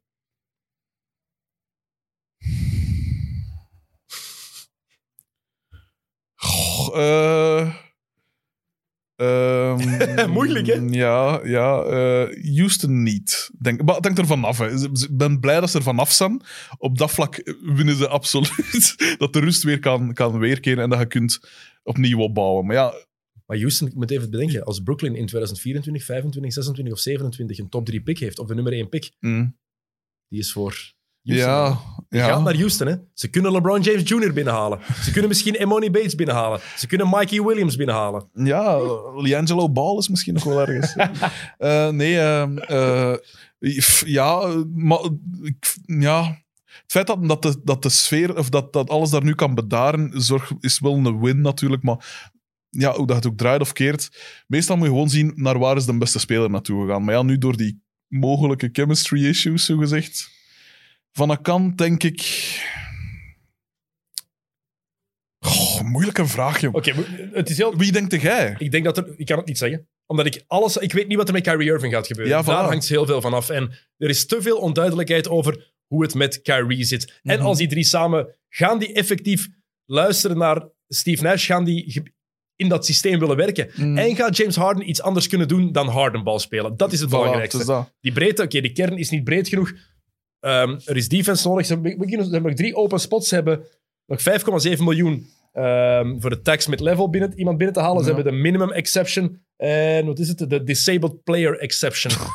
[6.95, 7.75] Eh,
[9.17, 10.75] ehm, Moeilijk, hè?
[10.75, 13.51] Ja, ja eh, Houston niet.
[13.59, 14.59] Denk, maar het hangt er vanaf.
[14.59, 14.73] hè.
[14.83, 16.43] Ik ben blij dat ze er vanaf zijn.
[16.79, 18.95] Op dat vlak winnen ze absoluut.
[19.19, 21.41] dat de rust weer kan, kan weerkeren en dat je kunt
[21.83, 22.67] opnieuw opbouwen.
[22.67, 22.95] Maar ja,
[23.47, 27.69] Maar Houston, ik moet even bedenken, als Brooklyn in 2024, 25, 26 of 27 een
[27.69, 29.57] top 3 pick heeft, of de nummer 1 pick, mm,
[30.29, 30.93] die is voor
[31.29, 31.53] Houston.
[31.53, 32.39] ja, Die gaat ja.
[32.39, 32.95] naar Houston, hè.
[33.15, 34.33] Ze kunnen LeBron James Jr.
[34.33, 34.79] binnenhalen.
[35.03, 36.61] Ze kunnen misschien Emoni Bates binnenhalen.
[36.77, 38.29] Ze kunnen Mikey Williams binnenhalen.
[38.33, 38.79] Ja,
[39.17, 40.95] Liangelo Ball is misschien nog wel ergens.
[41.59, 43.15] Eh, nee, ehm, eh,
[44.05, 45.01] ja, maar
[45.87, 46.43] ja.
[46.83, 49.55] Het feit dat, dat, de, dat de sfeer, of dat, dat alles daar nu kan
[49.55, 51.83] bedaren, zorg, is wel een win natuurlijk.
[51.83, 52.27] Maar
[52.71, 54.11] ja, hoe dat het ook draait of keert,
[54.47, 57.05] meestal moet je gewoon zien naar waar is de beste speler naartoe gegaan.
[57.05, 60.31] Maar ja, nu door die mogelijke chemistry issues, zo gezegd,
[61.19, 62.21] Van een kant denk ik...
[65.47, 66.75] Goh, moeilijke vraag, joh.
[66.75, 66.93] Oké,
[67.33, 67.77] het is heel...
[67.77, 68.55] Wie denkt jij?
[68.59, 69.15] Ik denk dat er...
[69.17, 69.89] Ik kan het niet zeggen.
[70.07, 70.77] Omdat ik alles...
[70.77, 72.37] Ik weet niet wat er met Kyrie Irving gaat gebeuren.
[72.37, 72.47] Ja, voilà.
[72.47, 73.49] Daar hangt heel veel van af.
[73.49, 77.21] En er is te veel onduidelijkheid over hoe het met Kyrie zit.
[77.23, 77.47] En Mhm.
[77.47, 78.35] als die drie samen...
[78.49, 79.49] Gaan die effectief
[79.85, 81.47] luisteren naar Steve Nash?
[81.47, 82.03] Gaan die
[82.57, 83.71] in dat systeem willen werken?
[83.75, 83.99] Mm.
[83.99, 86.77] En gaat James Harden iets anders kunnen doen dan Hardenbal spelen?
[86.77, 87.57] Dat is het Voilà, belangrijkste.
[87.57, 87.93] het is dat.
[88.01, 89.73] Die breedte, oké, die kern is niet breed genoeg.
[90.41, 91.67] Ehm, er is defense nodig.
[91.67, 93.29] Ze hebben, we kunnen- nog drie open spots.
[93.29, 93.61] Ze hebben
[94.07, 98.05] nog 5,7 miljoen ehm, voor de tax met level binnen, iemand binnen te halen.
[98.05, 98.15] Ze Ja.
[98.15, 99.41] hebben de minimum exception.
[99.57, 100.39] En wat is het?
[100.51, 102.13] De disabled player exception.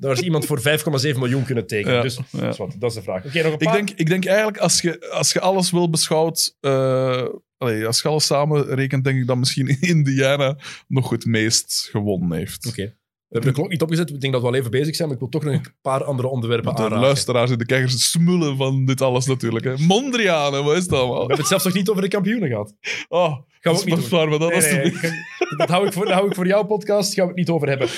[0.00, 1.96] Daar is iemand voor 5,7 miljoen kunnen tekenen.
[1.96, 2.40] Ja, dus ja.
[2.40, 3.24] dat, is wat, dat is de vraag.
[3.24, 6.56] Oké, nog een Ik denk, ik denk eigenlijk, als je, als je alles wil beschouwt...
[6.60, 7.24] eh,
[7.56, 10.56] allee, als je alles samen rekent, denk ik dat misschien Indiana
[10.88, 12.66] nog het meest gewonnen heeft.
[12.66, 12.96] Oké.
[13.28, 14.10] We hebben de klok niet opgezet.
[14.10, 16.04] Ik denk dat we al even bezig zijn, maar ik wil toch nog een paar
[16.04, 17.00] andere onderwerpen De aanraken.
[17.04, 19.64] luisteraars en de kijkers smullen van dit alles natuurlijk.
[19.64, 19.76] Hè.
[19.78, 21.18] Mondrianen, wat is dat We allemaal?
[21.18, 22.74] hebben het zelfs nog niet over de kampioenen gehad.
[23.08, 23.28] Oh,
[23.60, 24.30] Gaan we ook niet doen.
[24.38, 25.12] dat Nee, nee,
[25.56, 27.14] dat, hou ik voor, dat hou ik voor jouw podcast.
[27.14, 27.88] Gaan we het niet over hebben.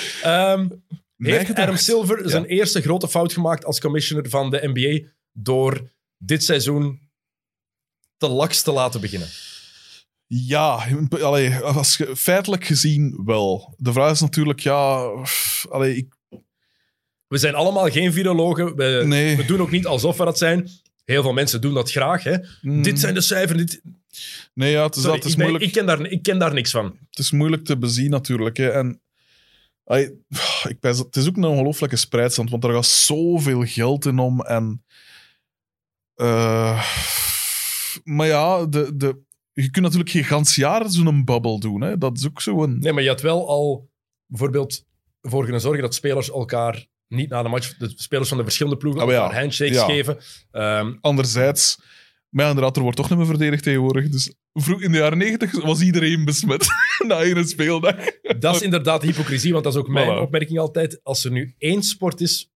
[1.15, 1.55] Mijn heeft.
[1.59, 2.29] Adam Silver Ja.
[2.29, 6.99] zijn eerste grote fout gemaakt als commissioner van de NBA door dit seizoen
[8.17, 9.27] te laks te laten beginnen?
[10.33, 10.87] Ja,
[11.21, 13.73] allee, als feitelijk gezien wel.
[13.77, 15.09] De vraag is natuurlijk, ja...
[15.69, 16.13] Allee, ik,
[17.27, 18.75] We zijn allemaal geen virologen.
[18.75, 19.37] We, Nee.
[19.37, 20.69] we doen ook niet alsof we dat zijn.
[21.05, 22.23] Heel veel mensen doen dat graag.
[22.23, 22.35] Hè.
[22.61, 23.59] mm, Dit zijn de cijfers.
[23.59, 23.81] Dit,
[24.53, 26.23] Nee, ja, het is, Sorry, dat, het, is ik, ben- moeilijk, ik, ken daar, ik
[26.23, 26.97] ken daar niks van.
[27.09, 28.57] het is moeilijk te bezien natuurlijk.
[28.57, 28.69] Hè.
[28.69, 29.01] En,
[29.83, 30.05] allee,
[30.67, 34.19] ik pijs dat- het is ook een ongelooflijke spreidstand, want er gaat zoveel geld in
[34.19, 34.41] om.
[34.41, 34.83] En,
[36.15, 36.85] eh,
[38.03, 39.17] maar ja, de, de,
[39.53, 41.81] je kunt natuurlijk geen gans jaar zo'n bubble doen.
[41.81, 41.97] Hè.
[41.97, 42.79] Dat is ook zo'n...
[42.79, 43.89] Nee, maar je had wel al
[44.25, 44.85] bijvoorbeeld
[45.21, 48.77] voor kunnen zorgen dat spelers elkaar niet na de match, de spelers van de verschillende
[48.79, 49.23] ploegen, Ah, ja.
[49.23, 49.85] elkaar handshakes Ja.
[49.85, 50.17] geven.
[50.51, 51.81] Ehm, Anderzijds,
[52.29, 54.09] maar ja, inderdaad, er wordt toch niet meer verdedigd tegenwoordig.
[54.09, 56.67] Dus vroeg, in de jaren negentig was iedereen besmet
[57.07, 57.95] na één speeldag.
[58.39, 60.21] Dat is inderdaad hypocrisie, want dat is ook mijn Voilà.
[60.21, 60.99] opmerking altijd.
[61.03, 62.51] Als er nu één sport is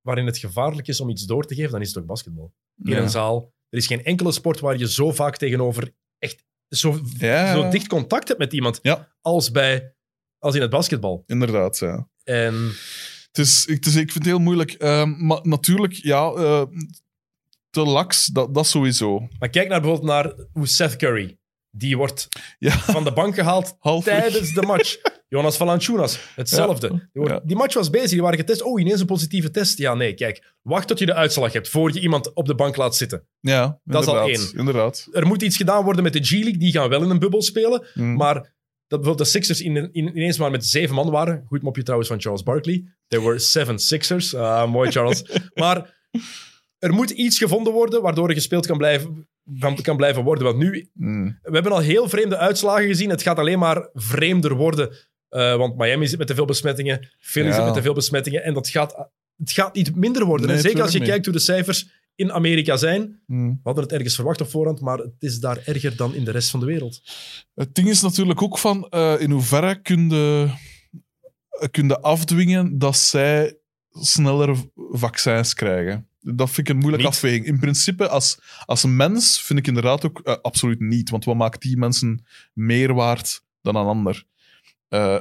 [0.00, 2.52] waarin het gevaarlijk is om iets door te geven, dan is het ook basketbal.
[2.82, 3.52] In een zaal.
[3.68, 7.52] Er is geen enkele sport waar je zo vaak tegenover echt zo, Ja.
[7.54, 9.12] zo dicht contact hebt met iemand Ja.
[9.20, 9.94] als, bij,
[10.38, 11.22] als in het basketbal.
[11.26, 12.08] Inderdaad, ja.
[12.24, 12.54] En
[13.32, 14.72] Het is, ik, het is, ik vind het heel moeilijk.
[14.72, 16.62] Ehm, maar natuurlijk, ja, eh,
[17.70, 19.28] te laks, dat, dat sowieso.
[19.38, 21.38] maar kijk naar bijvoorbeeld naar hoe Seth Curry,
[21.70, 24.96] die wordt Ja, van de bank gehaald tijdens de match.
[25.30, 27.08] Jonas Valanciunas, hetzelfde.
[27.12, 27.40] Ja.
[27.44, 28.62] Die, match was bezig, die waren getest.
[28.62, 29.78] Oh, ineens een positieve test.
[29.78, 30.54] Ja, nee, kijk.
[30.62, 33.26] Wacht tot je de uitslag hebt, voor je iemand op de bank laat zitten.
[33.40, 34.52] Ja, Dat is al één.
[34.56, 35.08] Inderdaad.
[35.12, 37.86] Er moet iets gedaan worden met de G-League, die gaan wel in een bubbel spelen.
[37.94, 38.14] Mm.
[38.16, 41.44] Maar dat bijvoorbeeld de Sixers in, in- ineens maar met zeven man waren.
[41.46, 42.84] Goed mopje trouwens van Charles Barkley.
[43.08, 44.34] There were seven Sixers.
[44.34, 45.24] Ah, mooi, Charles.
[45.54, 45.98] maar
[46.78, 49.28] er moet iets gevonden worden waardoor er gespeeld kan blijven,
[49.82, 50.44] kan blijven worden.
[50.44, 51.38] Want nu, Mm.
[51.42, 53.10] we hebben al heel vreemde uitslagen gezien.
[53.10, 54.96] Het gaat alleen maar vreemder worden.
[55.30, 57.08] Eh, want Miami zit met te veel besmettingen.
[57.18, 57.54] Philly Ja.
[57.54, 58.44] zit met te veel besmettingen.
[58.44, 60.46] En dat gaat, het gaat niet minder worden.
[60.46, 63.22] Nee, en zeker als je kijkt hoe de cijfers in Amerika zijn.
[63.26, 63.48] Mm.
[63.50, 66.30] We hadden het ergens verwacht op voorhand, maar het is daar erger dan in de
[66.30, 67.02] rest van de wereld.
[67.54, 70.50] Het ding is natuurlijk ook van eh, in hoeverre kun je,
[71.70, 73.58] kun je afdwingen dat zij
[73.90, 76.08] sneller vaccins krijgen.
[76.20, 77.46] Dat vind ik een moeilijke afweging.
[77.46, 81.10] In principe, als, als mens vind ik inderdaad ook eh, absoluut niet.
[81.10, 84.24] Want wat maakt die mensen meer waard dan een ander?
[84.90, 85.20] Eh,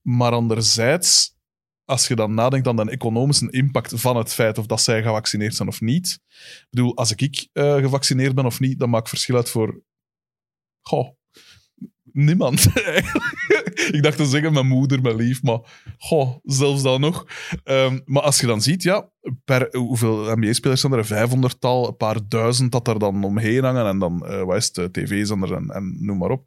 [0.00, 1.36] maar anderzijds,
[1.84, 5.54] als je dan nadenkt aan de economische impact van het feit of dat zij gevaccineerd
[5.54, 6.20] zijn of niet.
[6.60, 9.82] Ik bedoel, als ik eh, gevaccineerd ben of niet, dan maakt verschil uit voor...
[10.80, 11.08] Goh,
[12.14, 12.66] niemand.
[13.96, 15.58] ik dacht te zeggen mijn moeder, mijn lief, maar
[15.98, 17.26] goh, zelfs dan nog.
[17.64, 19.10] Ehm, maar als je dan ziet, ja,
[19.44, 20.98] per, hoeveel NBA-spelers zijn er?
[20.98, 23.86] Een vijfhonderdtal, een paar duizend dat er dan omheen hangen.
[23.86, 26.46] En dan, eh wat is tv-zender en, en noem maar op.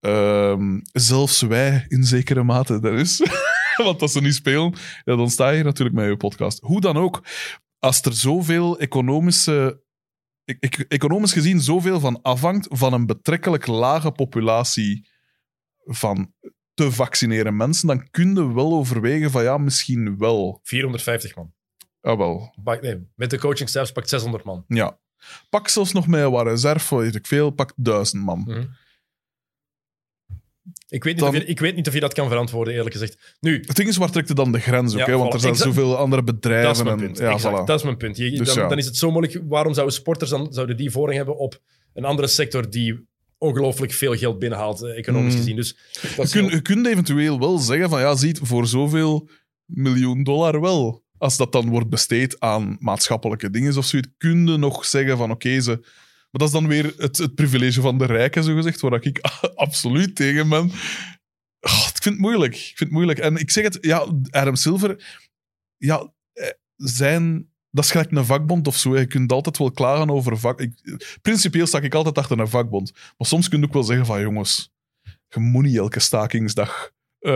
[0.00, 3.22] Ehm, zelfs wij in zekere mate, dat is.
[3.76, 4.74] Want als ze niet spelen,
[5.04, 6.60] ja, dan sta je natuurlijk met je podcast.
[6.60, 7.22] Hoe dan ook,
[7.78, 9.82] als er zoveel economische
[10.44, 15.08] e- e- economisch gezien zoveel van afhangt van een betrekkelijk lage populatie
[15.84, 16.32] van
[16.74, 20.60] te vaccineren mensen, dan kun je wel overwegen van ja, misschien wel.
[20.62, 21.54] 450 man.
[22.00, 22.54] Ah, wel.
[22.64, 24.64] Pak- nee, met de coachingstaffs pakt 600 man.
[24.68, 24.98] Ja.
[25.50, 28.38] Pak zelfs nog met wat reserve, weet ik veel, pak duizend man.
[28.38, 28.64] Mhm.
[30.88, 32.92] Ik weet, niet Dan- of je, ik weet niet of je dat kan verantwoorden, eerlijk
[32.94, 33.36] gezegd.
[33.40, 34.98] Nu, Het ding is, waar trekt je dan de grens ook?
[34.98, 35.16] Ja, hè?
[35.16, 35.34] Want voilà.
[35.34, 35.74] er zijn Exact.
[35.74, 36.66] zoveel andere bedrijven.
[36.66, 37.18] dat is mijn en, punt.
[37.18, 37.64] Ja, Exact, voilà.
[37.64, 38.16] Dat is mijn punt.
[38.16, 38.68] Je, Dus dan, ja.
[38.68, 39.42] dan is het zo moeilijk.
[39.48, 41.60] Waarom zouden sporters dan, zouden die voorrang hebben op
[41.94, 43.06] een andere sector die
[43.38, 45.38] ongelooflijk veel geld binnenhaalt, eh, economisch Mm.
[45.40, 45.56] gezien?
[45.56, 45.76] Dus
[46.32, 49.28] je kunt eventueel wel zeggen van ja, ziet, voor zoveel
[49.64, 51.04] miljoen dollar wel.
[51.18, 55.30] als dat dan wordt besteed aan maatschappelijke dingen of zoiets, kun je nog zeggen van
[55.30, 55.80] oké, ze...
[56.38, 59.18] Dat is dan weer het, het privilege van de rijken, zogezegd, waar ik
[59.54, 60.70] absoluut tegen ben.
[61.60, 62.54] Oh, ik vind het moeilijk.
[62.54, 63.18] Ik vind het moeilijk.
[63.18, 65.20] En ik zeg het, ja, Adam Silver,
[65.76, 67.54] ja, eh, zijn...
[67.70, 68.98] Dat is gelijk een vakbond of zo.
[68.98, 70.60] Je kunt altijd wel klagen over vak...
[70.60, 70.72] Ik,
[71.22, 72.92] principieel sta ik altijd achter een vakbond.
[72.92, 74.72] Maar soms kun je ook wel zeggen van, jongens,
[75.28, 76.90] je moet niet elke stakingsdag...
[77.18, 77.32] eh,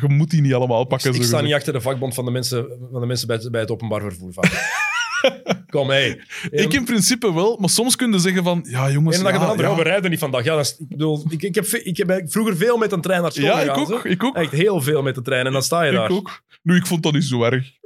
[0.00, 1.08] je moet die niet allemaal pakken.
[1.08, 1.42] ik sta zogezegd.
[1.42, 4.00] niet achter de vakbond van de mensen, van de mensen bij, het, bij het openbaar
[4.00, 4.32] vervoer.
[4.32, 4.44] Van.
[5.70, 6.16] Kom, hé.
[6.50, 9.16] Ik in principe wel, maar soms kun je zeggen van, ja jongens...
[9.16, 9.74] En dan ja, de andere, ja.
[9.76, 10.44] we rijden niet vandaag.
[10.44, 13.22] Ja, dat is, ik bedoel, ik, ik, heb, ik heb vroeger veel met een trein
[13.22, 13.80] naar school Ja, ik gegaan.
[13.80, 14.08] ook, zo.
[14.08, 14.36] ik ook.
[14.36, 15.46] Echt heel veel met de trein.
[15.46, 16.04] En dan sta je daar.
[16.04, 16.42] Ik ook.
[16.62, 17.78] Nu, ik vond dat niet zo erg.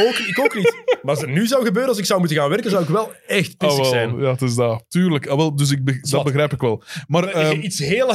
[0.00, 0.74] Ook, ik ook niet.
[1.02, 3.12] Maar als het nu zou gebeuren, als ik zou moeten gaan werken, zou ik wel
[3.26, 4.18] echt pissig Ah, wel, zijn.
[4.20, 4.84] Ja, het is dat.
[4.88, 5.26] Tuurlijk.
[5.26, 6.82] Ah, wel, dus ik be- dat begrijp ik wel.
[7.06, 8.06] Maar ehm, Iets heel...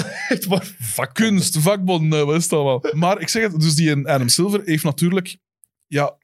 [0.48, 1.12] waar- vakbond.
[1.12, 2.84] kunst, vakbond, wat is het allemaal?
[2.92, 5.38] Maar ik zeg het, dus die Adam Silver heeft natuurlijk...
[5.88, 6.18] Ja,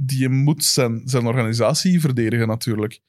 [0.00, 3.00] die moet zijn, zijn organisatie verdedigen natuurlijk.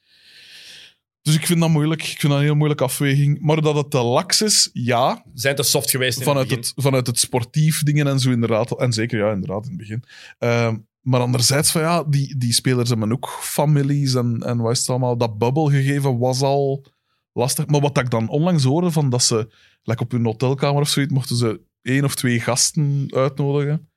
[1.22, 2.02] Dus ik vind dat moeilijk.
[2.02, 3.40] Ik vind dat een heel moeilijke afweging.
[3.40, 5.24] Maar dat het te laks is, ja.
[5.34, 6.82] Zijn te soft geweest in Vanuit het het, begin.
[6.82, 8.78] vanuit het sportief dingen en zo inderdaad.
[8.78, 10.04] En zeker, ja, inderdaad, in het begin.
[10.38, 14.78] Ehm, maar anderzijds, van ja, die, die spelers hebben ook families en, en wat is
[14.78, 15.16] het allemaal.
[15.16, 16.84] Dat bubbel gegeven was al
[17.32, 17.66] lastig.
[17.66, 19.52] Maar wat ik dan onlangs hoorde, van dat ze,
[19.82, 23.90] like op hun hotelkamer of zoiets, mochten ze één of twee gasten uitnodigen.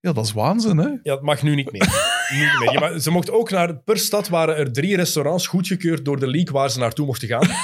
[0.00, 0.88] Ja, dat is waanzin, hè?
[1.02, 2.12] Ja, het mag nu niet meer.
[2.30, 2.72] Niet meer.
[2.72, 3.76] Ja, maar ze mochten ook naar...
[3.76, 7.48] Per stad waren er drie restaurants goedgekeurd door de league waar ze naartoe mochten gaan.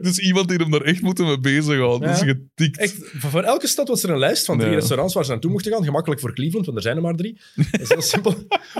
[0.00, 2.08] Dus iemand die hem daar echt moeten mee bezighouden.
[2.08, 2.34] Dat is Ja.
[2.54, 2.78] getikt.
[2.78, 4.76] Echt, voor elke stad was er een lijst van drie Ja.
[4.76, 5.84] restaurants waar ze naartoe mochten gaan.
[5.84, 7.40] Gemakkelijk voor Cleveland, want er zijn er maar drie.
[7.70, 8.34] Dat is heel simpel.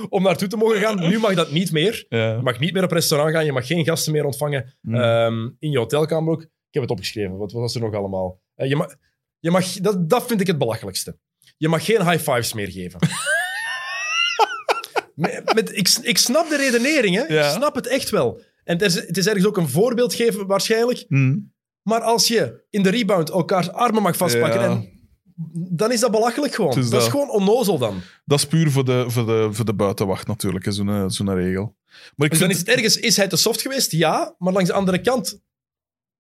[0.08, 1.08] Om naartoe te mogen gaan.
[1.08, 2.06] Nu mag dat niet meer.
[2.08, 2.34] Ja.
[2.34, 3.44] Je mag niet meer op restaurant gaan.
[3.44, 4.74] Je mag geen gasten meer ontvangen.
[4.80, 4.94] Mm.
[4.94, 6.42] Ehm, in je hotelkamer ook.
[6.42, 7.36] Ik heb het opgeschreven.
[7.36, 8.40] Wat, wat was er nog allemaal?
[8.54, 8.94] Eh, je mag,
[9.38, 11.18] je mag, dat, dat vind ik het belachelijkste.
[11.56, 13.00] Je mag geen high fives meer geven.
[15.18, 17.32] Met, met- ik, ik snap de redeneringen.
[17.32, 17.46] Ja.
[17.46, 18.40] Ik snap het echt wel.
[18.64, 21.04] En het is, het is ergens ook een voorbeeld geven, waarschijnlijk.
[21.08, 21.52] Mm.
[21.82, 24.66] Maar als je in de rebound elkaars armen mag vastpakken, Ja.
[24.68, 24.96] en,
[25.70, 26.88] dan is dat belachelijk gewoon.
[26.90, 28.00] Dat is gewoon onnozel dan.
[28.24, 31.34] Dat is puur voor de, voor de, voor de buitenwacht natuurlijk, hè, zo'n eh, zo'n
[31.34, 31.76] regel.
[32.16, 33.92] Maar ik Dus dan is het ergens, is hij te soft geweest?
[33.92, 35.40] Ja, maar langs de andere kant,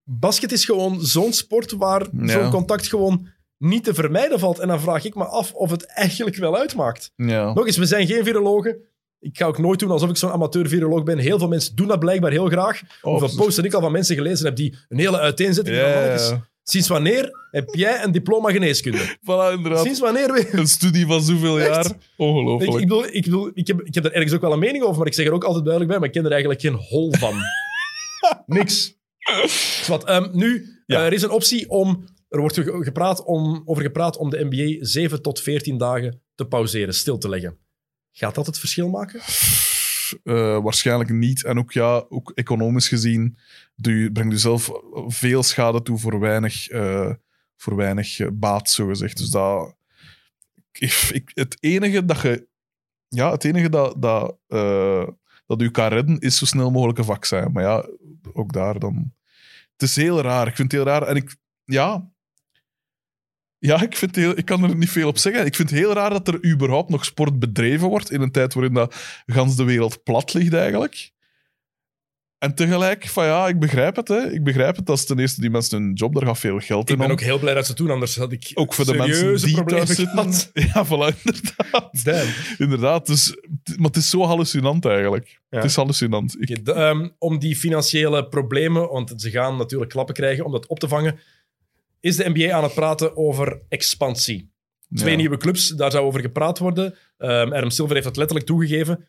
[0.04, 2.28] basket is gewoon zo'n sport waar Ja.
[2.28, 4.58] zo'n contact gewoon niet te vermijden valt.
[4.58, 7.12] En dan vraag ik me af of het eigenlijk wel uitmaakt.
[7.16, 7.52] Ja.
[7.52, 8.76] Nog eens, we zijn geen virologen.
[9.20, 11.18] Ik ga ook nooit doen alsof ik zo'n amateur-viroloog ben.
[11.18, 12.80] Heel veel mensen doen dat blijkbaar heel graag.
[13.00, 16.28] Hoeveel dus- posts dat ik al van mensen gelezen heb die een hele uiteenzetting mannetjes.
[16.28, 16.46] ja.
[16.62, 18.98] Sinds wanneer heb jij een diploma geneeskunde?
[19.30, 19.82] Voilà, inderdaad.
[19.84, 20.32] Sinds wanneer...
[20.32, 21.68] we- Een studie van zoveel Echt?
[21.68, 21.84] jaar.
[21.86, 22.72] Ik, Ongelooflijk.
[22.72, 24.98] ik, bedoel, ik, bedoel, ik, heb, ik heb er ergens ook wel een mening over,
[24.98, 27.12] maar ik zeg er ook altijd duidelijk bij, maar ik ken er eigenlijk geen hol
[27.18, 27.34] van.
[28.46, 28.94] Niks.
[29.82, 30.98] Zwat, ehm, nu, Ja.
[30.98, 32.04] eh, er is een optie om...
[32.28, 36.46] Er wordt ge- gepraat om, over gepraat om de NBA 7 tot 14 dagen te
[36.46, 37.58] pauzeren, stil te leggen.
[38.12, 39.20] Gaat dat het verschil maken?
[40.24, 41.44] Eh, waarschijnlijk niet.
[41.44, 43.38] En ook, ja, ook economisch gezien
[43.76, 44.70] doe je, brengt je zelf
[45.06, 47.12] veel schade toe voor weinig, eh,
[47.56, 49.16] voor weinig eh, baat, zogezegd.
[49.16, 49.76] Dus dat,
[51.12, 52.46] ik, het enige dat je...
[53.08, 54.36] Ja, het enige dat, dat,
[55.46, 57.52] dat u kan redden, is zo snel mogelijk een vaccin.
[57.52, 57.88] Maar ja,
[58.32, 59.14] ook daar dan...
[59.72, 60.46] Het is heel raar.
[60.46, 61.02] Ik vind het heel raar.
[61.02, 61.36] En ik...
[61.64, 62.10] Ja...
[63.58, 65.46] Ja, ik, vind heel, ik kan er niet veel op zeggen.
[65.46, 68.54] Ik vind het heel raar dat er überhaupt nog sport bedreven wordt in een tijd
[68.54, 68.94] waarin dat
[69.26, 71.10] gans de wereld plat ligt eigenlijk.
[72.38, 74.08] En tegelijk, van ja, ik begrijp het.
[74.08, 74.32] Hè.
[74.32, 74.86] Ik begrijp het.
[74.86, 77.06] Dat is ten eerste die mensen hun job, daar gaat veel geld Ik in ben
[77.06, 77.12] om.
[77.12, 79.64] ook heel blij dat ze het doen, anders had ik Ook voor de mensen die
[79.64, 80.32] thuis zitten.
[80.74, 82.04] Ja, voilà, inderdaad.
[82.04, 82.32] Damn.
[82.58, 83.06] inderdaad.
[83.06, 83.36] Dus,
[83.76, 85.40] maar het is zo hallucinant eigenlijk.
[85.48, 85.56] Ja.
[85.56, 86.36] Het is hallucinant.
[86.38, 90.66] Ik, de, ehm, om die financiële problemen, want ze gaan natuurlijk klappen krijgen, om dat
[90.66, 91.18] op te vangen,
[92.00, 94.52] is de NBA aan het praten over expansie.
[94.94, 95.16] Twee ja.
[95.16, 96.94] nieuwe clubs, daar zou over gepraat worden.
[97.18, 99.08] Ehm Adam Silver heeft dat letterlijk toegegeven.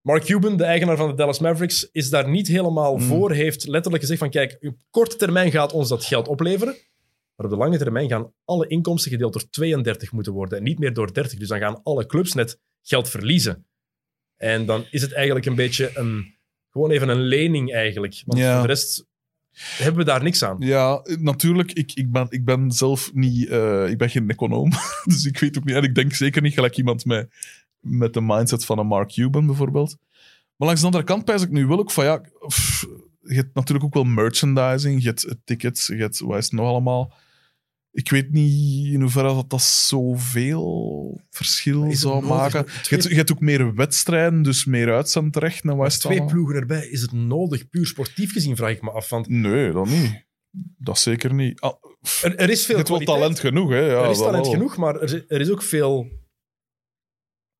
[0.00, 3.02] Mark Cuban, de eigenaar van de Dallas Mavericks, is daar niet helemaal Mm.
[3.02, 3.32] voor.
[3.32, 6.76] Heeft letterlijk gezegd van, kijk, op korte termijn gaat ons dat geld opleveren.
[7.34, 10.58] Maar op de lange termijn gaan alle inkomsten gedeeld door 32 moeten worden.
[10.58, 11.38] En niet meer door 30.
[11.38, 13.66] Dus dan gaan alle clubs net geld verliezen.
[14.36, 16.36] En dan is het eigenlijk een beetje een...
[16.70, 18.22] Gewoon even een lening eigenlijk.
[18.26, 18.52] Want Ja.
[18.52, 19.06] voor de rest
[19.60, 20.56] hebben we daar niks aan.
[20.58, 21.72] Ja, natuurlijk.
[21.72, 23.48] Ik, ik, ben, ik ben zelf niet...
[23.48, 24.70] eh, ik ben geen econoom.
[25.04, 25.74] dus ik weet ook niet...
[25.74, 27.28] En ik denk zeker niet gelijk iemand met,
[27.80, 29.96] met de mindset van een Mark Cuban bijvoorbeeld.
[30.56, 32.04] Maar langs de andere kant pijs ik nu wel ook van...
[32.04, 32.20] Ja,
[33.20, 35.02] je hebt natuurlijk ook wel merchandising.
[35.02, 35.86] Je hebt tickets.
[35.86, 36.18] Je hebt...
[36.18, 37.12] Wat is het nog allemaal?
[37.98, 42.64] Ik weet niet in hoeverre dat, dat zoveel verschil zou maken.
[42.64, 45.70] Twee- Je hebt, je hebt ook meer wedstrijden, dus meer uitzendrechten.
[45.70, 48.82] En wat is het Twee ploegen erbij, is het nodig, puur sportief gezien, vraag ik
[48.82, 49.08] me af.
[49.08, 50.26] Want Nee, dat niet.
[50.78, 51.60] Dat zeker niet.
[51.60, 51.74] Ah,
[52.22, 53.18] er, er is veel kwaliteit.
[53.18, 53.78] talent genoeg, hè?
[53.80, 54.54] Ja, er is talent wel.
[54.54, 56.06] genoeg, maar er, is- er is ook veel...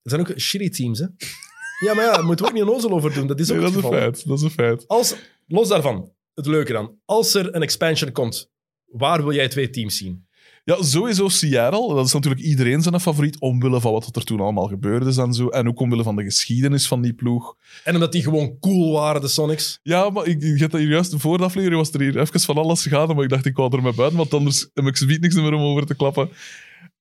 [0.02, 1.06] zijn ook shitty teams, hè?
[1.86, 3.26] Ja, maar ja, daar moeten we ook niet onnozel over doen.
[3.26, 4.12] Dat is ook Nee, dat het is een geval.
[4.12, 4.26] feit.
[4.28, 4.86] Dat is een feit.
[4.88, 5.14] Als,
[5.46, 6.98] los daarvan, het leuke dan.
[7.04, 8.50] Als er een expansion komt,
[8.84, 10.26] waar wil jij twee teams zien?
[10.68, 11.94] Ja, sowieso Seattle.
[11.94, 15.32] Dat is natuurlijk iedereen zijn favoriet, omwille van wat er toen allemaal gebeurd is en
[15.32, 15.48] zo.
[15.48, 17.56] En ook omwille van de geschiedenis van die ploeg.
[17.84, 19.78] En omdat die gewoon cool waren, de Sonics.
[19.82, 22.40] Ja, maar ik, ik had dat hier juist voor de aflevering was er hier even
[22.40, 24.96] van alles gegaan, maar ik dacht ik wou er maar buiten, want anders heb ik
[24.96, 26.28] zoiets niks meer om over te klappen.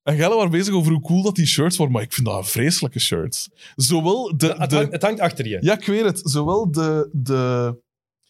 [0.03, 2.49] En Gelle waren bezig over hoe cool dat die shirts waren, maar ik vind dat
[2.49, 3.49] vreselijke shirts.
[3.75, 4.55] Zowel de...
[4.57, 5.57] Het, de hangt, het hangt achter je.
[5.61, 6.19] ja, ik weet het.
[6.23, 7.09] Zowel de...
[7.11, 7.75] de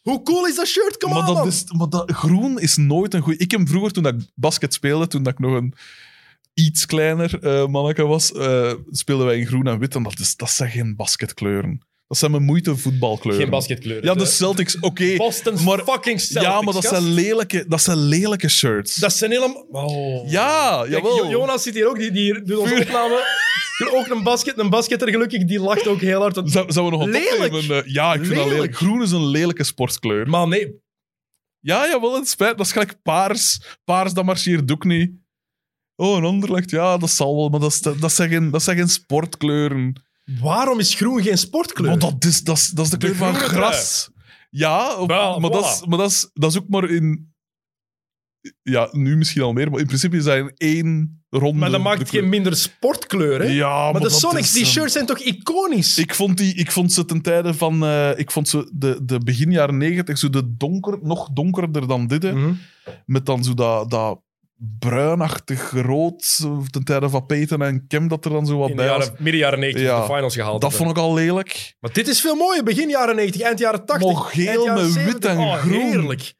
[0.09, 0.97] Hoe cool is dat shirt?
[0.97, 1.47] Kom maar, on, dat man.
[1.47, 3.41] is, maar dat groen is nooit een goed...
[3.41, 5.73] Ik heb vroeger, toen ik basket speelde, toen dat ik nog een
[6.53, 9.95] iets kleiner eh manneke was, eh, speelden wij in groen en wit.
[9.95, 11.81] En dat, is, dat zijn geen basketkleuren.
[12.07, 13.41] Dat zijn mijn moeite voetbalkleuren.
[13.41, 14.03] Geen basketkleuren.
[14.05, 15.15] Ja, de Celtics, oké.
[15.15, 16.53] Boston's maar- fucking Celtics.
[16.53, 18.95] Ja, maar dat zijn, lelijke, dat zijn lelijke shirts.
[18.95, 19.65] Dat zijn helemaal...
[19.71, 20.29] Oh.
[20.29, 21.15] Ja, jawel.
[21.15, 23.23] Jo- Jonas zit hier ook, die, die doet onze opname.
[23.85, 26.35] Ook een, basket, een basketter, gelukkig, die lacht ook heel hard.
[26.35, 27.69] want- Zou- Zouden we nog een?
[27.71, 28.49] Eh, ja, ik vind dat Lelijk.
[28.61, 28.75] lelijk.
[28.75, 30.29] Groen is een lelijke sportkleur.
[30.29, 30.85] Maar nee,
[31.59, 32.57] Ja, jawel, het spijt.
[32.57, 33.61] Dat is gelijk paars.
[33.83, 35.11] Paars, dat marcheert ook niet.
[35.95, 37.49] Oh, een Anderlecht, ja, dat zal wel.
[37.49, 40.01] Maar dat, is, dat, zijn, geen, dat zijn geen sportkleuren.
[40.41, 41.89] waarom is groen geen sportkleur?
[41.89, 44.09] Maar dat is, dat is, dat is de kleur van groene gras.
[44.49, 45.81] Ja, op- Wel, maar, dat voilà.
[45.81, 47.35] is, maar dat, is, dat is ook maar in...
[48.63, 51.59] Ja, nu misschien al meer, maar in principe is dat in één ronde.
[51.59, 53.47] maar dat maakt geen minder sportkleur, hè?
[53.47, 55.97] Ja, maar, maar de Sonics, is, die ehm, shirts zijn toch iconisch?
[55.97, 57.83] Ik vond, die, ik vond ze ten tijde van...
[57.83, 62.07] eh, ik vond ze de, de begin jaren negentig, zo de donker, nog donkerder dan
[62.07, 62.23] dit.
[62.23, 62.33] hè.
[62.33, 62.53] Mhm.
[63.05, 64.19] Met dan zo dat, dat
[64.79, 66.37] bruinachtig rood
[66.69, 69.05] ten tijde van Peyton en Kem dat er dan zo wat bij was.
[69.05, 70.61] jaren, midden jaren 90 Ja, de finals gehaald.
[70.61, 71.75] Dat vond ik al lelijk.
[71.79, 72.63] Maar dit is veel mooier.
[72.63, 74.13] Begin jaren 90, eind jaren 80.
[74.13, 75.13] Maar geel eind jaren met 70.
[75.13, 75.71] wit en Oh, groen.
[75.81, 76.33] Heerlijk.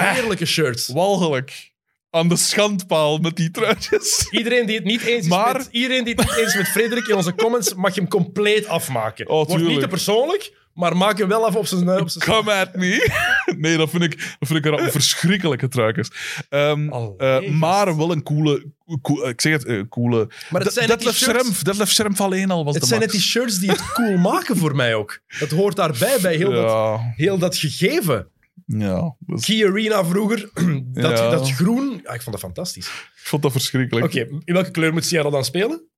[0.00, 0.86] Heerlijke shirts.
[0.88, 1.74] Walgelijk.
[2.10, 4.26] Aan de schandpaal met die truitjes.
[4.30, 6.68] Iedereen die het niet eens is Maar- met, iedereen die het niet eens is met
[6.68, 9.28] Frederik in onze comments, mag je hem compleet afmaken.
[9.28, 9.80] Oh, Wordt niet tuurlijk.
[9.80, 12.00] te persoonlijk, maar maak hem wel af op zijn...
[12.00, 13.10] Op zijn Come at me.
[13.56, 16.08] Nee, dat vind ik, dat vind ik een verschrikkelijke truikers.
[16.48, 18.64] Ehm, Allee, eh, maar wel een coole...
[19.02, 20.28] cool- ik zeg het, eh, coole...
[20.50, 21.62] Maar het zijn net die Detlef shirts- Schrempf.
[21.62, 23.20] Detlef Schrempf alleen al was Het de zijn net max.
[23.22, 25.18] die shirts die het cool maken voor mij ook.
[25.38, 28.28] Dat hoort daarbij, bij heel, dat, Ja, heel dat gegeven.
[28.66, 29.16] Ja.
[29.18, 30.50] dat is- Key Arena vroeger,
[30.92, 31.30] dat, Ja.
[31.30, 31.92] dat groen...
[31.94, 32.86] Ik vond dat fantastisch.
[32.86, 34.06] ik vond dat verschrikkelijk.
[34.06, 35.88] Oké, in welke kleur moet Seattle dan spelen?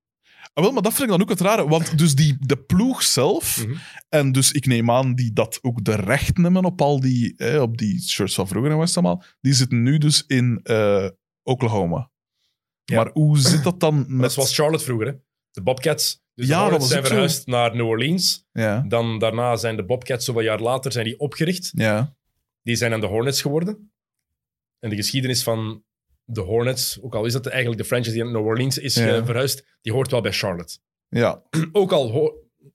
[0.52, 1.68] Ah, wel, maar dat vind ik dan ook het rare.
[1.68, 3.76] Want dus die, de ploeg zelf, Mhm.
[4.08, 7.78] en dus ik neem aan die dat ook de recht nemen op al die, op
[7.78, 11.08] die shirts van vroeger en West allemaal, die zitten nu dus in eh,
[11.42, 12.10] Oklahoma.
[12.84, 12.96] Ja.
[12.96, 14.20] Maar hoe zit dat dan met...
[14.20, 15.12] Dat was Charlotte vroeger, hè?
[15.50, 16.20] De Bobcats.
[16.34, 17.12] Dus Ja, de dat Hornets was zijn ook zo.
[17.12, 18.44] verhuisd naar New Orleans.
[18.52, 21.70] Ja, Dan, daarna zijn de Bobcats, zoveel jaar later, zijn die opgericht.
[21.74, 22.16] ja.
[22.62, 23.92] Die zijn aan de Hornets geworden.
[24.78, 25.84] En de geschiedenis van
[26.24, 29.16] de Hornets, ook al is dat eigenlijk de franchise die naar New Orleans is Ja.
[29.16, 30.78] eh, verhuisd, die hoort wel bij Charlotte.
[31.08, 32.06] Ja, Ook al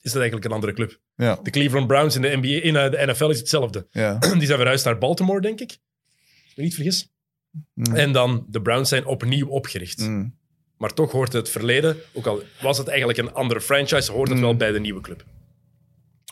[0.02, 1.00] is dat eigenlijk een andere club.
[1.16, 3.88] ja, De Cleveland Browns in de, NBA, in eh, de NFL is hetzelfde.
[3.92, 4.18] ja.
[4.40, 5.70] Die zijn verhuisd naar Baltimore, denk ik.
[5.70, 7.12] Als ik me niet vergis.
[7.74, 7.96] Mm.
[7.96, 10.00] En dan, de Browns zijn opnieuw opgericht.
[10.00, 10.38] Mm.
[10.78, 14.38] Maar toch hoort het verleden, ook al was het eigenlijk een andere franchise, hoort het
[14.38, 14.44] Mm.
[14.44, 15.26] wel bij de nieuwe club.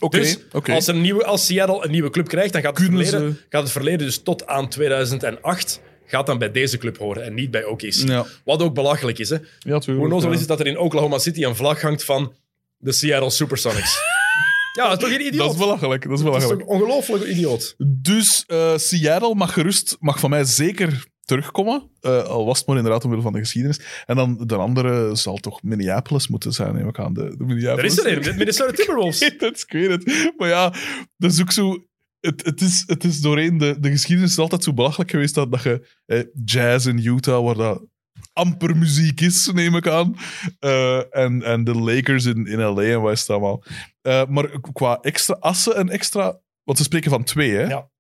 [0.02, 0.73] Oké, Dus oké.
[0.73, 3.45] als, een nieuwe, als Seattle een nieuwe club krijgt, dan gaat het, Kunnen verleden, ze-
[3.49, 7.52] gaat het verleden dus tot aan 2008 gaat dan bij deze club horen en niet
[7.52, 7.84] bij OKC.
[7.94, 9.30] Ja, Wat ook belachelijk is.
[9.30, 9.36] Hè?
[9.36, 10.10] ja Hoe tuurlijk.
[10.10, 10.34] nozel ja.
[10.34, 12.34] is het dat er in Oklahoma City een vlag hangt van
[12.78, 13.98] de Seattle Supersonics?
[14.78, 15.45] ja, dat is toch een idioot?
[15.45, 16.03] Dat is belachelijk.
[16.03, 16.69] Dat is Dat is belachelijk.
[16.69, 17.76] ongelooflijk idioot?
[17.78, 21.89] Dus eh, Seattle mag gerust, mag van mij zeker terugkomen.
[22.01, 24.03] Eh, al was het maar inderdaad omwille van de geschiedenis.
[24.05, 27.13] En dan de andere zal toch Minneapolis moeten zijn, neem ik aan.
[27.13, 27.97] De, de Er Minneapolis.
[27.97, 29.19] is er een, Minnesota Timberwolves.
[29.29, 30.33] Weet het, ik weet het.
[30.37, 30.73] Maar ja,
[31.17, 31.85] dat is ook zo...
[32.19, 33.57] Het, het, is, het is doorheen...
[33.57, 35.87] De, de geschiedenis is altijd zo belachelijk geweest dat, dat je...
[36.05, 37.85] Eh, jazz in Utah, waar dat
[38.33, 40.15] amper muziek is, neem ik aan.
[40.59, 42.81] Eh, en, en de Lakers in, in L.A.
[42.83, 43.63] en West allemaal.
[44.01, 46.39] Eh, maar qua extra assen en extra...
[46.63, 47.63] Want we spreken van twee, hè?
[47.63, 47.90] Ja.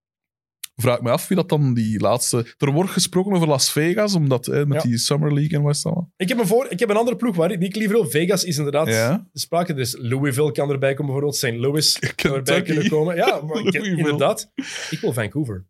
[0.75, 2.55] Vraag ik me af wie dat dan die laatste...
[2.57, 4.81] Er wordt gesproken over Las Vegas, omdat met Ja.
[4.81, 6.11] die Summer League en West allemaal.
[6.17, 8.09] Ik heb een, voor, ik heb een andere ploeg waar ik liever wil.
[8.09, 9.27] Vegas is inderdaad Ja.
[9.31, 9.73] de sprake.
[9.73, 11.35] Dus Louisville kan erbij komen, bijvoorbeeld.
[11.35, 11.61] St.
[11.61, 13.15] Louis kan erbij kunnen komen.
[13.15, 14.51] Ja, maar ik- inderdaad.
[14.89, 15.65] Ik wil Vancouver.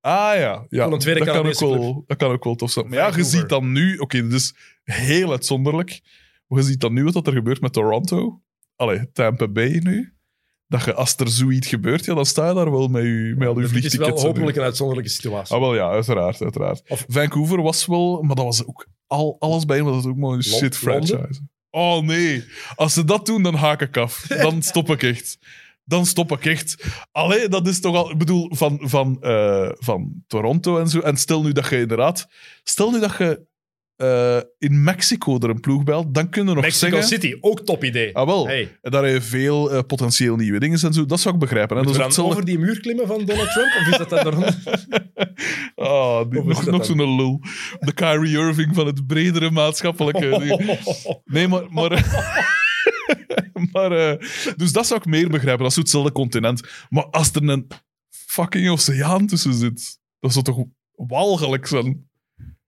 [0.00, 0.88] Ah ja, ja.
[0.88, 2.88] dat, kan ook wel, dat kan ook wel tof zijn.
[2.88, 3.96] Maar ja, je ziet dan nu...
[3.96, 4.54] Oké, dit is
[4.84, 6.00] heel uitzonderlijk.
[6.46, 8.42] Maar je ziet dan nu wat er gebeurt met Toronto.
[8.76, 10.15] Allee, Tampa Bay nu.
[10.68, 13.48] Dat je, als er zoiets gebeurt, ja, dan sta je daar wel met, je, met
[13.48, 14.22] al je Het is vliegtickets.
[14.22, 15.54] wel hopelijk een uitzonderlijke situatie.
[15.54, 16.82] Ah, wel ja, uiteraard, uiteraard.
[16.88, 18.22] Of- Vancouver was wel...
[18.22, 21.06] Maar dat was ook al, alles bij was het ook maar een shit Londen?
[21.06, 21.40] franchise.
[21.70, 22.44] Oh nee.
[22.74, 24.26] Als ze dat doen, dan haak ik af.
[24.42, 25.38] Dan stop ik echt.
[25.84, 26.84] Dan stop ik echt.
[27.12, 28.10] Allee, dat is toch al...
[28.10, 31.00] Ik bedoel, van, van, eh, van Toronto en zo.
[31.00, 32.28] En stel nu dat je inderdaad...
[32.62, 33.46] Stel nu dat je
[33.96, 37.08] eh, in Mexico er een ploeg belt, dan kunnen we nog Mexico zeggen...
[37.08, 38.16] City, ook top idee.
[38.16, 38.46] Ah, wel.
[38.46, 41.04] Hey, Daar heb je veel eh, potentieel nieuwe dingen en zo.
[41.06, 41.76] Dat zou ik begrijpen.
[41.76, 43.72] Dat we is dan hetzelfde- over die muur klimmen van Donald Trump?
[43.80, 44.56] Of is dat dan daaronder?
[45.74, 46.96] Ah, die- nog, dat nog dan?
[46.98, 47.40] zo'n lul.
[47.78, 50.58] De Kyrie Irving van het bredere maatschappelijke...
[51.24, 51.62] Nee, maar...
[51.70, 51.90] maar,
[53.72, 55.62] maar eh, dus dat zou ik meer begrijpen.
[55.62, 56.62] Dat is hetzelfde continent.
[56.88, 57.66] Maar als er een
[58.08, 60.64] fucking oceaan tussen zit, dat zou toch
[60.94, 62.05] walgelijk zijn?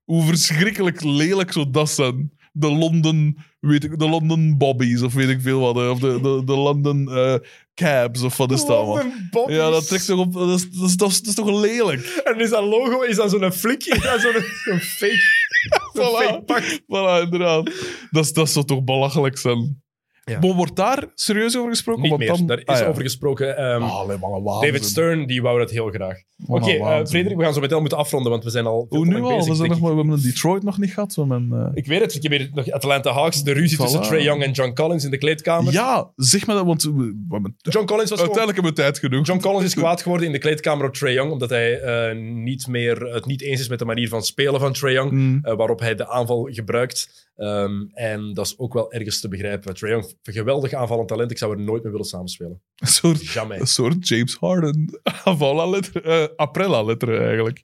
[0.09, 2.33] Hoe verschrikkelijk lelijk zou dat zijn?
[2.53, 5.91] De London, weet ik, de London Bobbies, of weet ik veel wat.
[5.91, 7.35] Of de, de, de London eh,
[7.75, 9.13] Cabs, of wat is dat, man?
[9.47, 10.33] Ja, dat trekt toch op...
[10.33, 12.23] Dat is, dat is, dat is, dat is toch lelijk?
[12.25, 13.85] En is dat logo is dan zo'n flik?
[13.85, 14.33] Is dat zo'n
[14.65, 15.23] zo'n fake,
[15.99, 16.25] Voilà.
[16.27, 16.63] fake pak?
[16.63, 17.71] Voilà, inderdaad.
[18.11, 19.83] Dat, is- dat zou toch belachelijk zijn?
[20.29, 20.39] Ja.
[20.41, 22.03] Maar wordt daar serieus over gesproken?
[22.03, 22.27] Niet meer.
[22.29, 22.87] dan- Daar is Ah, ja.
[22.87, 23.57] over gesproken.
[23.57, 24.61] Ehm, Ah.
[24.61, 26.17] David Stern die wou dat heel graag.
[26.47, 27.05] Oké, eh.
[27.05, 29.29] Frederik, we gaan zo meteen moeten afronden, want we zijn al Hoe nu al?
[29.37, 31.15] bezig, We, zijn nog maar, we hebben een Detroit nog niet gehad.
[31.15, 34.03] We hebben, eh, Ik weet het, ik heb hier nog Atlanta Hawks, de ruzie tussen.
[34.03, 35.73] Trey Young en John Collins in de kleedkamer.
[35.73, 38.81] Ja, zeg me dat, want we, we hebben- John Collins was gewoon uiteindelijk hebben we
[38.93, 39.27] tijd genoeg.
[39.27, 42.67] John Collins is kwaad geworden in de kleedkamer op Trae Young, omdat hij eh, niet
[42.67, 45.41] meer het niet eens is met de manier van spelen van Trae Young, Mm.
[45.43, 47.28] waarop hij de aanval gebruikt.
[47.39, 49.74] Ehm, en dat is ook wel ergens te begrijpen.
[49.74, 51.31] Trae Young, geweldig aanvallend talent.
[51.31, 52.62] Ik zou er nooit mee willen samenspelen.
[52.77, 53.60] Een soort, Jamais.
[53.60, 55.01] een soort James Harden.
[55.24, 56.01] Avant la lettre.
[56.01, 57.62] eh, après la lettre, eigenlijk.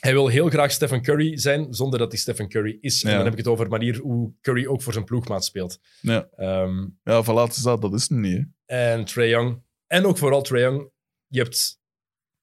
[0.00, 3.04] Hij wil heel graag Stephen Curry zijn, zonder dat hij Stephen Curry is.
[3.04, 5.78] En dan heb ik het over de manier hoe Curry ook voor zijn ploegmaat speelt.
[6.00, 7.80] Ja, Ehm, ja het is dat.
[7.82, 8.44] Dat is het niet.
[8.66, 8.76] hè.
[8.92, 10.90] en Trae Young, en ook vooral Trae Young,
[11.26, 11.80] je hebt...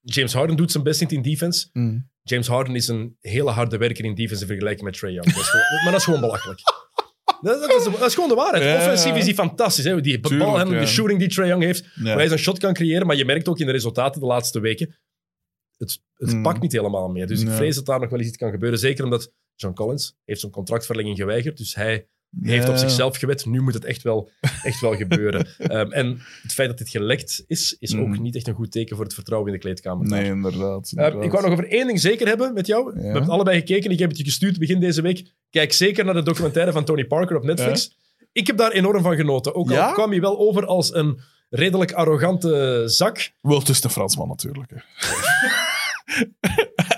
[0.01, 1.69] James Harden doet zijn best niet in defense.
[1.73, 2.09] Mm.
[2.27, 5.25] James Harden is een hele harde werker in defense in vergelijking met Trae Young.
[5.33, 6.59] Dat is gewoon- maar dat is gewoon belachelijk.
[7.41, 8.63] Dat, dat is, dat is gewoon de waarheid.
[8.63, 9.83] Ja, Offensief is hij fantastisch.
[9.83, 10.01] Hè?
[10.01, 10.79] Die balhandling, ja.
[10.79, 11.83] de shooting die Trae Young heeft.
[11.95, 12.03] Ja.
[12.03, 13.07] Waar hij zijn shot kan creëren.
[13.07, 14.95] Maar je merkt ook in de resultaten de laatste weken.
[15.77, 16.41] Het, het Mm.
[16.43, 17.27] pakt niet helemaal meer.
[17.27, 18.79] Dus ik vrees dat daar nog wel eens iets kan gebeuren.
[18.79, 21.57] Zeker omdat John Collins heeft zijn contractverlenging geweigerd.
[21.57, 22.07] Dus hij
[22.41, 23.45] heeft op zichzelf gewet.
[23.45, 24.29] Nu moet het echt wel,
[24.63, 25.47] echt wel gebeuren.
[25.57, 28.21] Ehm, en het feit dat dit gelekt is, is ook Mhm.
[28.21, 30.07] niet echt een goed teken voor het vertrouwen in de kleedkamer.
[30.07, 30.91] Nee, inderdaad.
[30.91, 31.23] Inderdaad.
[31.23, 32.93] ik wou nog over één ding zeker hebben met jou.
[32.93, 33.91] We hebben het allebei gekeken.
[33.91, 35.31] Ik heb het je gestuurd begin deze week.
[35.49, 37.97] Kijk zeker naar de documentaire van Tony Parker op Netflix.
[38.31, 39.55] Ik heb daar enorm van genoten.
[39.55, 39.91] Ook al Ja?
[39.91, 43.31] kwam hij wel over als een redelijk arrogante zak.
[43.41, 44.71] Wel, het is een Fransman natuurlijk.
[44.73, 44.77] Hè.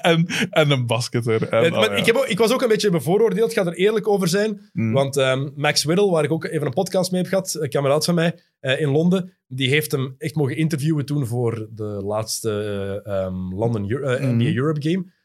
[0.10, 1.50] en, en een basketter.
[1.50, 1.92] En, Eh, oh, ja.
[1.92, 3.52] ik, heb ook- ik was ook een beetje bevooroordeeld.
[3.52, 4.70] Ik ga er eerlijk over zijn.
[4.74, 4.94] Mm.
[4.94, 8.06] Want ehm, Max Whittle, waar ik ook even een podcast mee heb gehad, een kameraad
[8.06, 13.02] van mij eh, in Londen, die heeft hem echt mogen interviewen toen voor de laatste
[13.04, 14.28] ehm, London Euro- eh.
[14.30, 15.16] NBA Europe Game.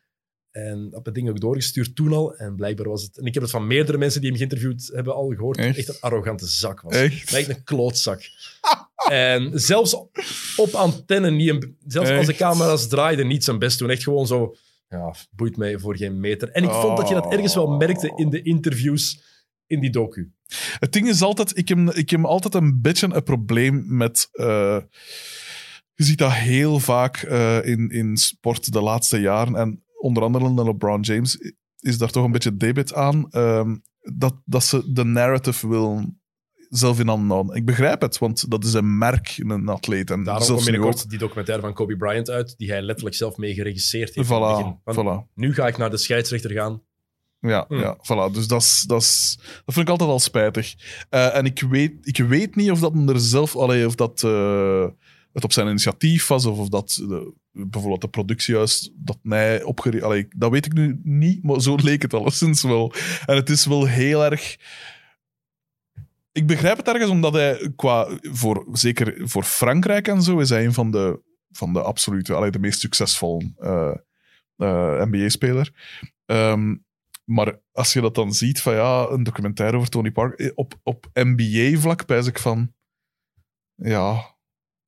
[0.51, 2.35] En dat het ding ook doorgestuurd toen al.
[2.37, 3.19] En blijkbaar was het...
[3.19, 5.57] En ik heb het van meerdere mensen die hem geïnterviewd hebben al gehoord.
[5.59, 5.79] Echt?
[5.79, 6.95] Echt, een arrogante zak was.
[6.95, 7.49] Echt?
[7.49, 8.23] Een klootzak.
[9.11, 9.95] en zelfs
[10.57, 13.91] op antenne, niet een, zelfs als de camera's draaiden, niet zijn best doen.
[13.91, 14.55] Echt gewoon zo...
[14.93, 16.51] Ja, boeit mij voor geen meter.
[16.51, 19.23] En ik vond dat je dat ergens wel merkte in de interviews
[19.67, 20.33] in die docu.
[20.79, 24.29] Het ding is altijd, ik heb, ik heb altijd een beetje een probleem met.
[24.33, 24.81] eh,
[25.95, 29.57] je ziet dat heel vaak eh, in, in sport de laatste jaren.
[29.57, 33.31] En onder andere de LeBron James is daar toch een beetje debit aan.
[33.31, 36.22] ehm, dat, dat ze de narrative willen
[36.73, 37.57] zelf in handen houden.
[37.57, 40.11] Ik begrijp het, want dat is een merk, een atleet.
[40.11, 43.55] En Daarom zelfs binnenkort die documentaire van Kobe Bryant uit, die hij letterlijk zelf mee
[43.55, 44.31] geregisseerd heeft.
[44.31, 44.79] in begin.
[44.95, 45.35] Voilà.
[45.35, 46.83] Nu ga ik naar de scheidsrechter gaan.
[47.39, 47.79] Ja, Hmm.
[47.81, 48.33] ja voilà.
[48.33, 50.75] Dus dat, is, dat, is, dat vind ik altijd al spijtig.
[51.09, 54.87] Eh, en ik weet, ik weet niet of dat er zelf, allee, of dat eh,
[55.33, 60.41] het op zijn initiatief was, of of dat de, bijvoorbeeld de productiehuis dat mij opgericht.
[60.41, 62.93] Dat weet ik nu niet, maar zo leek het alleszins wel.
[63.27, 64.57] En het is wel heel erg.
[66.33, 70.65] Ik begrijp het ergens omdat hij, qua, voor, zeker voor Frankrijk en zo, is hij
[70.65, 73.95] een van de, van de absolute, allee, de meest succesvolle eh,
[74.57, 75.73] eh, NBA-speler.
[76.27, 76.77] Ehm,
[77.25, 80.75] maar als je dat dan ziet van ja, een documentaire over Tony Parker, eh, op,
[80.83, 82.75] op NBA-vlak pijs ik van
[83.75, 84.37] ja,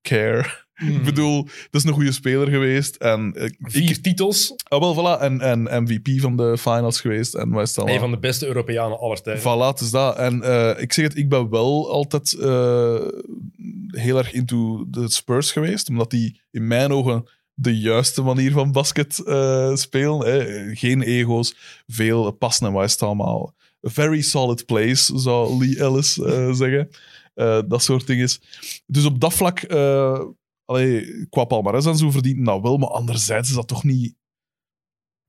[0.03, 0.64] care.
[0.75, 2.97] Ik bedoel, dat is een goede speler geweest.
[2.97, 4.55] En, eh, Vier ik, titels.
[4.69, 7.35] ah, wel, voilà, en, en MVP van de finals geweest.
[7.35, 7.95] En het allemaal?
[7.95, 9.43] Een van de beste Europeanen aller tijden.
[9.43, 10.17] Voilà, het is dat.
[10.17, 13.07] En eh, ik zeg het, ik ben wel altijd eh,
[13.87, 18.73] heel erg into de Spurs geweest, omdat die in mijn ogen de juiste manier van
[18.73, 19.15] basket
[19.75, 20.27] spelen.
[20.27, 20.75] Hè.
[20.77, 21.57] Geen ego's,
[21.87, 23.55] veel passen en het allemaal.
[23.83, 26.13] Very solid place, zou Lee Ellis
[26.53, 26.89] zeggen.
[27.69, 28.29] Dat soort dingen.
[28.87, 29.61] Dus op dat vlak,
[30.65, 34.17] allee, qua palmarès en zo verdient dat wel, maar anderzijds is dat toch niet...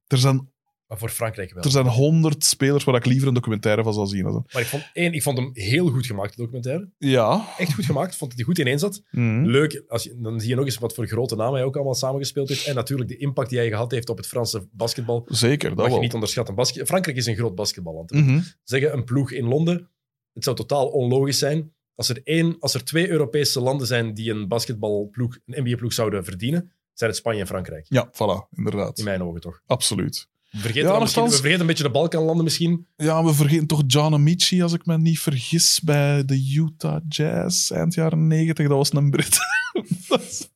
[0.07, 0.53] Er zijn
[0.87, 1.63] Maar voor Frankrijk wel.
[1.63, 4.23] Er zijn honderd spelers waar ik liever een documentaire van zou zien.
[4.23, 6.91] Maar ik vond, één, ik vond hem heel goed gemaakt, de documentaire.
[6.97, 7.53] Ja.
[7.57, 8.15] Echt goed gemaakt.
[8.15, 9.03] Vond dat hij goed ineen zat.
[9.11, 9.45] Mhm.
[9.45, 11.95] Leuk, als je, dan zie je nog eens wat voor grote namen hij ook allemaal
[11.95, 12.65] samengespeeld heeft.
[12.65, 15.25] En natuurlijk de impact die hij gehad heeft op het Franse basketbal.
[15.27, 16.55] Zeker, dat mag je niet onderschatten.
[16.55, 18.11] Basket, Frankrijk is een groot basketballand.
[18.11, 18.41] Mhm.
[18.63, 19.89] Zeggen een ploeg in Londen,
[20.33, 21.73] het zou totaal onlogisch zijn.
[21.95, 26.23] Als er, één, als er twee Europese landen zijn die een basketbalploeg, een NBA-ploeg zouden
[26.23, 27.85] verdienen, zijn het Spanje en Frankrijk.
[27.89, 28.97] Ja, voilà, inderdaad.
[28.97, 29.61] In mijn ogen toch.
[29.65, 30.27] Absoluut.
[30.51, 32.87] We vergeten, Ja, we vergeten een beetje de Balkanlanden misschien.
[32.95, 37.71] Ja, we vergeten toch John Amici, als ik me niet vergis, bij de Utah Jazz
[37.71, 38.67] eind jaren negentig.
[38.67, 39.37] Dat was een Brit.
[40.19, 40.49] Is-.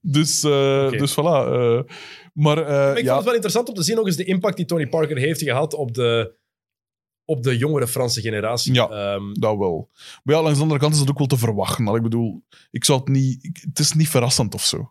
[0.00, 1.24] Dus, eh, dus voilà.
[1.24, 1.80] eh,
[2.32, 4.24] maar eh, Maar ik ja, vond het wel interessant om te zien ook eens de
[4.24, 6.34] impact die Tony Parker heeft gehad op de,
[7.30, 8.74] op de jongere Franse generatie.
[8.74, 8.88] Ja.
[8.88, 9.88] Ehm, dat wel.
[10.22, 11.94] Maar ja, langs de andere kant is dat ook wel te verwachten.
[11.94, 13.44] Ik bedoel, ik zou het niet...
[13.44, 14.90] ik- het is niet verrassend of zo.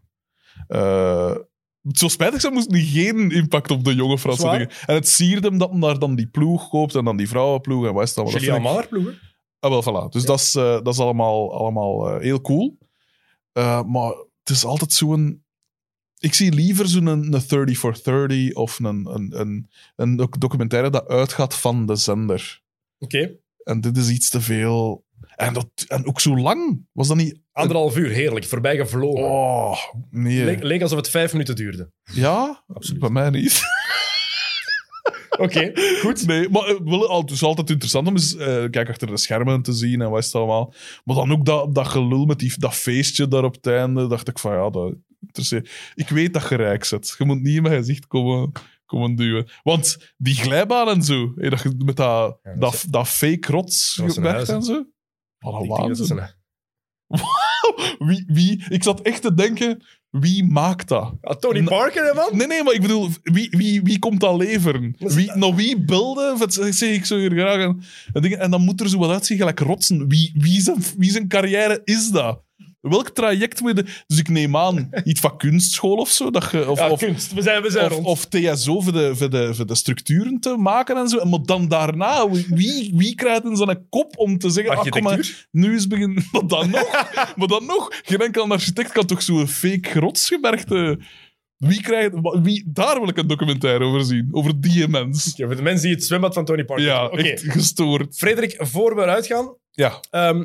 [0.68, 1.36] Eh,
[1.82, 4.58] zou spijtig zijn, moest niet geen impact op de jonge Franse Zwaar.
[4.58, 4.74] dingen.
[4.86, 7.86] En het siert hem dat hij daar dan die ploeg koopt en dan die vrouwenploeg
[7.86, 8.34] en wat is allemaal.
[8.34, 9.20] Dat ik- Amar ploegen.
[9.60, 10.10] Ah, wel, voilà.
[10.12, 10.28] Dus Ja.
[10.28, 12.78] dat is, eh, dat is allemaal, allemaal eh, heel cool.
[13.86, 14.12] Maar
[14.44, 15.44] het is altijd zo'n...
[16.20, 20.40] Ik zie liever zo'n een, een 30 for 30 of een, een, een, een doc-
[20.40, 22.62] documentaire dat uitgaat van de zender.
[22.98, 23.36] Oké.
[23.64, 25.06] En dit is iets te veel...
[25.36, 26.86] En, dat, en ook zo lang.
[26.92, 27.40] Was dat niet...
[27.52, 28.46] Anderhalf uur, heerlijk.
[28.46, 29.24] Voorbij gevlogen.
[29.24, 29.78] Oh,
[30.10, 30.44] nee.
[30.46, 31.92] Leek, leek alsof het vijf minuten duurde.
[32.04, 32.64] Ja?
[32.68, 33.02] Absoluut.
[33.02, 33.62] Bij mij niet.
[35.40, 36.26] Oké, goed.
[36.28, 39.62] Nee, maar eh, wel, het is altijd interessant om eens eh, kijk achter de schermen
[39.62, 40.74] te zien en wat is het allemaal.
[41.04, 44.28] Maar dan ook dat, dat gelul met die, dat feestje daar op het einde, dacht
[44.28, 44.94] ik van ja, dat.
[45.96, 47.16] Ik weet dat je rijk zit.
[47.18, 48.52] Je moet niet in mijn gezicht komen,
[48.86, 49.50] komen duwen.
[49.64, 53.08] Want die glijbaan en zo, hé, dat, je met dat, Ja, dat dat, is- dat
[53.08, 54.86] fake rots weg en zo.
[55.40, 56.20] Wat een waanzin.
[58.00, 61.14] Wie, wie, ik zat echt te denken, wie maakt dat?
[61.22, 62.38] Ah, Tony Parker, hè, man?
[62.38, 64.96] Nee, nee, maar ik bedoel, wie, wie, wie komt dat leveren?
[64.98, 66.40] Dat Wie, nou, wie beelden?
[66.40, 67.76] Dat zeg ik zo hier graag.
[68.14, 70.08] En, en dan moet er zo wat uitzien, gelijk rotsen.
[70.08, 72.44] Wie, wie, zijn, wie zijn carrière is dat?
[72.82, 74.04] Welk traject moet je...
[74.08, 76.32] Dus ik neem aan, iets van kunstschool of zo?
[76.32, 77.34] Dat je, of, Ja, of, kunst.
[77.34, 78.06] We zijn, we zijn of, rond.
[78.06, 81.26] of TSO voor de, voor, de, voor de structuren te maken en zo.
[81.26, 84.78] Maar dan daarna, wie, wie krijgt in zijn kop om te zeggen...
[84.78, 86.24] Ah, kom maar, nu is begin...
[86.32, 86.92] Maar dan nog?
[87.36, 87.88] maar dan nog?
[88.04, 91.00] Geen enkel architect kan toch zo'n fake rotsgebergte...
[91.58, 92.12] Wie krijgt...
[92.42, 94.28] Wie, daar wil ik een documentaire over zien.
[94.32, 95.34] Over die mens.
[95.36, 98.18] Ja, voor de mensen die het zwembad van Tony Parker Ja, echt gestoord.
[98.18, 100.00] Frederik, voor we eruit gaan, Ja.
[100.10, 100.44] ehm,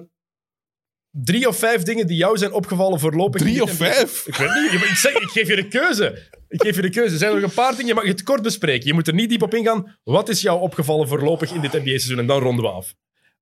[1.22, 3.40] drie of vijf dingen die jou zijn opgevallen voorlopig.
[3.40, 4.26] Drie of vijf?
[4.26, 4.82] Ik weet niet.
[4.82, 6.28] Ik, zeg, ik geef je de keuze.
[6.48, 7.12] Ik geef je de keuze.
[7.12, 8.86] Er zijn nog een paar dingen, je mag het kort bespreken.
[8.86, 9.96] Je moet er niet diep op ingaan.
[10.04, 12.18] Wat is jou opgevallen voorlopig in dit NBA-seizoen?
[12.18, 12.94] En dan ronden we af.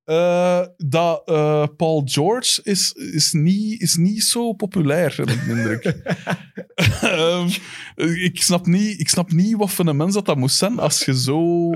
[0.05, 5.51] Eh, dat eh, Paul George is, is, niet, is niet zo populair, heb ik de
[5.51, 5.85] indruk.
[7.01, 7.49] Ehm,
[8.17, 11.05] ik, snap niet, ik snap niet wat voor een mens dat, dat moest zijn als
[11.05, 11.71] je zo...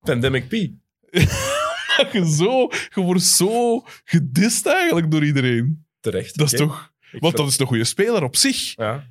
[0.00, 0.52] Pandemic P.
[1.98, 5.86] dat je, zo je wordt zo gedist eigenlijk door iedereen.
[6.00, 6.38] Terecht.
[6.38, 6.92] Dat is toch...
[7.12, 8.76] Ik Want dat is een goede speler op zich.
[8.76, 9.04] Ja.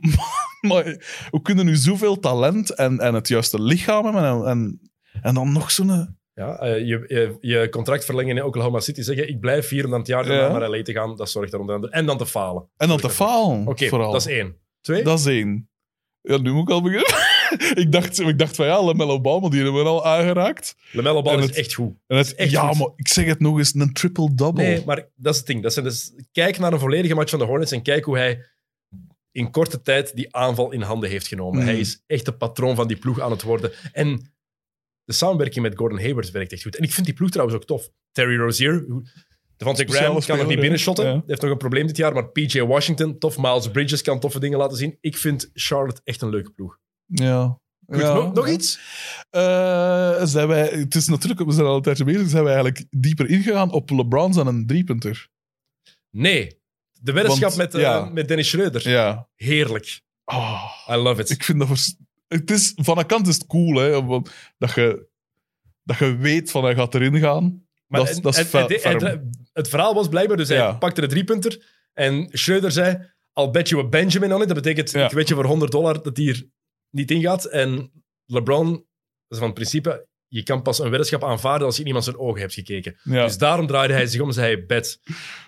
[0.68, 0.84] maar
[1.30, 4.80] hoe kunnen nu zoveel talent en, en het juiste lichaam hebben en, en,
[5.22, 6.18] en dan nog zo'n...
[6.34, 9.02] Ja, eh, je, je, je contract verlengen in Oklahoma City.
[9.02, 10.58] Zeggen, ik blijf hier om dan het jaar daarna Ja.
[10.58, 11.16] naar LA te gaan.
[11.16, 11.92] Dat zorgt er onder andere...
[11.92, 12.68] En dan te falen.
[12.76, 14.12] En dan te falen, Oké, vooral.
[14.12, 14.56] dat is één.
[14.80, 15.02] Twee?
[15.02, 15.68] Dat is één.
[16.20, 17.08] Ja, nu moet ik al beginnen.
[17.82, 20.76] ik, dacht, ik dacht van ja, Lamello Ball, maar die hebben we al aangeraakt.
[20.92, 21.94] LaMelo Ball En is het- echt goed.
[22.06, 22.78] En het, echt ja, goed.
[22.78, 24.62] maar ik zeg het nog eens, een triple-double.
[24.62, 25.62] Nee, maar dat is het ding.
[25.62, 28.44] Dat zijn dus, kijk naar een volledige match van de Hornets en kijk hoe hij
[29.32, 31.60] in korte tijd die aanval in handen heeft genomen.
[31.60, 31.66] Mm.
[31.66, 33.72] Hij is echt de patroon van die ploeg aan het worden.
[33.92, 34.32] En
[35.04, 36.76] de samenwerking met Gordon Hayward werkt echt goed.
[36.76, 37.90] En ik vind die ploeg trouwens ook tof.
[38.12, 38.86] Terry Rozier,
[39.56, 41.06] Devontae Graham kan nog niet binnenshotten.
[41.06, 41.22] Ja.
[41.26, 43.38] Heeft nog een probleem dit jaar, maar PJ Washington, tof.
[43.38, 44.96] Miles Bridges kan toffe dingen laten zien.
[45.00, 46.78] Ik vind Charlotte echt een leuke ploeg.
[47.12, 47.58] Ja.
[47.86, 48.14] Goed, Ja.
[48.14, 48.78] nog, nog iets?
[49.30, 52.84] Eh, zijn wij, het is natuurlijk, we zijn al een tijdje bezig, zijn wij eigenlijk
[52.90, 55.28] dieper ingegaan op LeBron en een driepunter.
[56.10, 56.58] Nee.
[57.00, 58.04] De weddenschap met, eh, ja.
[58.04, 58.88] met Dennis Schreuder.
[58.88, 59.28] Ja.
[59.36, 60.00] Heerlijk.
[60.24, 61.30] Ah, I love it.
[61.30, 61.68] ik vind dat...
[61.68, 61.94] vers-
[62.28, 63.90] Het is, van een kant is het cool, hè,
[64.58, 65.06] dat je,
[65.82, 67.64] dat je weet van hij gaat erin gaan.
[67.86, 68.38] Maar dat, en- dat
[68.70, 70.72] is en- en het verhaal was blijkbaar, dus hij Ja.
[70.72, 74.46] pakte de driepunter en Schreuder zei, I'll bet you a Benjamin on it.
[74.48, 76.46] Dat betekent, ik weet je voor 100 dollar dat hij er
[76.90, 77.44] niet ingaat.
[77.44, 77.92] En
[78.26, 78.72] LeBron,
[79.28, 82.18] is van het principe, je kan pas een weddenschap aanvaarden als je in iemand zijn
[82.18, 82.96] ogen hebt gekeken.
[83.02, 83.24] Ja.
[83.24, 85.00] Dus daarom draaide hij zich om en zei hij, bet.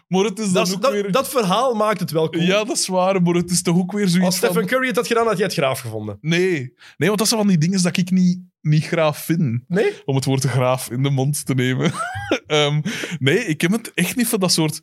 [0.09, 1.12] maar het is Dat, is- ook dat, weer...
[1.12, 2.44] dat verhaal maakt het wel cool.
[2.44, 4.66] Ja, dat is waar, maar het is toch ook weer zoiets als Stephen van...
[4.66, 6.19] Curry het had gedaan, had hij het graaf gevonden.
[6.20, 6.59] Nee.
[6.97, 9.64] nee, want dat zijn van die dingen dat ik niet, niet graaf vind.
[9.69, 9.93] Nee?
[10.05, 11.93] Om het woord graaf in de mond te nemen.
[12.47, 12.81] Ehm,
[13.19, 14.81] nee, ik heb het echt niet van dat soort...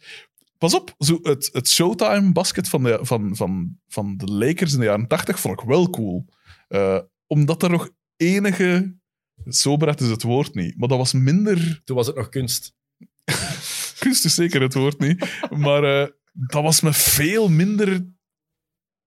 [0.58, 4.80] Pas op, zo het, het Showtime basket van de, van, van, van de Lakers in
[4.80, 6.26] de jaren 80 vond ik wel cool.
[6.70, 8.98] Eh, omdat er nog enige...
[9.46, 11.58] Soberheid is het woord niet, maar dat was minder...
[11.84, 12.74] Toen was het nog kunst.
[14.00, 18.06] Kunst is zeker het woord niet, maar eh, dat was me veel minder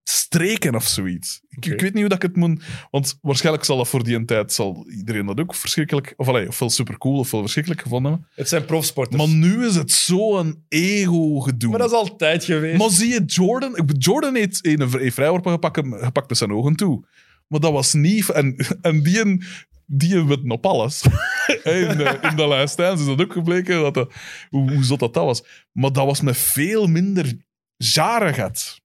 [0.04, 1.40] streken of zoiets.
[1.48, 2.64] Ik, weet niet hoe dat ik het moet...
[2.90, 6.14] Want waarschijnlijk zal dat voor die tijd zal iedereen dat ook verschrikkelijk...
[6.16, 8.30] Of allee, ofwel supercool ofwel verschrikkelijk gevonden hebben.
[8.34, 9.16] Het zijn profsporters.
[9.16, 11.70] Maar nu is het zo'n ego-gedoe.
[11.70, 12.78] Maar dat is altijd geweest.
[12.78, 13.88] Maar zie je Jordan?
[13.98, 17.04] Jordan heeft een, een vrijworpen gepakt, gepakt met zijn ogen toe.
[17.52, 18.28] Maar dat was niet...
[18.28, 19.44] En, en die,
[19.86, 21.02] die weten op alles.
[21.64, 24.12] in, de, in de is dat ook gebleken, dat dat,
[24.50, 25.44] hoe, hoe zot dat, dat was.
[25.72, 27.36] Maar dat was met veel minder
[27.76, 28.80] jarigheid.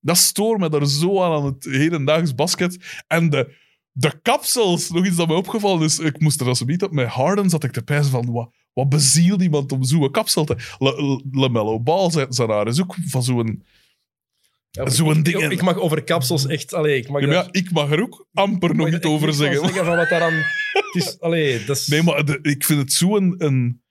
[0.00, 3.02] Dat stoort me daar zo aan aan het hedendaags basket.
[3.06, 3.54] En de,
[3.92, 5.98] de kapsels, nog iets dat me opgevallen is.
[5.98, 6.92] Ik moest er als niet op.
[6.92, 8.32] Met Harden zat ik te pijzen van...
[8.32, 10.56] Wat, wat bezielt iemand om zo'n kapsel te...
[11.30, 13.64] LaMelo Ball, zijn, zijn haar is ook van zo'n...
[14.70, 16.74] Ja, zo'n ik- ding- Ik, ik mag over kapsels echt...
[16.74, 19.26] Allee, ik mag Ja, maar daar- ja, ik mag er ook amper nog echt over
[19.26, 19.84] van zeggen.
[19.84, 20.34] van wat daaraan...
[20.72, 21.16] Het is...
[21.20, 21.86] Allee, dat is...
[21.86, 23.34] Nee, maar de- ik vind het zo een...
[23.38, 23.82] een...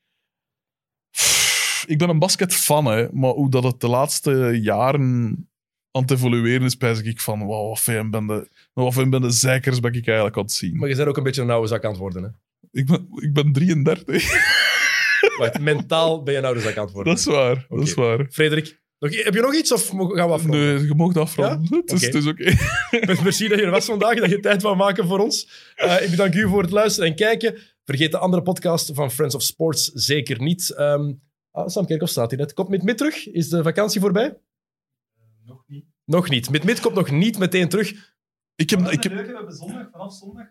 [1.86, 5.02] Ik ben een basketfan, hè, maar hoe dat het de laatste jaren
[5.92, 9.22] aan het evolueren is, pijs ik van, wow, wat fijn ben de, wat fijn ben
[9.22, 10.78] de zeikers ben ik eigenlijk aan het zien.
[10.78, 12.24] Maar je bent ook een beetje een oude zak aan het worden.
[12.24, 12.30] Hè?
[12.80, 14.48] Ik, ben, ik ben 33,
[15.38, 17.14] Wacht, mentaal ben je een oude zak aan het worden.
[17.14, 18.28] dat is waar, dat is waar.
[18.32, 20.76] Frederik, nog, heb je nog iets of mo- gaan we afronden?
[20.76, 21.76] Nee, je mag afronden.
[21.76, 22.06] Het is, Oké.
[22.06, 23.24] het is oké.
[23.24, 25.50] Merci dat je er was vandaag, dat je tijd wou maken voor ons.
[25.76, 27.58] Eh, ik bedank u voor het luisteren en kijken.
[27.84, 30.70] Vergeet de andere podcast van Friends of Sports zeker niet.
[30.70, 31.14] Ehm
[31.52, 32.54] ah, Sam Kerkhoff staat hier net.
[32.54, 33.28] Komt Mid-Mid terug?
[33.28, 34.38] Is de vakantie voorbij?
[35.46, 35.86] Nog niet.
[36.06, 36.50] Nog niet.
[36.50, 37.90] Mid-Mid komt nog niet meteen terug.
[38.56, 40.48] Ik heb, ik we heb, hebben zondag, vanaf zondag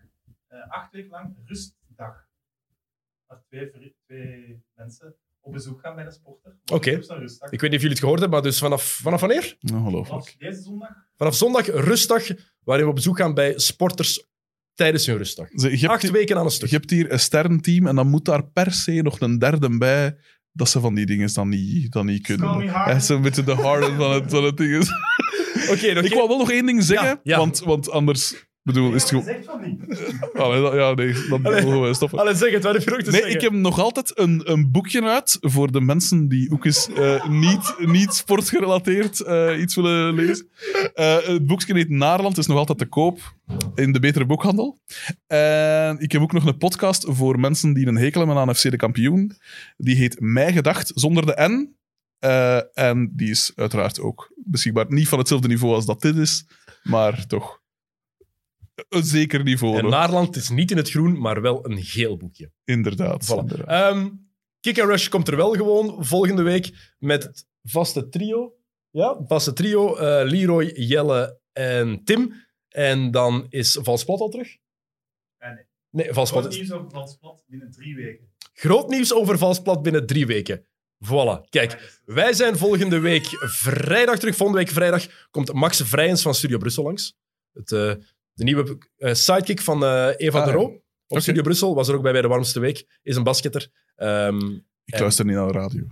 [0.46, 2.26] eh, acht weken lang rustdag.
[3.48, 5.16] Twee, twee mensen
[5.48, 6.56] op bezoek gaan bij een sporter.
[6.72, 6.90] Oké.
[6.90, 9.56] Ik weet niet of jullie het gehoord hebben, maar dus vanaf, vanaf wanneer?
[9.72, 10.08] ongelooflijk.
[10.08, 12.26] Vanaf deze zondag Vanaf zondag rustdag,
[12.64, 14.26] waarin we op bezoek gaan bij sporters
[14.74, 15.48] tijdens hun rustdag.
[15.50, 16.68] Ze- Je hebt, Acht weken aan een stuk.
[16.70, 20.16] je hebt hier een sterrenteam en dan moet daar per se nog een derde bij
[20.52, 22.48] dat ze van die dingen dan niet, dan niet kunnen.
[23.08, 24.76] Een beetje de harden van het, van het ding.
[24.82, 24.90] is.
[25.70, 27.38] Oké, nog Ik wou wel nog één ding zeggen, Ja, ja.
[27.38, 29.24] Want, want anders bedoel, is het gewoon...
[29.24, 29.80] zegt van niet.
[30.42, 31.64] Allee, dat- ja, nee, dan Allee.
[31.64, 32.18] mogen we stoppen.
[32.18, 33.36] Allee, zeg het, wat heb je nog te Nee, zeggen?
[33.36, 37.28] ik heb nog altijd een, een boekje uit voor de mensen die ook eens eh,
[37.28, 40.48] niet, niet sportgerelateerd eh, iets willen lezen.
[40.94, 43.34] Eh, het boekje heet Naarland, is nog altijd te koop
[43.74, 44.78] in de betere boekhandel.
[45.26, 48.70] En ik heb ook nog een podcast voor mensen die een hekel hebben aan FC
[48.70, 49.32] de kampioen.
[49.76, 51.76] Die heet Mij Gedacht, zonder de N.
[52.18, 54.84] Eh, en die is uiteraard ook beschikbaar.
[54.88, 56.46] Niet van hetzelfde niveau als dat dit is,
[56.82, 57.60] maar toch
[58.88, 59.76] een zeker niveau.
[59.76, 59.90] En nog.
[59.90, 62.52] Naarland is niet in het groen, maar wel een geel boekje.
[62.64, 63.24] Inderdaad.
[63.32, 63.38] Voilà.
[63.38, 63.92] inderdaad.
[63.94, 64.08] Ehm,
[64.60, 68.56] Kick and Rush komt er wel gewoon volgende week met het vaste trio.
[68.90, 69.96] Ja, vaste trio.
[69.96, 72.32] eh, Leroy, Jelle en Tim.
[72.68, 74.56] En dan is Valsplat al terug?
[75.38, 75.64] Nee, nee.
[75.90, 76.58] Nee, Valsplat Groot is...
[76.60, 78.28] nieuws over Valsplat binnen drie weken.
[78.52, 80.66] Groot nieuws over Valsplat binnen drie weken.
[81.04, 82.00] Voilà, kijk.
[82.04, 84.36] Wij zijn volgende week vrijdag terug.
[84.36, 87.16] Volgende week vrijdag komt Max Vrijens van Studio Brussel langs.
[87.52, 87.94] Het, eh,
[88.38, 90.52] de nieuwe eh, sidekick van eh, Eva Ah, de.
[90.52, 90.82] Roo.
[91.06, 91.20] Op.
[91.20, 92.98] Studio Brussel, was er ook bij bij de warmste week.
[93.02, 93.68] Is een basketter.
[93.96, 94.38] Ehm,
[94.84, 95.82] Ik en- luister niet naar de radio.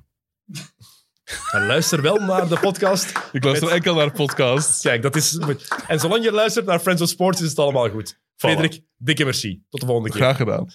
[1.57, 3.11] en luister wel naar de podcast.
[3.33, 4.83] Ik luister Met- enkel naar podcasts.
[4.83, 5.39] Kijk, dat is...
[5.87, 8.19] En zolang je luistert naar Friends of Sports, is het allemaal goed.
[8.37, 9.63] Frederik, dikke merci.
[9.69, 10.21] Tot de volgende keer.
[10.21, 10.67] Graag gedaan.